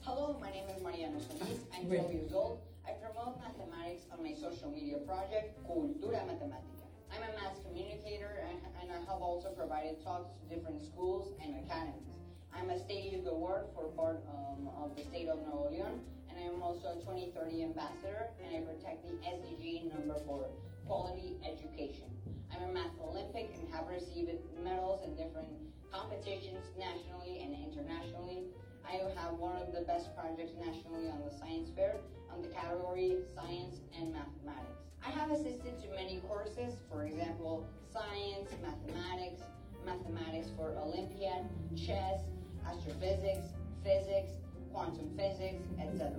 [0.06, 1.66] Hello, my name is Mariano Solis.
[1.74, 2.02] I'm Wait.
[2.02, 2.60] 12 years old.
[2.86, 6.86] I promote mathematics on my social media project, Cultura Matemática.
[7.12, 11.56] I'm a math communicator and, and I have also provided talks to different schools and
[11.66, 12.14] academies.
[12.54, 15.98] I'm a State Youth Award for part um, of the state of Nuevo León,
[16.40, 20.48] and I am also a 2030 ambassador, and I protect the SDG number four,
[20.86, 22.08] quality education.
[22.52, 24.32] I'm a math Olympic and have received
[24.64, 25.48] medals in different
[25.92, 28.44] competitions nationally and internationally.
[28.88, 31.96] I have one of the best projects nationally on the science fair
[32.32, 34.82] on the category science and mathematics.
[35.06, 39.42] I have assisted to many courses, for example, science, mathematics,
[39.86, 41.46] mathematics for Olympiad,
[41.76, 42.22] chess,
[42.66, 43.54] astrophysics,
[43.84, 44.34] physics,
[44.72, 46.12] quantum physics, etc.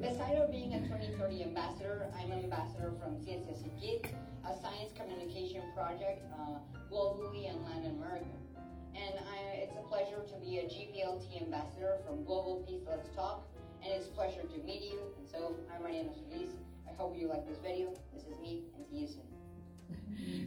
[0.00, 4.14] Besides of being a 2030 ambassador, I'm an ambassador from Ciencias y Kit,
[4.46, 8.30] a science communication project uh, globally in Latin America.
[8.94, 13.42] And I, it's a pleasure to be a GPLT ambassador from Global Peace Let's Talk,
[13.82, 15.00] and it's a pleasure to meet you.
[15.18, 16.50] And so, I'm Mariano Solis.
[16.88, 17.94] I hope you like this video.
[18.14, 19.37] This is me, and see you soon.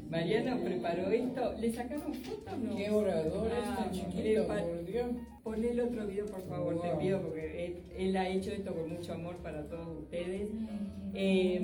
[0.10, 1.54] Mariano preparó esto.
[1.60, 2.76] ¿Le sacaron fotos no?
[2.76, 5.08] Qué orador Ah, es tan chiquito, por Dios.
[5.44, 7.00] Pon el otro video, por favor, te Wow.
[7.00, 10.50] pido, porque él, él ha hecho esto con mucho amor para todos ustedes.
[11.14, 11.60] Eh,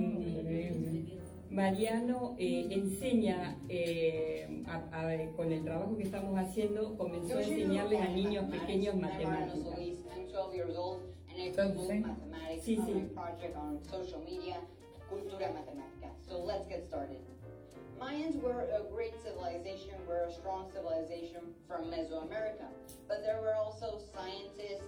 [1.49, 8.01] Mariano eh, enseña, eh, a- a- con el trabajo que estamos haciendo, comenzó a enseñarles
[8.01, 9.63] a niños pequeños matemáticas.
[9.75, 9.99] Solis.
[10.15, 13.07] I'm 12 years old, and I Entonces, mathematics sí, sí.
[15.09, 16.11] Cultura Matemática.
[16.27, 17.19] So let's get started.
[17.99, 22.69] Mayans were a great civilization, were a strong civilization from Mesoamerica,
[23.07, 24.85] but there were also scientists,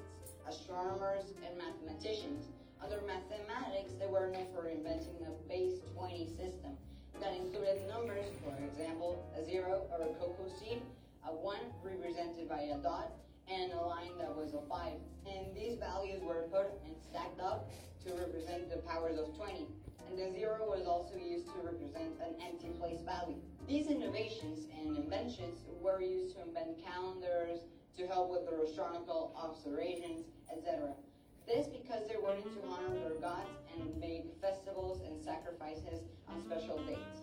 [0.48, 2.46] astronomers, and mathematicians.
[2.82, 6.78] Under mathematics, they were known for inventing a base 20 system
[7.20, 10.82] that included numbers, for example, a zero or a cocoa seed,
[11.26, 13.12] a one represented by a dot,
[13.50, 15.02] and a line that was a five.
[15.26, 17.72] And these values were put and stacked up
[18.06, 19.66] to represent the powers of 20.
[20.10, 23.38] And the zero was also used to represent an empty place value.
[23.68, 27.60] These innovations and inventions were used to invent calendars,
[27.98, 30.98] to help with their astronomical observations, etc.
[31.46, 36.82] This because they wanted to honor their gods and make festivals and sacrifices on special
[36.90, 37.22] dates.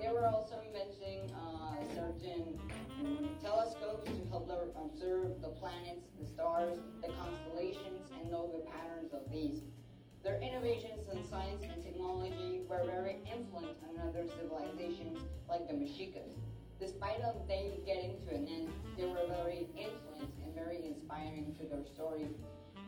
[0.00, 2.58] They were also inventing uh, certain
[2.98, 9.12] mm, telescopes to help observe the planets, the stars, the constellations, and know the patterns
[9.12, 9.62] of these.
[10.24, 16.32] Their innovations in science and technology were very influential on other civilizations like the Mexicas.
[16.80, 21.68] Despite of them getting to an end, they were very influenced and very inspiring to
[21.68, 22.24] their story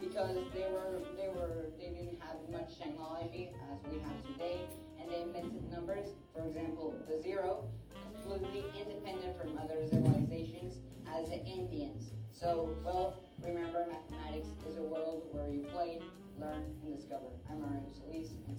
[0.01, 4.65] because they were they were they didn't have much technology as we have today
[5.01, 7.65] and they invented numbers for example the zero
[8.23, 10.81] completely independent from other civilizations
[11.17, 15.99] as the indians so well remember mathematics is a world where you play
[16.39, 18.57] learn and discover i'm Mariano Solis and.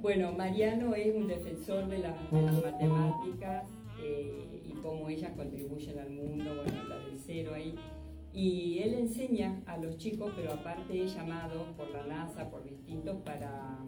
[0.00, 3.68] Bueno, Mariano es un defensor de, la- de las matemáticas
[4.00, 7.74] eh, y cómo ellas contribuyen al mundo, bueno, habla del cero ahí.
[8.32, 13.16] Y él enseña a los chicos, pero aparte es llamado por la NASA, por distintos,
[13.22, 13.78] para,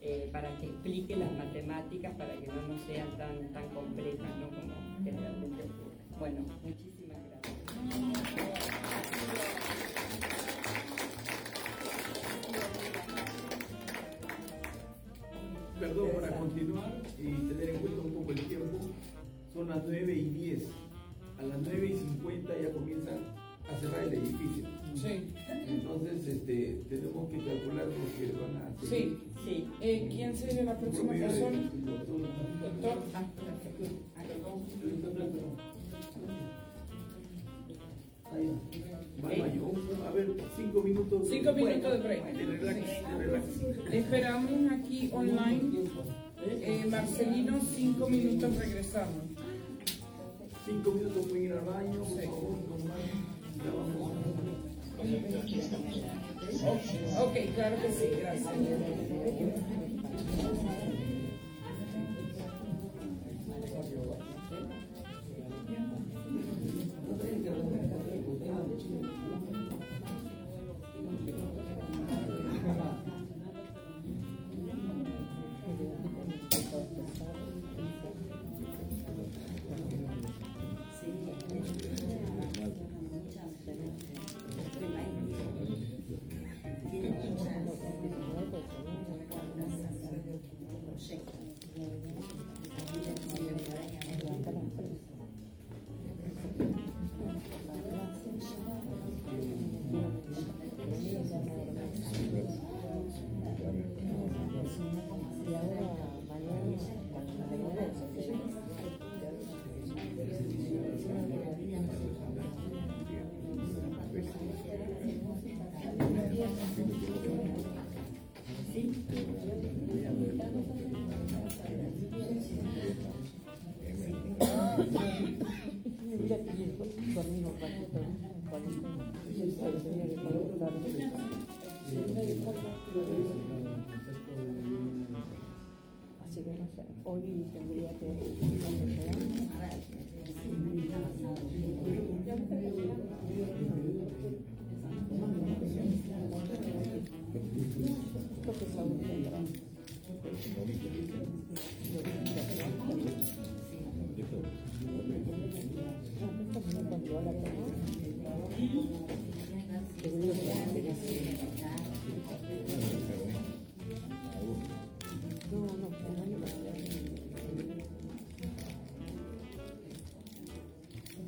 [0.00, 4.48] eh, para que explique las matemáticas, para que no nos sean tan, tan complejas ¿no?
[4.48, 6.18] como generalmente ocurre.
[6.18, 6.93] Bueno, muchísimas.
[15.78, 18.78] Perdón, para continuar y tener en cuenta un poco el tiempo,
[19.52, 20.64] son las 9 y 10.
[21.38, 23.18] A las 9 y 50 ya comienzan
[23.68, 24.64] a cerrar el edificio.
[24.94, 25.32] Sí.
[25.66, 29.18] Entonces, este, tenemos que calcular porque van a Sí, seguir.
[29.44, 29.66] sí.
[29.80, 31.70] Eh, ¿Quién sería la próxima persona?
[31.72, 32.20] doctor.
[32.62, 32.98] Doctor.
[33.14, 33.84] Ah, perfecto.
[38.34, 41.28] A ver, cinco minutos.
[41.28, 42.24] Cinco minutos de break.
[42.36, 43.44] De relax, de relax.
[43.92, 45.84] Esperamos aquí online.
[46.46, 49.22] Eh, Marcelino, cinco minutos regresamos.
[50.66, 52.58] Cinco minutos pueden ir al baño, por favor.
[54.98, 55.06] Ok,
[57.20, 58.54] ok, claro que sí, gracias.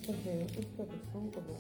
[0.07, 1.59] Porque esto que son como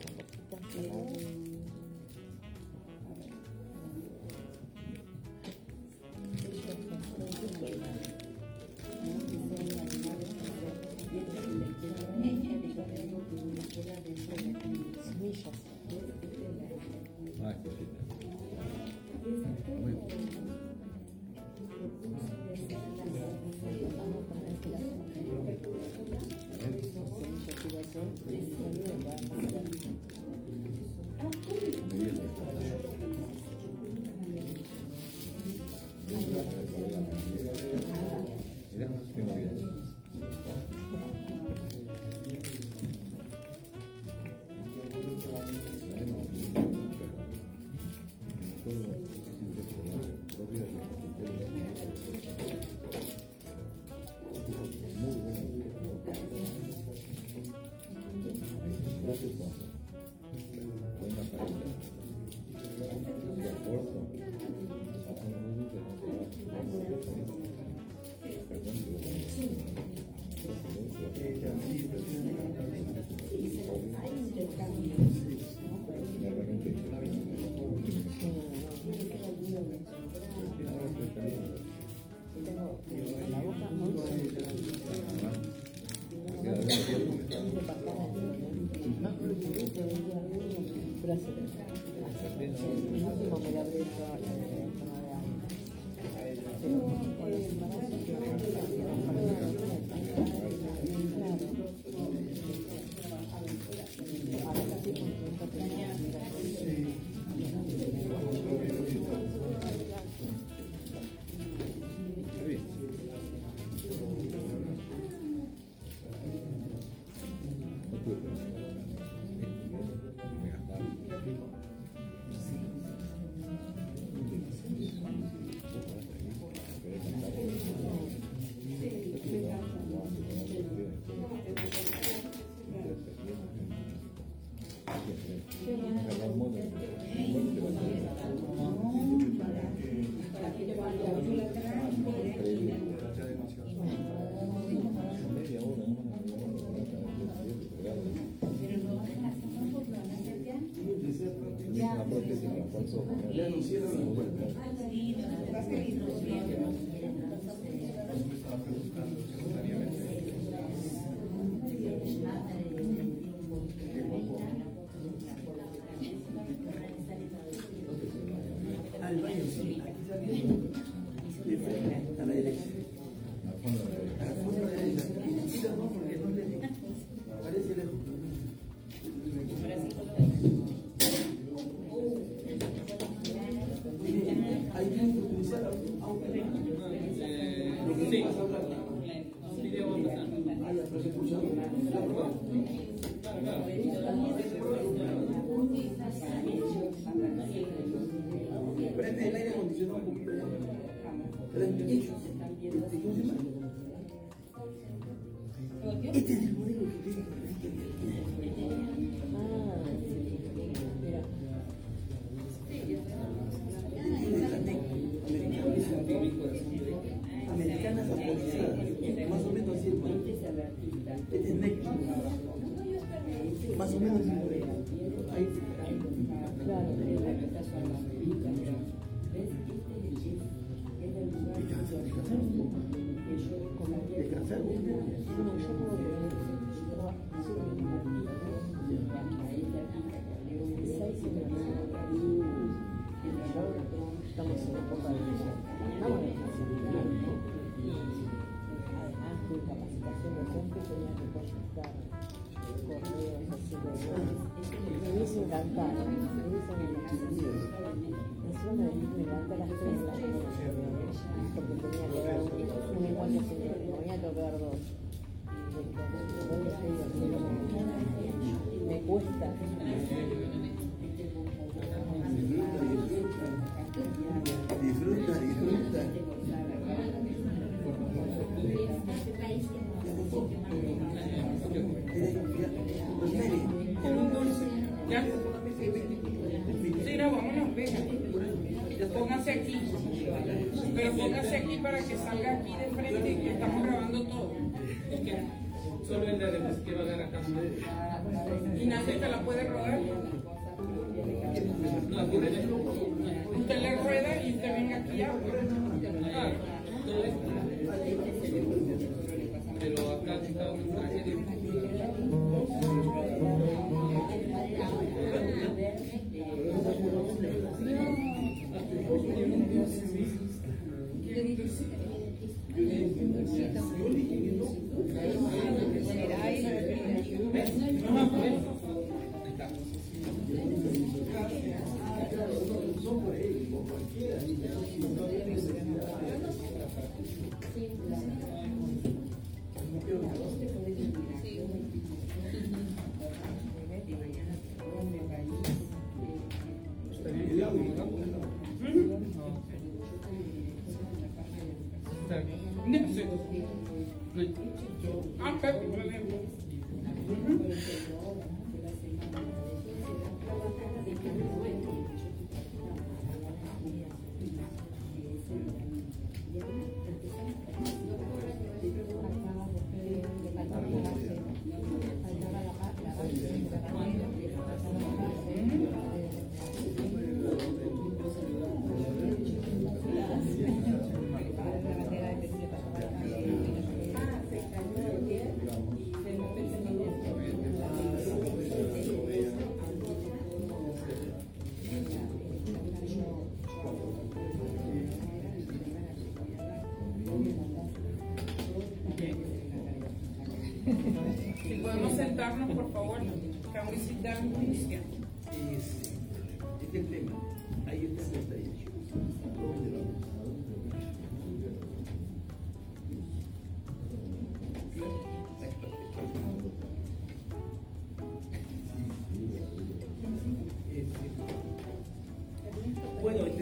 [305.44, 305.75] Gracias.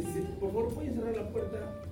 [0.03, 1.84] Por favor, ¿pueden cerrar la puerta?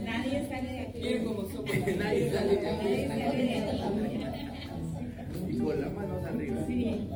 [0.05, 0.97] Nadie sale de aquí.
[1.97, 4.19] Nadie sale de aquí.
[5.49, 6.65] Y con las manos arriba.
[6.67, 7.07] Sí.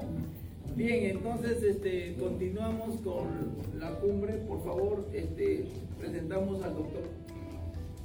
[0.76, 4.34] Bien, entonces este, continuamos con la cumbre.
[4.40, 5.66] Por favor, este,
[6.00, 7.04] presentamos al doctor.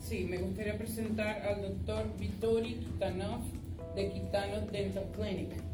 [0.00, 3.40] Sí, me gustaría presentar al doctor Vittori Kitanov
[3.94, 5.69] de Kitano Dental Clinic.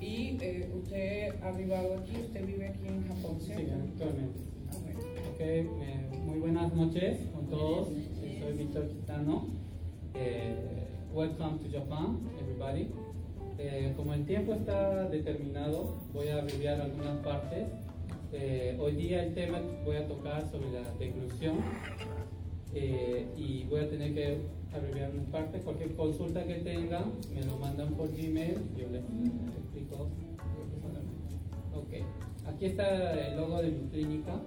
[0.00, 3.74] Y eh, usted ha arribado aquí, usted vive aquí en Japón, Sí, ¿cierto?
[3.74, 4.38] actualmente.
[4.70, 5.00] Ah, bueno.
[5.32, 7.88] Ok, eh, muy buenas noches con todos.
[8.22, 9.46] Eh, Soy Víctor Quitano.
[10.14, 10.54] Eh,
[11.14, 12.88] welcome to Japan, everybody.
[13.58, 17.66] Eh, como el tiempo está determinado, voy a abreviar algunas partes.
[18.32, 21.56] Eh, hoy día el tema que voy a tocar sobre la deglución
[22.74, 24.38] eh, y voy a tener que
[24.74, 25.62] abreviar unas partes.
[25.62, 29.02] Cualquier consulta que tengan, me lo mandan por Gmail, yo les
[31.74, 31.92] Ok,
[32.46, 34.40] aquí está el logo de mi clínica.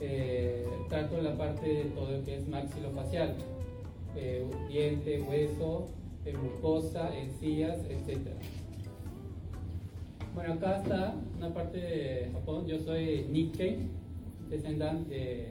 [0.00, 3.36] Eh, trato la parte de todo lo que es maxilofacial,
[4.16, 5.88] eh, diente, hueso,
[6.24, 8.30] eh, mucosa, encías, etc.
[10.34, 12.66] Bueno, acá está una parte de Japón.
[12.66, 13.88] Yo soy Nikkei,
[14.48, 15.48] descendante de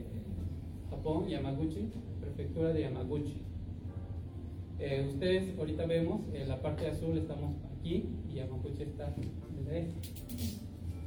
[0.90, 1.88] Japón, Yamaguchi,
[2.20, 3.42] prefectura de Yamaguchi.
[4.80, 9.14] Eh, ustedes ahorita vemos, en la parte azul estamos aquí y Yamaguchi está
[9.70, 9.86] este.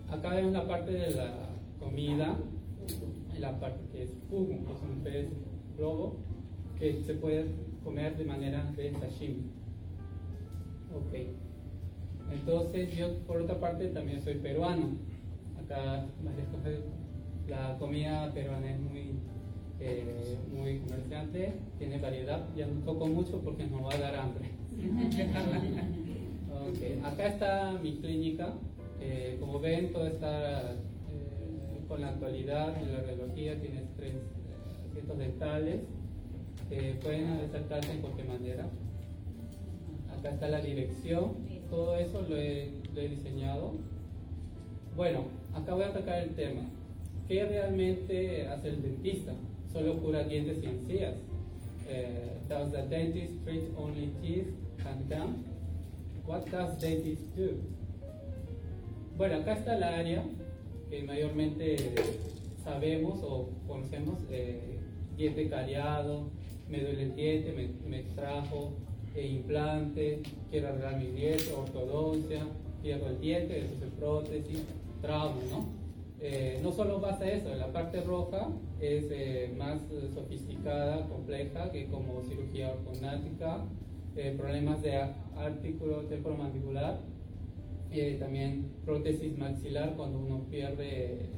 [0.09, 1.33] Acá vemos la parte de la
[1.79, 2.35] comida,
[3.39, 5.27] la parte que es fugu, que es un pez
[5.77, 6.17] globo
[6.77, 7.45] que se puede
[7.83, 9.51] comer de manera de sashimi.
[10.93, 11.13] Ok.
[12.31, 14.97] Entonces yo por otra parte también soy peruano.
[15.63, 16.73] Acá varias cosas.
[17.47, 19.11] La comida peruana es muy,
[19.79, 22.47] eh, muy comerciante, tiene variedad.
[22.55, 24.49] Ya no toco mucho porque nos va a dar hambre.
[26.69, 28.53] Ok, Acá está mi clínica.
[29.01, 30.75] Eh, como ven, todo está eh,
[31.87, 33.59] con la actualidad de la radiología.
[33.59, 35.81] Tiene tres eh, asientos dentales.
[36.71, 38.65] Eh, pueden acercarse en cualquier manera.
[40.17, 41.33] Acá está la dirección.
[41.69, 43.73] Todo eso lo he, lo he diseñado.
[44.95, 46.61] Bueno, acá voy a tocar el tema.
[47.27, 49.33] ¿Qué realmente hace el dentista?
[49.71, 51.15] Solo cura dientes y encías.
[51.89, 54.47] Eh, does the dentist treat only teeth
[54.85, 55.43] and gum?
[56.25, 57.59] What does dentist do?
[59.17, 60.23] Bueno, acá está el área
[60.89, 61.93] que mayormente
[62.63, 64.79] sabemos o conocemos, eh,
[65.17, 66.29] diente cariado,
[66.69, 68.73] me duele el diente, me, me extrajo,
[69.15, 72.47] eh, implante, quiero arreglar mi diente, ortodoncia,
[72.81, 74.63] pierdo el diente, eso es prótesis,
[75.01, 75.67] trauma, ¿no?
[76.21, 78.47] Eh, no solo pasa eso, la parte roja
[78.79, 79.81] es eh, más
[80.15, 83.65] sofisticada, compleja, que como cirugía ortognática,
[84.15, 84.97] eh, problemas de
[85.37, 86.99] artículo temporomandibular,
[87.91, 91.29] eh, también prótesis maxilar cuando uno pierde eh,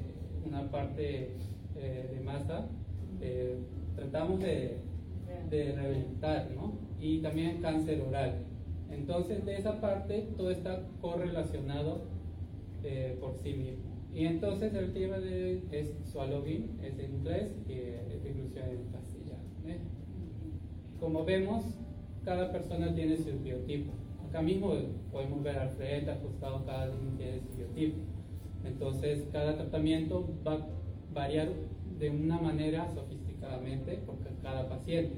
[0.46, 1.32] una parte
[1.76, 2.68] eh, de masa.
[3.22, 3.58] eh,
[3.96, 4.78] tratamos de,
[5.50, 6.74] de rehabilitar, ¿no?
[7.00, 8.46] Y también cáncer oral.
[8.92, 12.02] Entonces, de esa parte, todo está correlacionado
[12.84, 13.96] eh, por sí mismo.
[14.14, 19.44] Y entonces, el tema de es swallowing, es en inglés, y es deglución en castellano.
[19.68, 19.80] ¿eh?
[21.00, 21.66] Como vemos,
[22.26, 23.94] cada persona tiene su biotipo.
[24.28, 24.74] Acá mismo
[25.12, 27.98] podemos ver al frente, al costado, cada uno tiene su biotipo.
[28.66, 30.68] Entonces, cada tratamiento va a
[31.14, 31.50] variar
[32.00, 35.16] de una manera sofisticadamente por ca- cada paciente.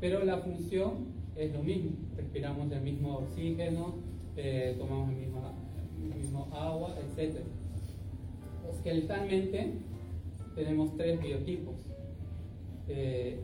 [0.00, 1.06] Pero la función
[1.36, 1.92] es lo mismo.
[2.16, 3.94] Respiramos el mismo oxígeno,
[4.36, 5.42] eh, tomamos el mismo,
[6.12, 7.36] el mismo agua, etc.
[8.70, 9.74] Esqueletalmente
[10.54, 11.76] tenemos tres biotipos.
[12.88, 13.38] Eh,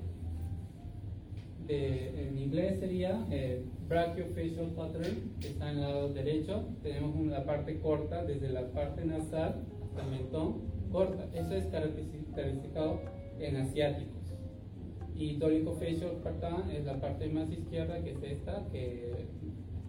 [1.66, 6.64] de- en inglés sería eh, brachiofacial pattern, que está en el lado derecho.
[6.82, 11.26] Tenemos una parte corta, desde la parte nasal hasta el mentón, corta.
[11.34, 13.00] Eso es caracterizado
[13.38, 14.12] en asiáticos.
[15.14, 19.26] Y dolichofacial pattern es la parte más izquierda, que es esta, que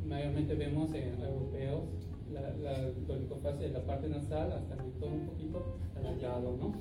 [0.05, 1.83] mayormente vemos en europeos.
[2.33, 6.73] La, la dolichofacial es la parte nasal hasta el mentón un poquito alargado, ¿no?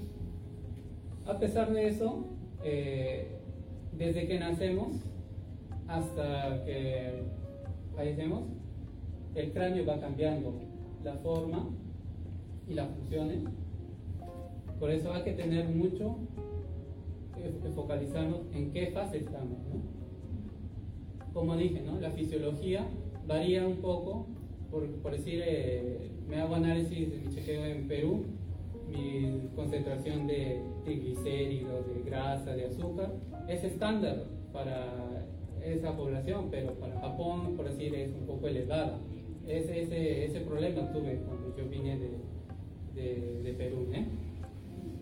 [1.31, 2.25] A pesar de eso,
[2.65, 3.29] eh,
[3.99, 4.97] desde que nacemos
[5.89, 7.23] hasta que
[7.95, 8.45] fallecemos,
[9.35, 10.55] el cráneo va cambiando
[11.05, 11.69] la forma
[12.69, 13.39] y las funciones.
[14.79, 16.17] Por eso hay que tener mucho
[17.35, 19.59] que que focalizarnos en qué fase estamos.
[19.69, 21.33] ¿no?
[21.33, 22.01] Como dije, ¿no?
[22.01, 22.87] la fisiología
[23.27, 24.27] varía un poco.
[24.71, 28.25] Por, por decir, eh, me hago análisis de mi chequeo en Perú,
[28.89, 33.13] mi concentración de triglicéridos, de grasa, de azúcar,
[33.49, 35.27] es estándar para
[35.65, 38.99] esa población, pero para Japón, por decir, es un poco elevada.
[39.47, 42.11] Ese, ese, ese problema tuve cuando yo vine de,
[42.95, 43.87] de, de Perú.
[43.93, 44.07] ¿eh?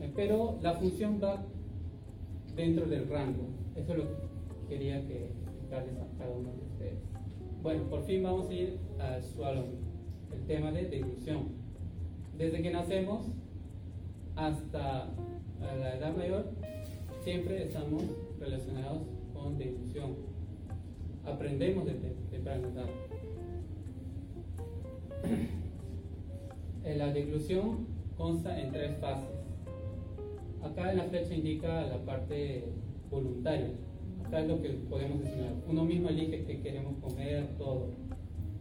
[0.01, 1.45] Eh, Pero la función va
[2.55, 3.49] dentro del rango.
[3.75, 6.99] Eso es lo que quería que explicarles a cada uno de ustedes.
[7.63, 9.81] Bueno, por fin vamos a ir al swallowing,
[10.33, 11.49] el tema de deglución.
[12.37, 13.27] Desde que nacemos
[14.37, 15.09] hasta
[15.61, 16.47] la edad mayor,
[17.23, 18.03] siempre estamos
[18.39, 19.03] relacionados
[19.33, 20.17] con deglución.
[21.25, 22.89] Aprendemos desde temprana edad.
[26.97, 27.87] La deglución
[28.17, 29.31] consta en tres fases.
[30.63, 32.65] Acá en la flecha indica la parte
[33.11, 33.71] voluntaria.
[34.27, 35.45] Acá es lo que podemos decir.
[35.69, 37.89] Uno mismo elige qué queremos comer, todo.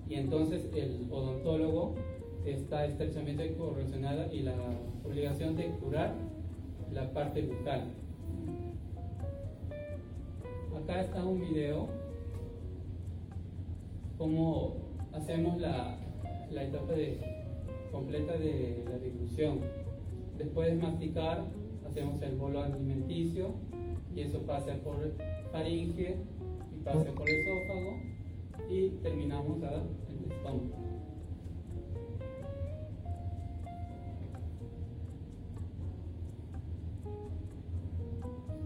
[0.09, 1.95] Y entonces el odontólogo
[2.45, 4.55] está estrechamente correlacionada y la
[5.05, 6.13] obligación de curar
[6.91, 7.83] la parte bucal.
[10.75, 11.87] Acá está un video
[14.17, 14.75] cómo
[15.13, 15.97] hacemos la,
[16.51, 16.93] la etapa
[17.91, 19.59] completa de la deglución.
[20.37, 21.45] Después de masticar,
[21.87, 23.51] hacemos el bolo alimenticio
[24.15, 24.95] y eso pasa por
[25.51, 26.17] faringe
[26.75, 27.97] y pasa por el esófago
[28.69, 30.82] y terminamos el estómago.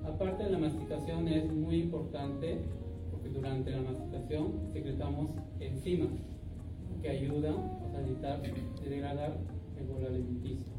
[0.08, 2.60] Aparte de la masticación es muy importante
[3.12, 6.10] porque durante la masticación secretamos enzimas
[7.02, 7.56] que ayudan
[7.86, 8.42] a sanitar
[8.84, 9.38] y degradar
[9.78, 10.74] el bolo alimenticio.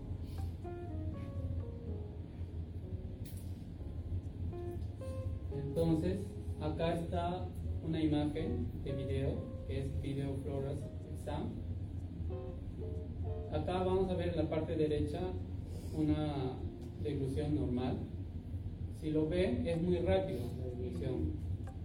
[5.54, 6.18] Entonces,
[6.60, 7.46] acá está
[7.86, 9.34] una imagen de video
[9.66, 10.78] que es Video Floras
[11.12, 11.50] Exam.
[13.52, 15.20] Acá vamos a ver en la parte derecha
[15.94, 16.58] una
[17.02, 17.98] deglución normal.
[19.00, 21.32] Si lo ven, es muy rápido la deglución.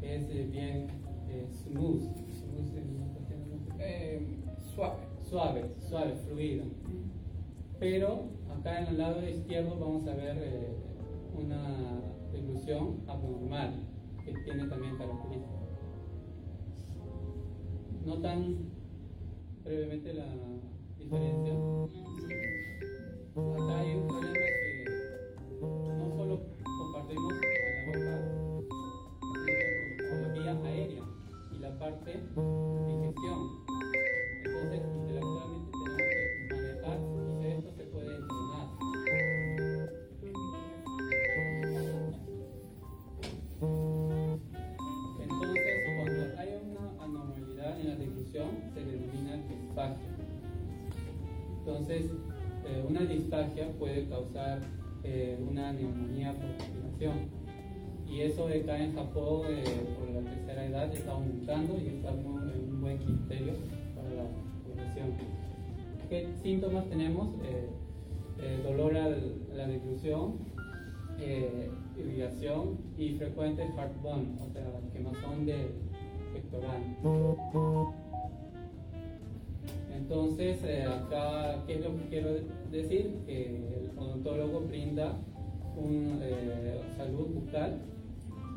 [0.01, 0.87] Es eh, bien
[1.29, 2.01] eh, smooth.
[2.31, 2.73] smooth
[3.79, 4.19] Eh,
[4.73, 4.97] suave.
[5.21, 6.65] suave, suave, fluido.
[7.79, 10.75] Pero acá en el lado izquierdo vamos a ver eh,
[11.35, 13.73] una deglución abnormal
[14.25, 15.53] que tiene también características.
[18.05, 18.57] ¿Notan
[19.63, 20.25] brevemente la
[20.97, 21.53] diferencia?
[23.35, 24.33] Acá hay un problema
[27.15, 28.17] con la
[28.55, 28.81] boca,
[30.21, 31.03] la vía aérea
[31.51, 32.17] y la parte de
[32.87, 33.39] digestión.
[34.45, 36.01] Entonces, intelectualmente tenemos
[36.37, 36.99] que manejar
[37.39, 38.67] si esto se puede entrenar.
[45.19, 50.09] Entonces, cuando hay una anormalidad en la deglución, se denomina disfagia.
[51.59, 52.11] Entonces,
[52.65, 54.61] eh, una disfagia puede causar
[55.03, 57.43] eh, una neumonía por respiración.
[58.07, 59.63] Y eso acá en Japón, eh,
[59.97, 63.53] por la tercera edad, está aumentando y está en un buen criterio
[63.95, 64.23] para la
[64.67, 65.13] población.
[66.09, 67.35] ¿Qué síntomas tenemos?
[67.43, 67.69] Eh,
[68.39, 70.37] eh, dolor a la deglución,
[71.19, 75.71] eh, irrigación y frecuente heartburn, o sea, quemazón de
[76.33, 76.81] pectoral.
[80.03, 82.29] Entonces, eh, acá, ¿qué es lo que quiero
[82.69, 83.15] decir?
[83.25, 85.13] Que el odontólogo brinda
[85.77, 87.79] un, eh, salud bucal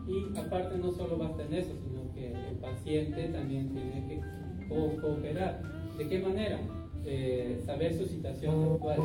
[0.09, 4.21] y aparte no solo basta en eso, sino que el paciente también tiene que
[4.69, 5.63] co- cooperar.
[5.97, 6.59] ¿De qué manera?
[7.05, 8.99] Eh, saber su situación actual.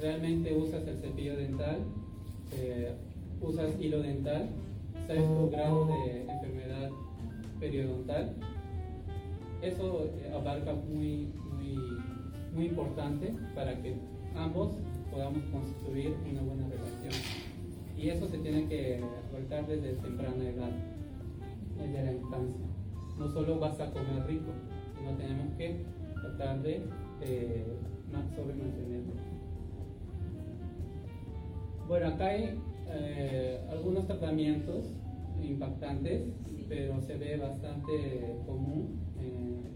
[0.00, 1.76] ¿Realmente usas el cepillo dental?
[2.56, 2.90] Eh,
[3.42, 4.48] ¿Usas hilo dental?
[5.06, 6.90] ¿Sabes tu grado de enfermedad
[7.60, 8.34] periodontal?
[9.64, 11.78] Eso eh, abarca muy, muy,
[12.54, 13.96] muy importante para que
[14.36, 14.74] ambos
[15.10, 17.14] podamos construir una buena relación.
[17.96, 20.70] Y eso se tiene que abarcar desde temprana edad,
[21.78, 22.66] desde la infancia.
[23.18, 24.52] No solo vas a comer rico,
[24.98, 25.82] sino tenemos que
[26.20, 26.82] tratar de
[27.22, 27.64] eh.
[31.88, 32.58] Bueno, acá hay
[32.88, 34.84] eh, algunos tratamientos
[35.42, 36.24] impactantes,
[36.68, 39.03] pero se ve bastante común.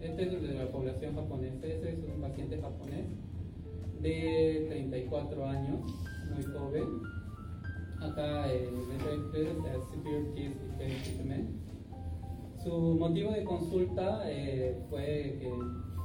[0.01, 3.07] Este es de la población japonesa, este es un paciente japonés
[4.01, 5.81] de 34 años,
[6.33, 6.85] muy joven.
[8.01, 8.69] Acá eh.
[12.63, 15.51] Su motivo de consulta eh, fue que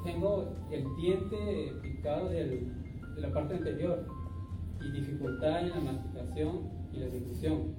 [0.05, 2.71] tengo el diente picado del-
[3.15, 4.05] de la parte anterior
[4.81, 7.75] y dificultad en la masticación y la deglución.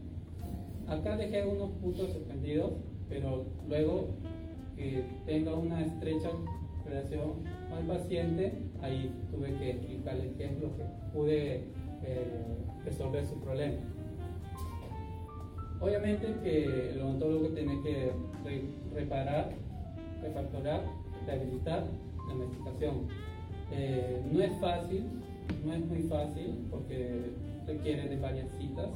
[0.86, 2.72] Acá dejé unos puntos suspendidos,
[3.08, 4.08] pero luego
[4.76, 6.30] que tenga una estrecha
[6.84, 7.32] relación
[7.78, 8.52] el paciente,
[8.82, 11.55] ahí tuve que explicarle qué es lo que pude
[12.05, 13.78] eh, resolver su problema.
[15.80, 18.12] Obviamente que el odontólogo tiene que
[18.44, 18.64] re-
[18.94, 19.51] reparar,
[20.22, 20.82] refactorar,
[21.26, 21.84] rehabilitar
[22.28, 23.09] la masticación.
[23.72, 25.05] Eh, no es fácil,
[25.64, 27.32] no es muy fácil porque
[27.66, 28.90] requiere de varias citas,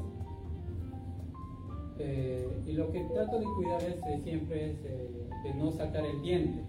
[2.01, 6.05] Eh, y lo que trato de cuidar es, eh, siempre es eh, de no sacar
[6.05, 6.63] el diente.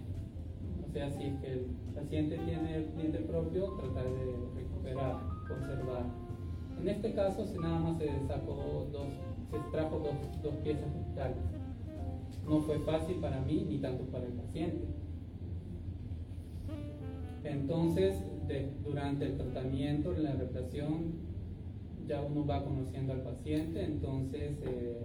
[0.88, 1.66] O sea, si que el
[1.96, 6.06] paciente tiene el diente propio, tratar de recuperar, conservar.
[6.82, 9.08] En este caso, se nada más se sacó dos,
[9.52, 11.38] se extrajo dos, dos piezas dentales.
[12.48, 14.88] No fue fácil para mí ni tanto para el paciente.
[17.44, 18.16] Entonces,
[18.48, 21.14] de- durante el tratamiento, la reparación,
[22.08, 24.98] ya uno va conociendo al paciente, entonces eh,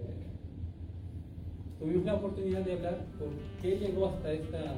[1.84, 3.28] tuvimos la oportunidad de hablar por
[3.60, 4.74] qué llegó hasta esta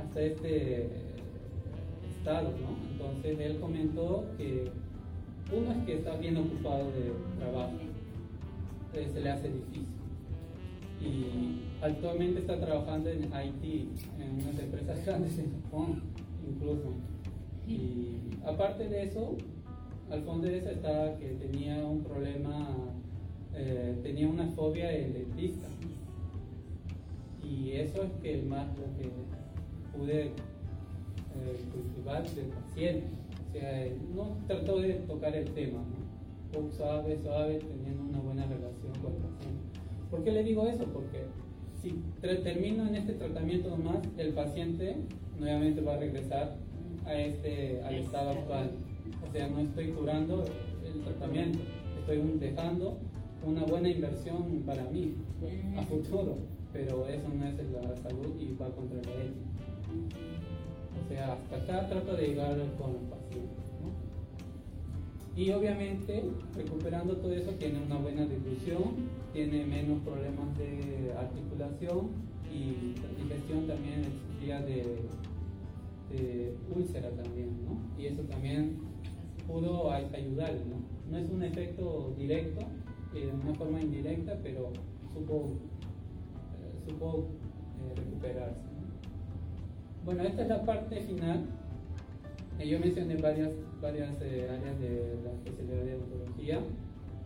[0.00, 0.88] hasta este
[2.16, 2.76] estado, ¿no?
[2.92, 4.70] Entonces él comentó que
[5.52, 7.72] uno es que está bien ocupado de trabajo,
[8.94, 9.86] eh, se le hace difícil.
[11.00, 13.88] Y actualmente está trabajando en Haití,
[14.20, 16.02] en unas empresas grandes en Japón,
[16.48, 16.92] incluso.
[17.66, 19.36] Y aparte de eso,
[20.08, 22.68] al fondo de eso está que tenía un problema,
[23.54, 25.66] eh, tenía una fobia del dentista.
[27.52, 29.10] Y eso es que más lo que
[29.96, 30.32] pude eh,
[31.72, 33.06] cultivar del paciente.
[33.48, 36.58] O sea, él no trató de tocar el tema, ¿no?
[36.58, 39.62] Un suave, suave, teniendo una buena relación con el paciente.
[40.10, 40.84] ¿Por qué le digo eso?
[40.84, 41.26] Porque
[41.82, 44.96] si termino en este tratamiento nomás, el paciente
[45.38, 46.56] nuevamente va a regresar
[47.04, 48.70] a este, al estado actual.
[49.26, 50.44] O sea, no estoy curando
[50.84, 51.58] el tratamiento,
[51.98, 52.98] estoy dejando
[53.46, 55.14] una buena inversión para mí
[55.76, 56.36] a futuro,
[56.72, 59.50] pero eso no es la salud y va contra la ética.
[61.04, 63.58] O sea, hasta acá trato de llegar con los pacientes.
[63.82, 63.90] ¿no?
[65.40, 66.24] Y obviamente,
[66.56, 72.10] recuperando todo eso, tiene una buena dilución, tiene menos problemas de articulación
[72.52, 74.84] y digestión también existía de,
[76.10, 77.78] de úlcera también, ¿no?
[78.00, 78.76] Y eso también
[79.46, 80.82] pudo ay- ayudarle, ¿no?
[81.10, 82.60] No es un efecto directo,
[83.14, 84.70] eh, de una forma indirecta, pero
[85.14, 85.48] supo,
[86.86, 87.28] supo
[87.78, 88.60] eh, recuperarse.
[88.60, 88.82] ¿no?
[90.04, 91.46] Bueno, esta es la parte final.
[92.58, 96.60] Eh, Yo mencioné varias, varias eh, áreas de la especialidad de odontología.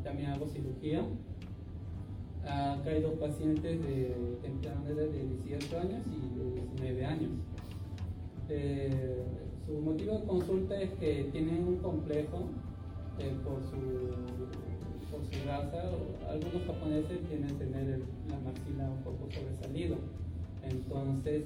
[0.05, 1.05] También hago cirugía.
[2.45, 7.31] Acá hay dos pacientes de temprana edad de 18 años y de 19 años.
[8.49, 9.25] Eh,
[9.67, 12.45] su motivo de consulta es que tienen un complejo
[13.19, 13.77] eh, por, su,
[15.17, 15.83] por su raza.
[16.29, 19.97] Algunos japoneses tienen tener la maxila un poco sobresalido.
[20.63, 21.45] Entonces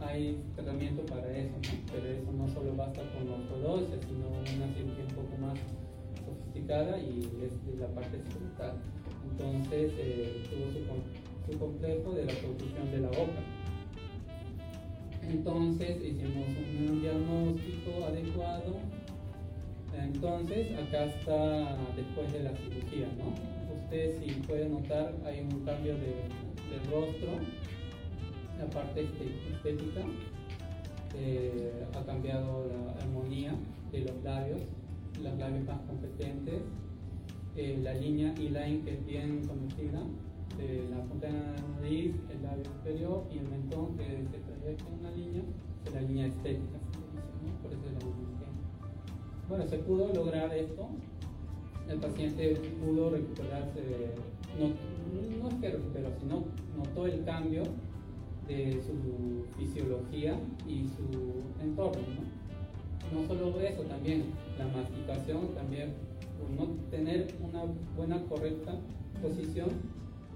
[0.00, 1.92] hay tratamiento para eso, ¿no?
[1.92, 5.58] pero eso no solo basta con ortodoncia, sino una cirugía un poco más
[6.24, 8.76] sofisticada y es de la parte escrotal.
[9.30, 13.42] Entonces eh, tuvo su, su complejo de la construcción de la boca.
[15.22, 16.48] Entonces hicimos
[16.90, 19.01] un diagnóstico adecuado.
[19.98, 23.34] Entonces acá está después de la cirugía, ¿no?
[23.84, 26.14] Usted si puede notar hay un cambio de,
[26.90, 27.28] rostro,
[28.58, 30.00] la parte este- estética,
[31.16, 33.54] eh, ha cambiado la armonía
[33.92, 34.62] de los labios,
[35.22, 36.62] los labios más competentes,
[37.56, 40.00] eh, la línea E-line que es bien conocida,
[40.90, 45.10] la punta de la nariz, el labio superior y el mentón que se proyecta una
[45.10, 45.42] línea,
[45.92, 46.78] la línea estética,
[47.44, 47.62] ¿no?
[47.62, 48.31] por eso es la
[49.52, 50.88] Bueno, se pudo lograr esto,
[51.86, 53.82] el paciente pudo recuperarse,
[54.58, 54.68] no,
[55.42, 57.62] no es que recuperó, sino notó el cambio
[58.48, 62.00] de su fisiología y su entorno.
[63.12, 63.28] ¿no?
[63.28, 64.24] solo eso, también
[64.56, 65.92] la masticación, también
[66.40, 67.64] por no tener una
[67.94, 68.72] buena, correcta
[69.20, 69.68] posición,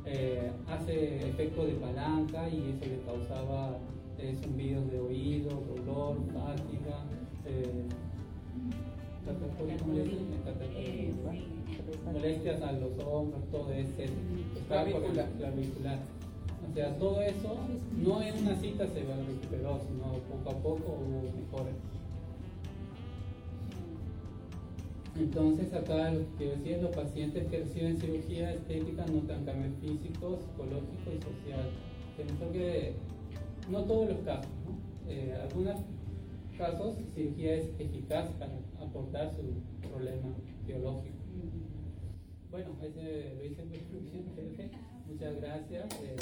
[0.04, 3.78] eh, hace efecto de palanca y eso le causaba
[4.18, 7.06] eh, zumbidos de oído, dolor, fatiga,
[7.46, 7.86] eh,
[9.26, 9.76] Catatonia.
[12.12, 14.06] molestias a los hombros, todo ese
[14.68, 15.26] Clavícula.
[15.38, 15.98] clavicular.
[16.70, 17.56] O sea, todo eso
[17.96, 20.98] no en una cita se va recuperó, sino poco a poco
[21.36, 21.74] mejores.
[25.18, 31.14] Entonces acá lo que decía, los pacientes que reciben cirugía estética notan cambios físicos, psicológicos
[31.14, 31.70] y social.
[32.16, 32.92] Pienso que
[33.70, 35.10] no todos los casos, ¿no?
[35.10, 35.80] Eh, algunos
[36.58, 40.34] casos cirugía es eficaz para aportar su problema
[40.66, 41.16] biológico.
[42.50, 44.70] Bueno, ese lo hice muy bien, breve.
[45.06, 45.84] Muchas gracias.
[46.02, 46.16] eh,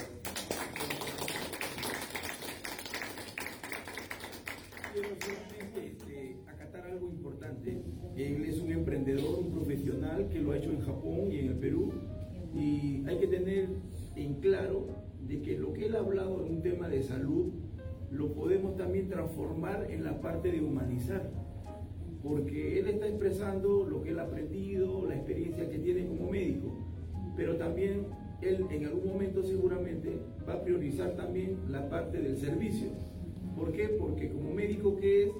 [4.92, 7.82] Quiero solamente este, acatar algo importante.
[8.16, 11.54] Él es un emprendedor, un profesional que lo ha hecho en Japón y en el
[11.56, 11.92] Perú.
[12.54, 13.68] Y hay que tener
[14.14, 14.86] en claro
[15.26, 17.52] de que lo que él ha hablado en un tema de salud
[18.10, 21.28] lo podemos también transformar en la parte de humanizar.
[22.24, 26.72] Porque él está expresando lo que él ha aprendido, la experiencia que tiene como médico,
[27.36, 28.06] pero también
[28.40, 30.18] él en algún momento seguramente
[30.48, 32.88] va a priorizar también la parte del servicio.
[33.56, 33.88] ¿Por qué?
[33.88, 35.30] Porque como médico que es,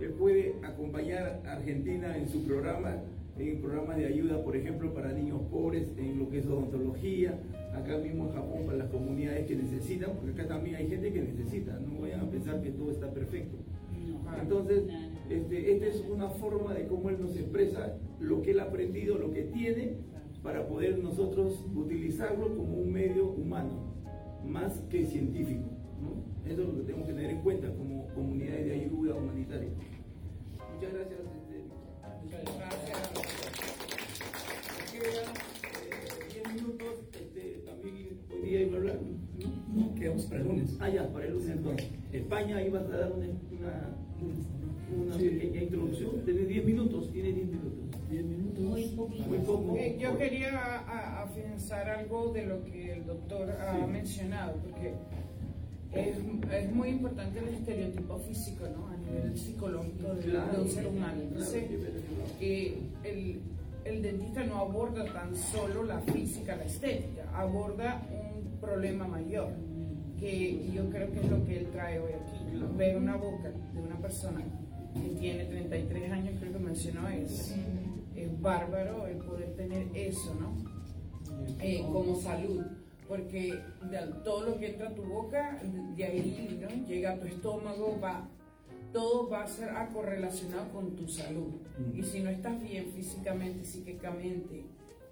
[0.00, 2.96] él puede acompañar a Argentina en su programa,
[3.38, 7.38] en programas de ayuda, por ejemplo, para niños pobres, en lo que es odontología,
[7.74, 11.20] acá mismo en Japón para las comunidades que necesitan, porque acá también hay gente que
[11.20, 13.56] necesita, no vayan a pensar que todo está perfecto.
[14.40, 14.84] Entonces,
[15.30, 19.16] este, esta es una forma de cómo él nos expresa lo que él ha aprendido,
[19.16, 19.94] lo que tiene,
[20.42, 23.94] para poder nosotros utilizarlo como un medio humano,
[24.44, 25.68] más que científico.
[26.00, 26.50] ¿no?
[26.50, 29.70] Eso es lo que tenemos que tener en cuenta como comunidades de ayuda humanitaria.
[30.74, 31.20] Muchas gracias.
[31.20, 31.64] Este,
[32.24, 32.98] Muchas gracias.
[34.92, 35.34] Quedan
[36.32, 38.98] 10 eh, minutos, este, también hoy día iba a hablar.
[39.96, 40.76] quedamos para el lunes.
[40.80, 41.88] Ah, ya, para el lunes entonces.
[42.12, 43.26] España ibas a dar una,
[44.92, 45.28] una, Sí.
[45.28, 46.10] pequeña introducción.
[46.24, 47.70] Tienes 10 minutos, tienes 10 minutos.
[48.10, 48.60] 10 minutos.
[48.64, 49.28] Muy poquito.
[49.28, 49.76] Muy poco.
[49.76, 53.90] Eh, Yo quería afianzar algo de lo que el doctor ha Sí.
[53.92, 54.94] mencionado, porque
[55.92, 56.16] es,
[56.52, 58.88] es muy importante el estereotipo físico, ¿no?
[58.88, 60.52] A nivel psicológico de, Claro.
[60.52, 61.20] de un ser humano.
[61.22, 61.64] Entonces,
[62.40, 63.40] eh, el,
[63.84, 69.52] el dentista no aborda tan solo la física, la estética, aborda un problema mayor,
[70.18, 72.56] que yo creo que es lo que él trae hoy aquí.
[72.56, 72.74] Claro.
[72.76, 74.42] Ver una boca de una persona
[74.94, 77.54] que tiene 33 años, creo que mencionó, es,
[78.16, 80.54] es bárbaro el poder tener eso, ¿no?
[81.60, 82.64] Eh, como salud,
[83.08, 83.58] porque
[84.24, 85.60] todo lo que entra a tu boca,
[85.96, 86.86] de ahí ¿no?
[86.86, 88.28] llega a tu estómago, va,
[88.92, 91.54] todo va a ser correlacionado con tu salud.
[91.94, 94.64] Y si no estás bien físicamente, psíquicamente,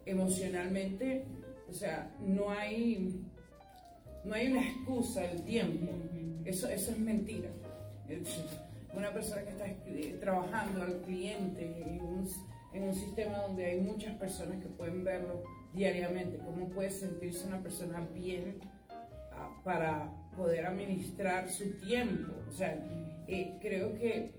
[0.07, 1.25] emocionalmente,
[1.69, 3.21] o sea, no hay,
[4.25, 5.93] no hay una excusa el tiempo.
[6.45, 7.51] Eso, eso es mentira.
[8.95, 12.29] Una persona que está eh, trabajando al cliente en un,
[12.73, 15.43] en un sistema donde hay muchas personas que pueden verlo
[15.73, 18.59] diariamente, ¿cómo puede sentirse una persona bien
[19.33, 22.33] ah, para poder administrar su tiempo?
[22.49, 22.79] O sea,
[23.27, 24.33] eh, creo que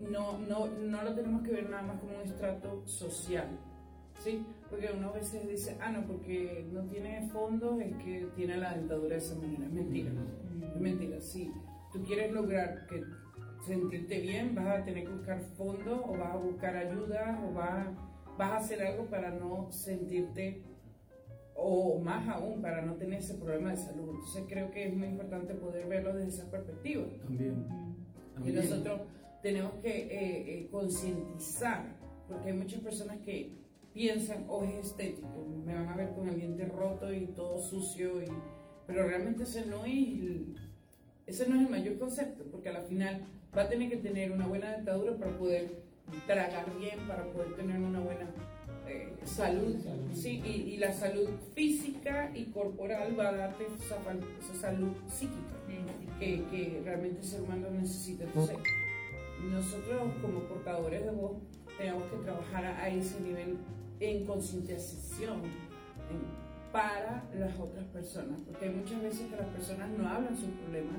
[0.00, 3.48] no, no, no lo tenemos que ver nada más como un estrato social,
[4.18, 4.44] ¿sí?
[4.70, 8.74] Porque uno a veces dice, ah, no, porque no tiene fondos es que tiene la
[8.74, 9.66] dentadura de esa manera.
[9.66, 10.10] Es mentira,
[10.74, 11.20] es mentira.
[11.20, 11.52] Si
[11.92, 13.02] tú quieres lograr que
[13.66, 17.88] sentirte bien, vas a tener que buscar fondos o vas a buscar ayuda o vas,
[18.38, 20.62] vas a hacer algo para no sentirte
[21.54, 24.10] o más aún para no tener ese problema de salud.
[24.14, 27.04] Entonces creo que es muy importante poder verlo desde esa perspectiva.
[27.22, 27.66] También.
[27.66, 28.56] Y También.
[28.56, 29.00] nosotros
[29.42, 31.96] tenemos que eh, eh, concientizar,
[32.28, 33.58] porque hay muchas personas que
[33.92, 38.22] piensan, oh, es estético, me van a ver con el diente roto y todo sucio,
[38.22, 38.26] y,
[38.86, 40.54] pero realmente ese no es el,
[41.30, 43.22] ese no es el mayor concepto, porque a la final
[43.56, 45.82] va a tener que tener una buena dentadura para poder
[46.26, 48.26] tragar bien, para poder tener una buena
[48.88, 49.76] eh, salud,
[50.12, 53.96] sí, y, y la salud física y corporal va a darte esa,
[54.40, 55.56] esa salud psíquica
[56.18, 58.24] que, que realmente el ser humano necesita.
[58.24, 58.56] Entonces,
[59.50, 61.36] nosotros como portadores de voz
[61.78, 63.56] tenemos que trabajar a, ese nivel
[64.00, 66.40] en concientización en-
[66.72, 70.98] para las otras personas, porque hay muchas veces que las personas no hablan sus problemas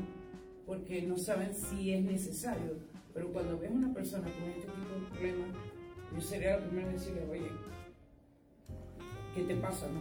[0.71, 2.77] porque no saben si es necesario,
[3.13, 5.49] pero cuando ves una persona con este tipo de problemas,
[6.15, 7.51] yo sería la primera en decirle, oye,
[9.35, 9.99] ¿qué te pasa, no?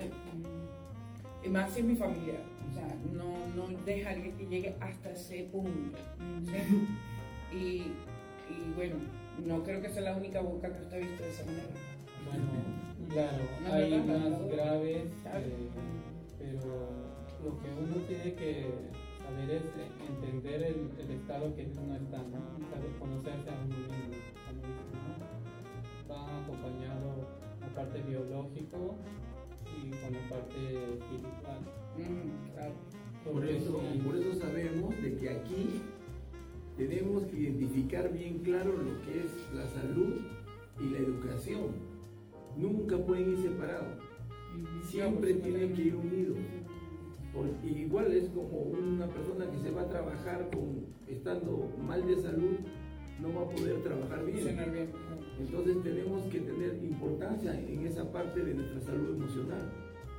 [0.00, 0.10] Eh,
[1.44, 2.36] Y más si es mi familia,
[2.70, 5.98] o sea, no, no dejaría que llegue hasta ese punto.
[6.46, 6.88] ¿sí?
[7.54, 7.58] Y,
[8.48, 8.96] y bueno,
[9.44, 11.68] no creo que sea la única boca que está vista de esa manera.
[12.30, 12.46] Bueno,
[13.10, 14.48] claro, No, hay más no.
[14.48, 15.02] graves,
[15.34, 15.68] eh,
[16.38, 16.88] pero
[17.44, 18.70] lo que uno tiene que
[19.32, 19.62] saber es
[20.08, 22.68] entender el, el estado que uno está, ¿no?
[22.70, 24.12] Saber conocerse a uno mismo.
[26.10, 27.28] Va acompañado
[27.60, 28.96] la parte biológico
[29.66, 31.60] y con la parte espiritual.
[31.96, 32.74] Mm, claro.
[33.24, 35.82] Por eso, por eso sabemos de que aquí
[36.76, 40.22] tenemos que identificar bien claro lo que es la salud
[40.80, 41.92] y la educación.
[42.56, 43.98] Nunca pueden ir separados.
[44.82, 46.38] Siempre tienen que ir unidos.
[47.64, 52.58] Igual es como una persona que se va a trabajar con, estando mal de salud,
[53.20, 54.58] no va a poder trabajar bien.
[55.38, 59.72] Entonces tenemos que tener importancia en esa parte de nuestra salud emocional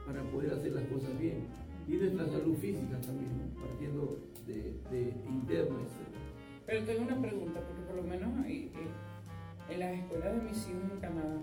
[0.07, 1.45] para poder hacer las cosas bien.
[1.87, 3.61] Y nuestra salud física también, ¿no?
[3.61, 6.13] partiendo de, de interna, etc.
[6.65, 10.67] Pero tengo una pregunta, porque por lo menos ahí, eh, en las escuelas de mis
[10.69, 11.37] hijos en Canadá,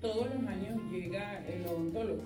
[0.00, 2.22] todos los años llega el odontólogo.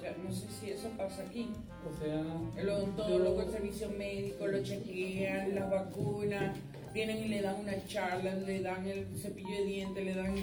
[0.00, 1.50] O sea, no sé si eso pasa aquí.
[1.86, 2.24] O sea,
[2.56, 6.56] El odontólogo, el servicio médico, lo chequean, las vacunas,
[6.94, 10.34] vienen y le dan una charla, le dan el cepillo de dientes, le dan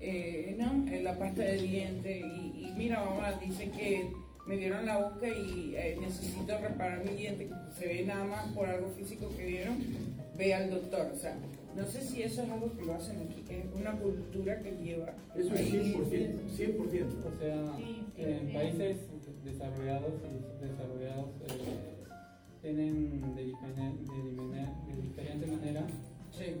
[0.00, 0.86] eh, ¿no?
[0.92, 4.10] Eh, la pasta de dientes y, y mira mamá, dice que
[4.46, 7.48] me vieron la boca y eh, necesito reparar mi diente,
[7.78, 9.78] se ve nada más por algo físico que vieron,
[10.36, 11.10] ve al doctor.
[11.14, 11.34] O sea,
[11.76, 14.72] no sé si eso es algo que lo hacen aquí, que es una cultura que
[14.72, 15.14] lleva.
[15.34, 15.96] Eso es 100%,
[16.56, 17.06] 100%.
[17.24, 17.62] O sea,
[18.18, 18.96] en países
[19.44, 22.04] desarrollados y subdesarrollados eh,
[22.62, 25.86] tienen de, diferente- de, de diferente manera.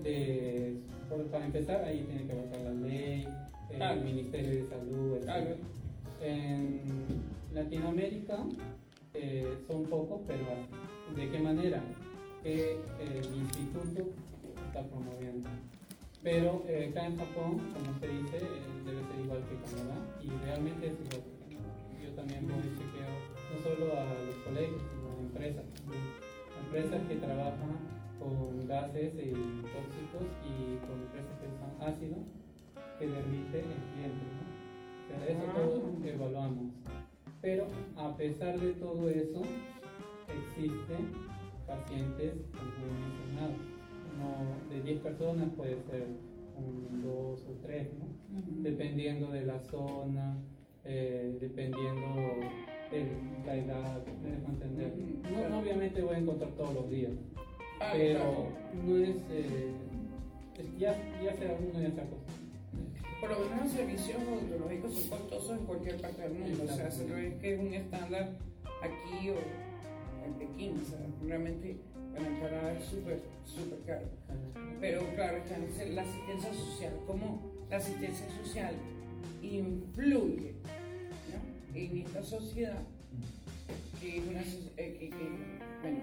[0.02, 0.76] de-
[1.08, 3.26] por- para empezar, ahí tiene que abarcar la ley,
[3.70, 4.04] el.
[4.04, 5.56] Ministerio de Salud, etc.
[6.22, 6.80] En
[7.52, 8.44] Latinoamérica
[9.14, 10.44] eh, son pocos, pero.
[11.16, 11.82] ¿de qué manera?
[12.42, 14.10] Que eh, el instituto
[14.66, 15.48] está promoviendo.
[16.22, 20.28] Pero eh, acá en Japón, como se dice, eh, debe ser igual que Canadá y
[20.44, 21.22] realmente es igual
[22.18, 23.14] también voy chequeo
[23.48, 25.64] no solo a los colegios, sino a empresas.
[25.78, 26.02] también.
[26.66, 27.72] Empresas que trabajan
[28.18, 29.30] con gases y
[29.72, 32.16] tóxicos y con empresas que usan ácido
[32.98, 34.24] que derrite el cliente.
[34.34, 34.44] ¿no?
[34.98, 35.54] O sea, eso Ah.
[35.54, 36.72] todo evaluamos.
[37.40, 39.42] Pero a pesar de todo eso,
[40.28, 41.12] existen
[41.66, 43.54] pacientes, como he mencionado,
[44.18, 46.06] no, de 10 personas puede ser
[46.56, 48.08] un 2 o 3, ¿no?
[48.62, 50.36] dependiendo de la zona,
[50.88, 52.06] eh, dependiendo
[52.90, 53.06] de
[53.46, 54.92] la edad, me dejo entender.
[55.30, 57.12] No, no obviamente voy a encontrar todos los días,
[57.80, 58.48] Ah, pero claro.
[58.86, 59.70] no es, eh,
[60.58, 62.48] es- ya, ya sea uno ya se acostumbra.
[63.20, 66.64] Por lo menos los servicios odontológicos son costosos en cualquier parte del mundo.
[66.64, 68.30] O sea, se ve que es un estándar
[68.80, 69.34] aquí o
[70.24, 70.80] en Pekín.
[70.80, 71.76] O sea, realmente
[72.12, 74.06] bueno, en Canadá es súper, súper caro.
[74.80, 75.38] Pero claro,
[75.92, 76.92] la asistencia social.
[77.06, 78.74] ¿Cómo la asistencia social
[79.42, 80.54] influye.
[81.74, 82.78] En esta sociedad
[84.00, 85.28] que es una soci- eh, que,
[85.82, 86.00] bueno,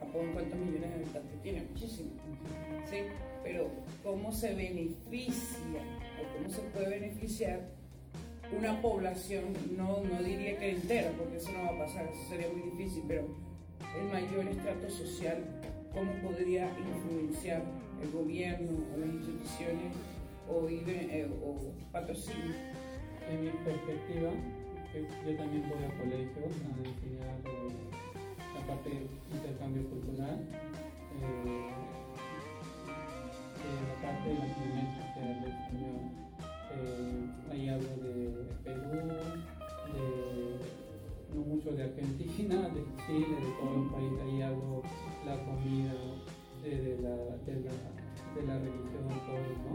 [0.00, 2.12] Japón cuántos millones de habitantes tiene, muchísimos,
[2.90, 2.96] ¿sí?
[3.42, 3.70] Pero
[4.02, 5.80] cómo se beneficia
[6.20, 7.60] o cómo se puede beneficiar
[8.56, 9.44] una población,
[9.76, 13.02] no, no diría que entera, porque eso no va a pasar, eso sería muy difícil,
[13.08, 13.26] pero
[13.98, 15.38] el mayor estrato social,
[15.94, 17.62] cómo podría influenciar
[18.02, 19.92] el gobierno o las instituciones
[20.50, 21.56] o, eh, o
[21.92, 22.54] patrocinio.
[23.30, 24.30] En mi perspectiva,
[24.94, 27.40] yo también voy a colegios a enseñar
[28.54, 30.36] la parte de intercambio cultural,
[31.16, 31.70] eh,
[33.56, 36.12] eh, la parte de que habla español.
[36.74, 39.16] Eh, ahí hablo de Perú,
[41.34, 44.82] no mucho de Argentina, de Chile, de todos los países, ahí hablo
[45.24, 45.94] la comida,
[46.62, 47.16] de, la,
[47.46, 47.72] de, la,
[48.34, 49.72] de religión, todo, ¿no?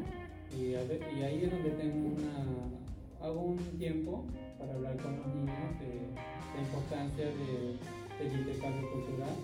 [0.55, 0.75] Y,
[1.17, 4.25] y ahí es donde tengo una, hago un tiempo
[4.57, 6.07] para hablar con los niños de
[6.55, 7.77] la importancia de,
[8.17, 9.35] del intercambio cultural,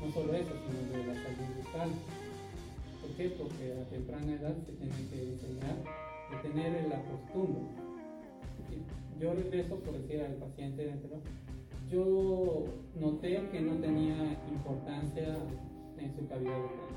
[0.00, 1.90] no solo eso, sino de la salud bucal.
[3.00, 3.28] ¿Por qué?
[3.30, 5.76] Porque a temprana edad se tiene que enseñar
[6.32, 7.62] a tener la costumbre.
[9.18, 11.20] Yo regreso por decir al paciente dentro,
[11.90, 12.64] yo
[12.98, 15.36] noté que no tenía importancia
[15.98, 16.90] en su cavidad bucal.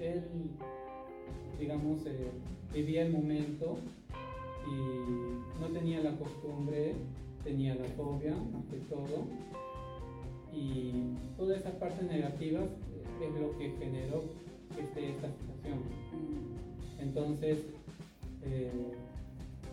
[0.00, 0.22] Él,
[1.58, 2.30] digamos, eh,
[2.72, 3.78] vivía el momento
[4.68, 6.94] y no tenía la costumbre,
[7.44, 9.24] tenía la fobia más que todo
[10.52, 10.92] y
[11.36, 12.64] todas esas partes negativas
[13.20, 14.24] es lo que generó
[14.74, 15.78] que esté esta situación.
[16.98, 17.58] Entonces,
[18.42, 18.92] eh,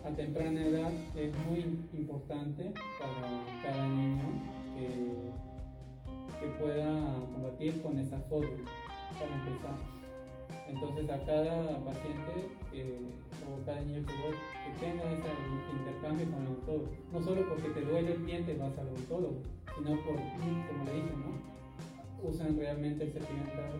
[0.04, 1.60] a temprana edad es muy
[1.98, 4.22] importante para cada niño
[4.74, 4.86] que,
[6.40, 8.50] que pueda combatir con esa fobia
[9.18, 9.76] para empezar.
[10.68, 13.14] Entonces a cada paciente que-
[13.46, 15.30] o cada niño que voy, que tenga ese
[15.78, 16.88] intercambio con el odontólogo.
[17.12, 19.38] No solo porque te duele el diente vas al odontólogo,
[19.76, 22.28] sino por, como le dije, ¿no?
[22.28, 23.72] Usan realmente el cepillo dental,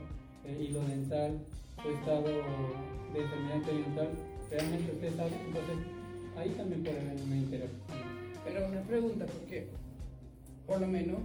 [0.45, 1.39] el hilo dental,
[1.83, 4.09] su estado de enfermedad periodontal,
[4.51, 5.77] realmente usted sabe, entonces
[6.37, 7.81] ahí también puede haber una interacción.
[8.45, 9.69] Pero una pregunta, porque
[10.67, 11.19] por lo menos,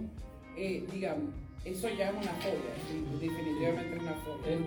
[0.56, 1.30] eh, digamos,
[1.64, 2.72] eso ya es una fobia,
[3.20, 4.54] definitivamente es una fobia.
[4.54, 4.60] Es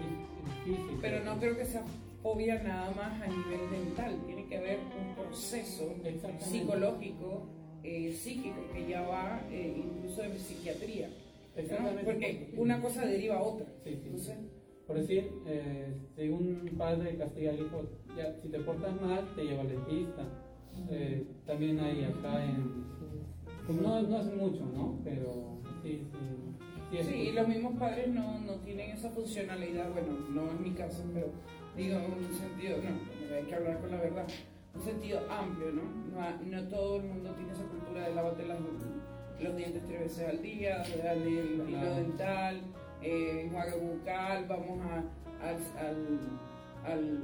[0.65, 0.97] difícil.
[1.01, 1.83] Pero no creo que sea
[2.23, 5.93] fobia nada más a nivel dental, tiene que haber un proceso
[6.39, 7.49] psicológico,
[7.83, 11.09] eh, psíquico, que ya va eh, incluso de psiquiatría.
[11.09, 11.61] ¿no?
[11.61, 12.03] Exactamente.
[12.05, 13.67] Porque una cosa deriva a otra.
[13.83, 14.01] Sí, sí.
[14.05, 14.37] Entonces,
[14.87, 17.83] Por decir, eh, si un padre castiga al hijo,
[18.17, 20.23] ya, si te portas mal, te lleva al dentista.
[20.89, 22.83] Eh, también hay acá en...
[23.81, 24.99] No, no es mucho, ¿no?
[25.03, 26.97] Pero sí, sí.
[26.97, 30.71] Sí, Sí, y los mismos padres no, no tienen esa funcionalidad, bueno, no es mi
[30.71, 31.31] caso, pero
[31.75, 34.27] digo un sentido, no, hay que hablar con la verdad,
[34.75, 35.83] un sentido amplio, ¿no?
[36.45, 38.59] No, todo el mundo tiene esa cultura de lavarte las-
[39.41, 41.95] los dientes tres veces al día, darle el hilo Claro.
[41.95, 42.61] dental,
[43.01, 45.03] eh, enjuague bucal, vamos a,
[45.45, 46.19] al, al,
[46.85, 47.23] al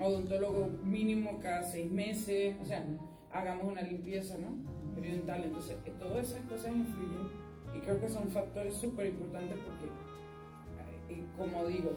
[0.00, 2.84] odontólogo mínimo cada seis meses, o sea,
[3.32, 4.54] hagamos una limpieza, ¿no?
[4.94, 5.44] Periodontal.
[5.44, 7.28] Entonces, eh, todas esas cosas influyen
[7.76, 11.90] y creo que son factores súper importantes porque, eh, como digo,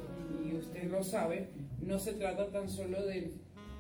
[0.46, 1.50] y usted lo sabe,
[1.82, 3.32] no se trata tan solo de,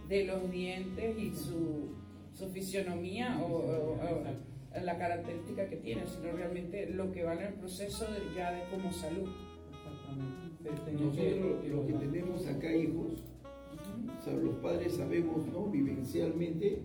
[0.09, 1.89] de los dientes y su,
[2.33, 7.41] su fisionomía o, o- o la característica que tiene, sino realmente lo que va en
[7.47, 9.27] el proceso de, ya de como salud.
[10.93, 13.23] Nosotros los que tenemos acá hijos,
[14.19, 15.65] o sea, los padres sabemos, ¿no?
[15.67, 16.81] Vivencialmente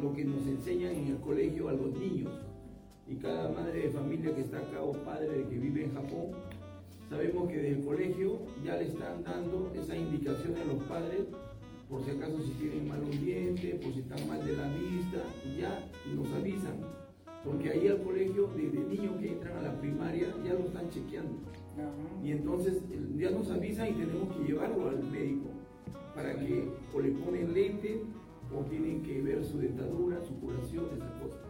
[0.00, 2.30] lo que nos enseñan en el colegio a los niños.
[3.08, 6.30] Y cada madre de familia que está acá o padre que vive en Japón,
[7.12, 11.26] sabemos que desde el colegio ya le están dando esa indicación a los padres
[11.90, 15.18] por si acaso si tienen mal un diente, por si están mal de la vista,
[15.60, 15.78] ya
[16.16, 16.78] nos avisan.
[17.44, 21.34] Porque ahí al colegio, desde niños que entran a la primaria, ya lo están chequeando.
[22.24, 22.82] Y entonces
[23.18, 25.50] ya nos avisan y tenemos que llevarlo al médico
[26.14, 28.00] para que o le ponen lente
[28.56, 31.40] o tienen que ver su dentadura, su curación, esas cosas.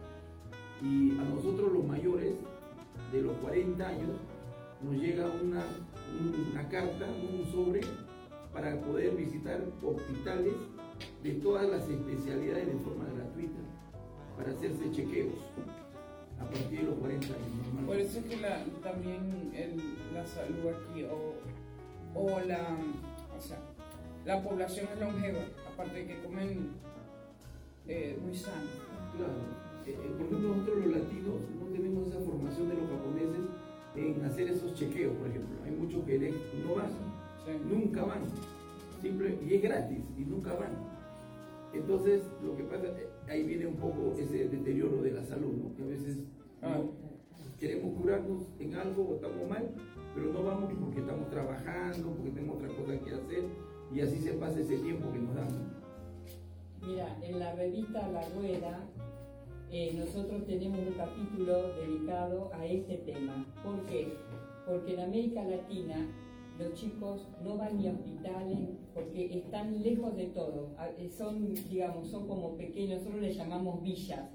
[0.81, 2.33] Y a nosotros los mayores
[3.13, 4.09] de los 40 años
[4.83, 5.63] nos llega una,
[6.51, 7.81] una carta, un sobre
[8.53, 10.53] para poder visitar hospitales
[11.23, 13.59] de todas las especialidades de forma gratuita
[14.37, 15.33] para hacerse chequeos
[16.39, 17.85] a partir de los 40 años.
[17.85, 21.33] Por eso es que la, también el- la salud aquí o,
[22.19, 22.77] o la,
[23.35, 23.59] o sea,
[24.25, 25.39] la población es longeva,
[25.71, 26.69] aparte de que comen
[27.87, 28.69] eh, muy sano.
[29.17, 29.33] Claro.
[29.85, 33.41] Eh, eh, por ejemplo, nosotros los latinos no tenemos esa formación de los japoneses
[33.95, 35.57] en hacer esos chequeos, por ejemplo.
[35.63, 36.33] Hay muchos que
[36.65, 36.91] no van,
[37.69, 38.21] nunca van.
[39.01, 40.71] Simple, y es gratis, y nunca van.
[41.73, 45.75] Entonces, lo que pasa, eh, ahí viene un poco ese deterioro de la salud, ¿no?
[45.75, 46.17] Que a veces
[46.61, 46.91] no
[47.59, 49.69] queremos curarnos en algo o estamos mal,
[50.15, 53.43] pero no vamos porque estamos trabajando, porque tenemos otras cosas que hacer,
[53.93, 55.47] y así se pasa ese tiempo que nos dan.
[56.85, 58.79] Mira, en la revista La Rueda
[59.73, 63.45] eh, nosotros tenemos un capítulo dedicado a este tema.
[63.63, 64.13] ¿Por qué?
[64.67, 66.07] Porque en América Latina
[66.59, 68.59] los chicos no van ni a hospitales
[68.93, 70.69] porque están lejos de todo.
[70.77, 74.29] A- eh, Son, digamos, son como pequeños, nosotros les llamamos villas.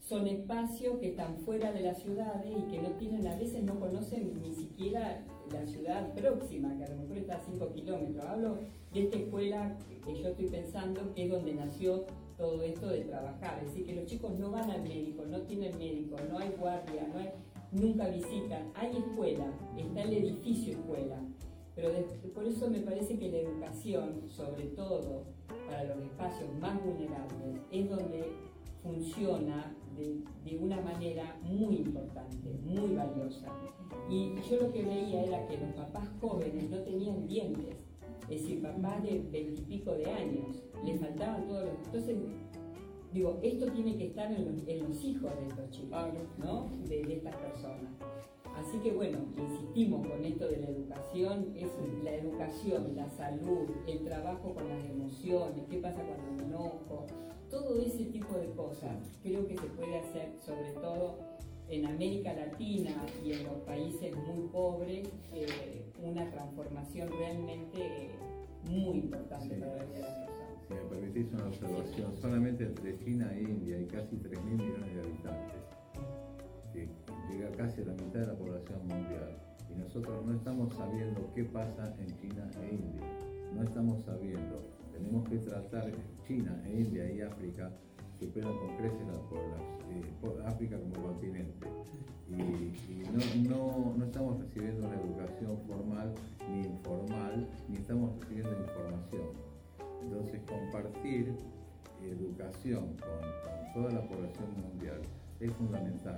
[0.00, 3.80] Son espacios que están fuera de las ciudades y que no tienen, a veces no
[3.80, 8.22] conocen ni siquiera la ciudad próxima, que a lo mejor está a 5 kilómetros.
[8.26, 8.58] Hablo
[8.92, 12.04] de esta escuela que yo estoy pensando que es donde nació
[12.36, 13.60] todo esto de trabajar.
[13.62, 17.06] Es decir, que los chicos no van al médico, no tienen médico, no hay guardia,
[17.12, 17.30] no hay,
[17.72, 18.70] nunca visitan.
[18.74, 19.46] Hay escuela,
[19.76, 21.18] está el edificio escuela.
[21.74, 21.90] Pero
[22.32, 25.24] por eso me parece que la educación, sobre todo
[25.68, 28.24] para los espacios más vulnerables, es donde
[28.82, 33.46] funciona de, de una manera muy importante, muy valiosa.
[34.08, 37.76] Y yo lo que veía era que los papás jóvenes no tenían dientes,
[38.28, 41.74] es decir, papás de veintipico de años, les faltaban todos los...
[41.86, 42.16] Entonces,
[43.12, 46.00] digo, esto tiene que estar en los, en los hijos de estos chicos,
[46.38, 46.70] ¿no?
[46.88, 47.90] De, de estas personas.
[48.56, 51.68] Así que bueno, insistimos con esto de la educación, es
[52.04, 57.06] la educación, la salud, el trabajo con las emociones, qué pasa cuando me enojo,
[57.50, 61.18] todo ese tipo de cosas creo que se puede hacer sobre todo
[61.68, 68.10] en América Latina y en los países muy pobres, eh, una transformación realmente eh,
[68.70, 70.33] muy importante para la vida de.
[70.66, 75.00] Si me permitís una observación, solamente entre China e India hay casi 3.000 millones de
[75.00, 75.62] habitantes,
[76.72, 76.88] que
[77.30, 79.36] llega casi a la mitad de la población mundial.
[79.70, 83.02] Y nosotros no estamos sabiendo qué pasa en China e India.
[83.54, 84.62] No estamos sabiendo.
[84.92, 85.90] Tenemos que tratar
[86.26, 87.70] China e India y África
[88.18, 91.68] superan con creces la población, eh, África como continente.
[92.28, 96.14] Y, y no, no, no estamos recibiendo una educación formal
[96.50, 99.53] ni informal, ni estamos recibiendo información.
[100.04, 101.34] Entonces, compartir
[102.02, 105.00] educación con, toda la población mundial
[105.40, 106.14] es fundamental.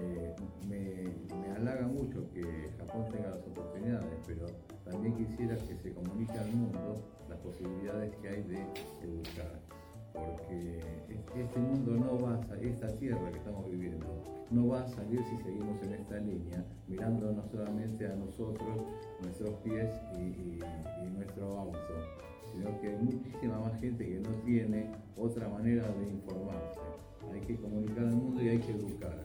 [0.00, 0.34] Eh,
[0.68, 2.42] me, me halaga mucho que
[2.78, 4.46] Japón tenga las oportunidades, pero
[4.90, 8.58] también quisiera que se comunique al mundo las posibilidades que hay de
[9.02, 9.60] educar.
[10.12, 10.78] Porque
[11.10, 14.06] es- este mundo no va a salir, esta tierra que estamos viviendo,
[14.50, 18.78] no va a salir si seguimos en esta línea, mirándonos solamente a nosotros,
[19.22, 20.58] nuestros pies y, y-
[21.04, 21.78] y nuestro auto,
[22.54, 26.80] sino que hay muchísima más gente que no tiene otra manera de informarse.
[27.32, 29.24] Hay que comunicar al mundo y hay que educar.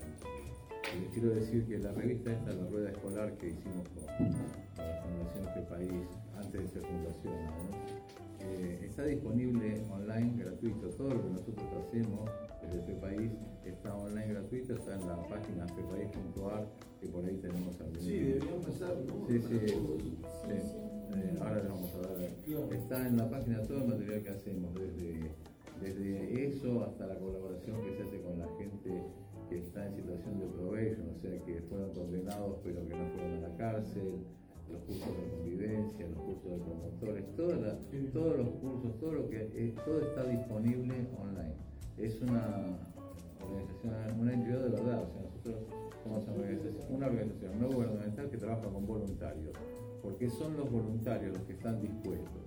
[0.95, 4.87] Y les quiero decir que la revista esta, la rueda escolar que hicimos con, con
[4.87, 6.03] la Fundación Este País,
[6.35, 8.09] antes de ser fundación, ¿no?
[8.41, 10.89] Eh, está disponible online gratuito.
[10.89, 12.29] Todo lo que nosotros hacemos
[12.61, 13.31] desde este país
[13.65, 16.67] está online gratuito, está en la página fepaís.ar,
[17.01, 17.99] que por ahí tenemos algún.
[17.99, 19.27] Sí, deberían pasar, ¿no?
[19.27, 19.73] Sí, sí.
[19.73, 20.01] todos.
[20.01, 20.88] sí.
[21.15, 22.17] Eh, ahora les vamos a dar.
[22.73, 25.31] Está en la página todo el material que hacemos, desde
[25.81, 29.01] desde eso hasta la colaboración que se hace con la gente
[29.49, 33.33] que está en situación de probation, o sea, que fueron condenados pero que no fueron
[33.45, 34.19] a la cárcel,
[34.69, 39.49] los cursos de convivencia, los cursos de promotores, la- todos los cursos, todo lo que
[39.55, 41.55] es, todo está disponible online.
[41.97, 42.77] Es una
[43.41, 45.55] organización, una entidad de verdad, o sea, nosotros
[46.03, 46.25] somos
[46.89, 49.53] una organización no gubernamental que trabaja con voluntarios,
[50.01, 52.43] porque son los voluntarios los que están dispuestos,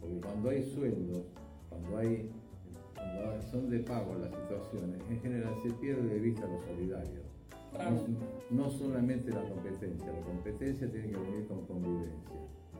[0.00, 1.24] porque cuando hay sueldos,
[1.68, 2.30] cuando hay
[2.94, 7.22] cuando son de pago las situaciones, en general se pierde de vista lo solidario.
[7.72, 8.06] Claro.
[8.50, 12.34] No, no solamente la competencia, la competencia tiene que venir con convivencia.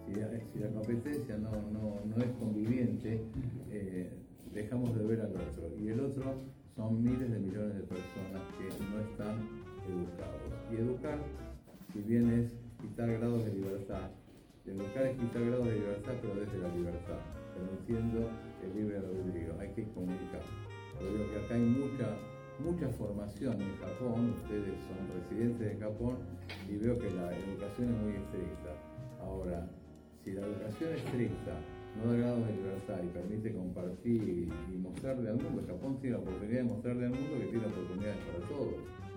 [0.06, 0.14] Si,
[0.52, 3.24] si la competencia no, no, no es conviviente,
[3.70, 4.12] eh,
[4.52, 5.70] dejamos de ver al otro.
[5.80, 6.34] Y el otro
[6.76, 9.36] son miles de millones de personas que no están
[9.88, 10.40] educados.
[10.70, 11.18] Y educar,
[11.92, 12.52] si bien es
[12.84, 14.10] quitar grados de libertad,
[14.66, 17.20] educar es quitar grados de libertad, pero desde la libertad,
[17.56, 18.28] permitiendo
[18.62, 19.58] el libre albedrío.
[19.58, 20.44] Hay que comunicar.
[21.00, 22.08] Yo que acá hay mucha,
[22.60, 26.16] mucha formación en Japón, ustedes son residentes de Japón
[26.68, 28.72] y veo que la educación es muy estricta.
[29.20, 29.66] Ahora,
[30.22, 31.56] si la educación es estricta,
[31.96, 36.22] no da grados de libertad y permite compartir y mostrarle al mundo, Japón tiene la
[36.22, 38.74] oportunidad de mostrarle al mundo que tiene oportunidades para todos.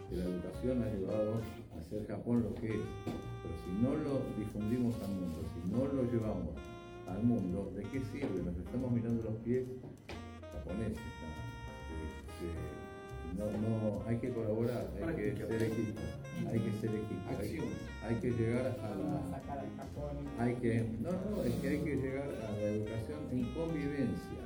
[0.10, 2.82] Que la educación ha a hacer Japón lo que es.
[3.06, 6.56] Pero si no lo difundimos al mundo, si no lo llevamos
[7.08, 8.44] al mundo, ¿de qué sirve?
[8.44, 9.66] Nos estamos mirando los pies
[10.54, 10.98] japoneses.
[10.98, 11.48] ¿no?
[12.04, 12.78] Este,
[13.38, 16.02] no, no, hay que colaborar, hay que ser equipo,
[16.50, 17.66] hay que ser equipo,
[18.08, 22.52] hay, que llegar a la, hay que, no, no, es que hay que llegar a
[22.52, 24.40] la educación en convivencia.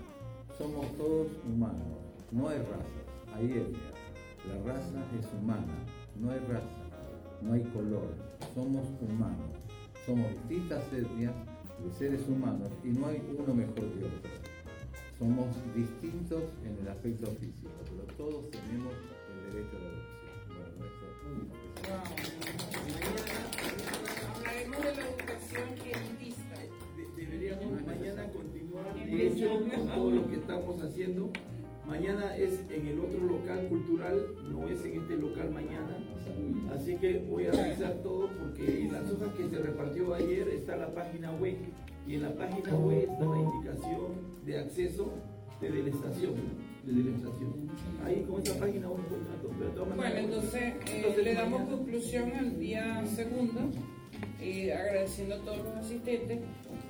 [0.57, 1.99] Somos todos humanos,
[2.31, 3.91] no hay razas, hay etnias.
[4.47, 5.85] La raza es humana,
[6.19, 6.80] no hay raza,
[7.41, 8.13] no hay color,
[8.53, 9.57] somos humanos.
[10.05, 11.33] Somos distintas etnias
[11.83, 14.29] de seres humanos y no hay uno mejor que otro.
[15.19, 18.93] Somos distintos en el aspecto físico, pero todos tenemos
[19.29, 21.21] el derecho a la educación.
[21.29, 21.53] Bueno,
[22.17, 22.31] eso.
[24.35, 26.55] Hablaremos de la educación elitista.
[26.97, 31.29] De- Deberíamos mañana continuar, de hecho, con todo lo que estamos haciendo.
[31.91, 35.97] Mañana es en el otro local cultural, no es en este local mañana.
[36.73, 40.77] Así que voy a revisar todo porque en las hojas que se repartió ayer está
[40.77, 41.57] la página web.
[42.07, 44.01] Y en la página web está la indicación
[44.45, 45.11] de acceso
[45.59, 46.33] desde la estación.
[46.85, 47.53] Desde la estación.
[48.05, 49.85] Ahí con esta página uno encuentra todo.
[49.93, 53.59] Bueno, entonces eh, le damos mañana- conclusión al día segundo,
[54.39, 56.39] eh, agradeciendo a todos los asistentes.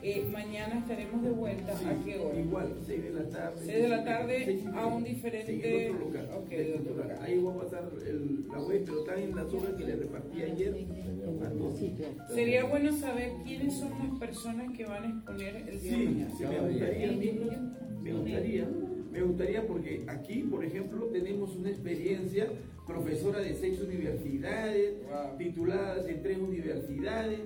[0.04, 1.78] Eh, mañana estaremos de vuelta.
[1.78, 2.40] Sí, ¿A qué hora?
[2.40, 3.62] Igual, 6 de la tarde.
[3.66, 6.30] 6 de la tarde Seis a un diferente- Sí, en otro local.
[6.38, 7.18] Ok, del de otro local.
[7.22, 10.42] Ahí voy a pasar el- la web, pero está en las hojas que le repartí
[10.42, 10.76] ayer.
[12.34, 16.06] Sería bueno saber quiénes son las personas que van a exponer el día de Sí,
[16.06, 16.32] mañana.
[16.38, 17.12] sí, me gustaría,
[18.02, 18.68] me gustaría,
[19.12, 22.48] me gustaría porque aquí, por ejemplo, tenemos una experiencia
[22.88, 24.96] profesora de seis universidades,
[25.38, 27.40] tituladas en tres universidades,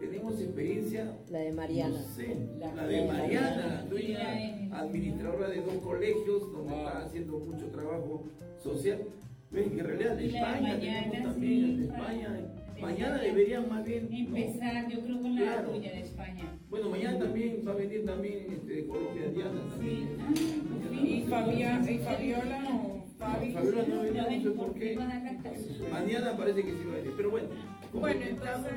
[0.00, 1.96] tenemos experiencia, La de Mariana.
[1.96, 8.24] no sé, la de Mariana, dueña administradora de dos colegios donde está haciendo mucho trabajo
[8.62, 9.02] social.
[9.50, 11.76] Ven, que en realidad de España mañana, tenemos también, sí.
[11.76, 12.40] de España.
[12.80, 14.16] Mañana deberían más bien ¿no?
[14.36, 15.70] Empezar, yo creo, con la Claro.
[15.70, 16.57] tuya de España.
[16.70, 20.18] Bueno, mañana también va a venir también este, Colombia Diana también.
[20.92, 23.52] ¿Y, Fabia, ¿Y Fabiola o Fabi?
[23.52, 24.98] Fabiola no venía, no sé por qué.
[25.90, 27.48] Mañana parece que sí va a venir, pero bueno.
[27.92, 28.72] Bueno, entonces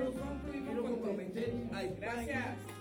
[0.66, 2.81] quiero comprometer a España Gracias.